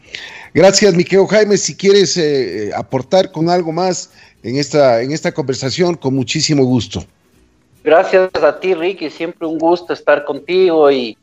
Gracias, 0.54 0.94
Miqueo 0.94 1.26
Jaime. 1.28 1.58
Si 1.58 1.76
quieres 1.76 2.16
eh, 2.18 2.72
aportar 2.76 3.32
con 3.32 3.50
algo 3.50 3.72
más 3.72 4.12
en 4.44 4.58
esta, 4.58 5.02
en 5.02 5.12
esta 5.12 5.32
conversación, 5.32 5.96
con 5.96 6.14
muchísimo 6.14 6.64
gusto. 6.64 7.04
Gracias 7.84 8.30
a 8.36 8.60
ti, 8.60 8.74
Ricky. 8.74 9.10
Siempre 9.10 9.48
un 9.48 9.58
gusto 9.58 9.94
estar 9.94 10.24
contigo 10.26 10.92
y, 10.92 11.18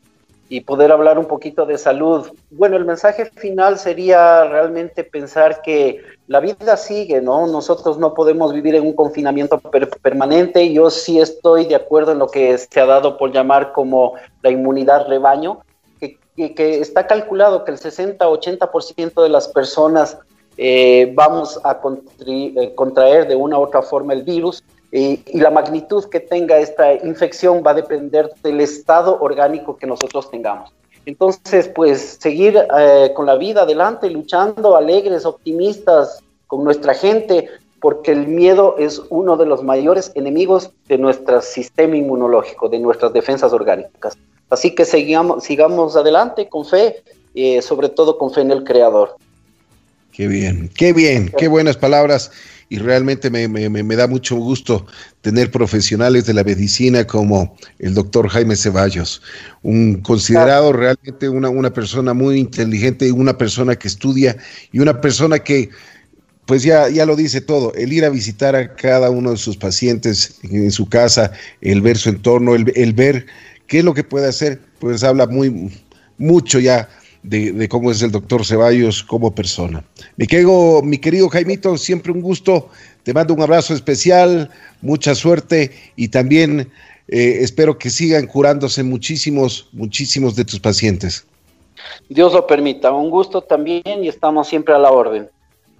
y 0.49 0.59
poder 0.59 0.91
hablar 0.91 1.17
un 1.17 1.27
poquito 1.27 1.65
de 1.65 1.77
salud. 1.77 2.27
Bueno, 2.49 2.75
el 2.75 2.83
mensaje 2.83 3.25
final 3.25 3.79
sería 3.79 4.43
realmente 4.43 5.05
pensar 5.05 5.61
que 5.61 6.01
la 6.27 6.41
vida 6.41 6.75
sigue, 6.75 7.21
¿no? 7.21 7.47
Nosotros 7.47 7.97
no 7.97 8.13
podemos 8.13 8.53
vivir 8.53 8.75
en 8.75 8.85
un 8.85 8.93
confinamiento 8.93 9.59
permanente. 10.01 10.73
Yo 10.73 10.89
sí 10.89 11.19
estoy 11.19 11.67
de 11.67 11.75
acuerdo 11.75 12.11
en 12.11 12.19
lo 12.19 12.27
que 12.27 12.57
se 12.57 12.79
ha 12.81 12.85
dado 12.85 13.17
por 13.17 13.31
llamar 13.31 13.71
como 13.71 14.15
la 14.41 14.51
inmunidad 14.51 15.07
rebaño, 15.07 15.61
que, 16.35 16.53
que, 16.53 16.79
está 16.79 17.07
calculado 17.07 17.63
que 17.63 17.71
el 17.71 17.77
60-80% 17.77 19.21
de 19.21 19.29
las 19.29 19.47
personas 19.47 20.17
eh, 20.57 21.11
vamos 21.15 21.59
a 21.63 21.79
eh, 22.25 22.73
contraer 22.75 23.27
de 23.27 23.35
una 23.35 23.57
u 23.57 23.63
otra 23.63 23.81
forma 23.81 24.13
el 24.13 24.23
virus. 24.23 24.63
y 24.91 25.39
la 25.39 25.49
magnitud 25.49 26.03
que 26.09 26.19
tenga 26.19 26.57
esta 26.57 26.93
infección 26.93 27.63
va 27.65 27.71
a 27.71 27.75
depender 27.75 28.29
del 28.43 28.59
estado 28.59 29.17
orgánico 29.21 29.77
que 29.77 29.87
nosotros 29.87 30.29
tengamos. 30.29 30.73
Entonces, 31.05 31.67
pues 31.67 32.17
seguir 32.19 32.57
eh, 32.77 33.11
con 33.15 33.25
la 33.25 33.35
vida 33.35 33.63
adelante, 33.63 34.09
luchando, 34.09 34.75
alegres, 34.75 35.25
optimistas 35.25 36.19
con 36.47 36.63
nuestra 36.63 36.93
gente, 36.93 37.49
porque 37.79 38.11
el 38.11 38.27
miedo 38.27 38.75
es 38.77 39.01
uno 39.09 39.37
de 39.37 39.47
los 39.47 39.63
mayores 39.63 40.11
enemigos 40.13 40.71
de 40.87 40.99
nuestro 40.99 41.41
sistema 41.41 41.95
inmunológico, 41.95 42.69
de 42.69 42.77
nuestras 42.77 43.13
defensas 43.13 43.51
orgánicas. 43.51 44.15
Así 44.51 44.75
que 44.75 44.83
sigamos, 44.83 45.45
sigamos 45.45 45.95
adelante 45.95 46.49
con 46.49 46.65
fe, 46.65 47.01
eh, 47.33 47.61
sobre 47.61 47.87
todo 47.87 48.17
con 48.17 48.31
fe 48.33 48.41
en 48.41 48.51
el 48.51 48.65
Creador. 48.65 49.15
Qué 50.11 50.27
bien, 50.27 50.69
qué 50.75 50.91
bien, 50.91 51.31
qué 51.37 51.47
buenas 51.47 51.77
palabras. 51.77 52.31
Y 52.67 52.77
realmente 52.77 53.29
me, 53.29 53.95
da 53.95 54.07
mucho 54.07 54.35
gusto 54.35 54.85
tener 55.21 55.51
profesionales 55.51 56.25
de 56.25 56.33
la 56.33 56.43
medicina 56.43 57.05
como 57.05 57.57
el 57.79 57.93
doctor 57.93 58.29
Jaime 58.29 58.55
Ceballos, 58.55 59.21
un 59.61 60.01
considerado 60.01 60.71
realmente 60.71 61.27
una, 61.27 61.49
una 61.49 61.73
persona 61.73 62.13
muy 62.13 62.39
inteligente, 62.39 63.11
una 63.11 63.37
persona 63.37 63.75
que 63.75 63.89
estudia 63.89 64.37
y 64.71 64.79
una 64.79 65.01
persona 65.01 65.39
que, 65.39 65.69
pues 66.45 66.63
ya, 66.63 66.87
ya 66.87 67.05
lo 67.05 67.17
dice 67.17 67.41
todo, 67.41 67.73
el 67.73 67.91
ir 67.91 68.05
a 68.05 68.09
visitar 68.09 68.55
a 68.55 68.73
cada 68.73 69.09
uno 69.09 69.31
de 69.31 69.37
sus 69.37 69.57
pacientes 69.57 70.39
en, 70.43 70.71
su 70.71 70.87
casa, 70.87 71.33
el 71.59 71.81
ver 71.81 71.97
su 71.97 72.07
entorno, 72.07 72.55
el, 72.55 72.71
el 72.75 72.93
ver 72.93 73.25
qué 73.71 73.79
es 73.79 73.85
lo 73.85 73.93
que 73.93 74.03
puede 74.03 74.27
hacer, 74.27 74.59
pues 74.79 75.01
habla 75.01 75.27
muy 75.27 75.71
mucho 76.17 76.59
ya 76.59 76.89
de, 77.23 77.69
cómo 77.69 77.89
es 77.89 78.01
el 78.01 78.11
doctor 78.11 78.45
Ceballos 78.45 79.01
como 79.01 79.33
persona. 79.33 79.81
Mi, 80.17 80.27
querido, 80.27 80.81
mi 80.83 80.97
querido 80.97 81.29
Jaimito, 81.29 81.77
siempre 81.77 82.11
un 82.11 82.19
gusto. 82.19 82.67
Te 83.03 83.13
mando 83.13 83.33
un 83.33 83.41
abrazo 83.41 83.73
especial, 83.73 84.49
mucha 84.81 85.15
suerte 85.15 85.71
y 85.95 86.09
también 86.09 86.69
eh, 87.07 87.37
espero 87.39 87.77
que 87.77 87.89
sigan 87.89 88.27
curándose 88.27 88.83
muchísimos, 88.83 89.69
muchísimos 89.71 90.35
de 90.35 90.43
tus 90.43 90.59
pacientes. 90.59 91.25
Dios 92.09 92.33
lo 92.33 92.45
permita. 92.45 92.91
Un 92.91 93.09
gusto 93.09 93.39
también 93.39 94.03
y 94.03 94.09
estamos 94.09 94.49
siempre 94.49 94.75
a 94.75 94.79
la 94.79 94.91
orden. 94.91 95.29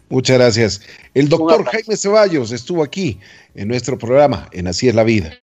Muchas 0.08 0.38
gracias. 0.38 0.82
El 1.14 1.28
doctor 1.28 1.66
Jaime 1.66 1.98
Ceballos 1.98 2.54
estuvo 2.54 2.84
aquí 2.84 3.20
en 3.54 3.68
nuestro 3.68 3.98
programa 3.98 4.48
en 4.54 4.68
Así 4.68 4.88
es 4.88 4.96
la 4.96 5.04
vida. 5.04 5.34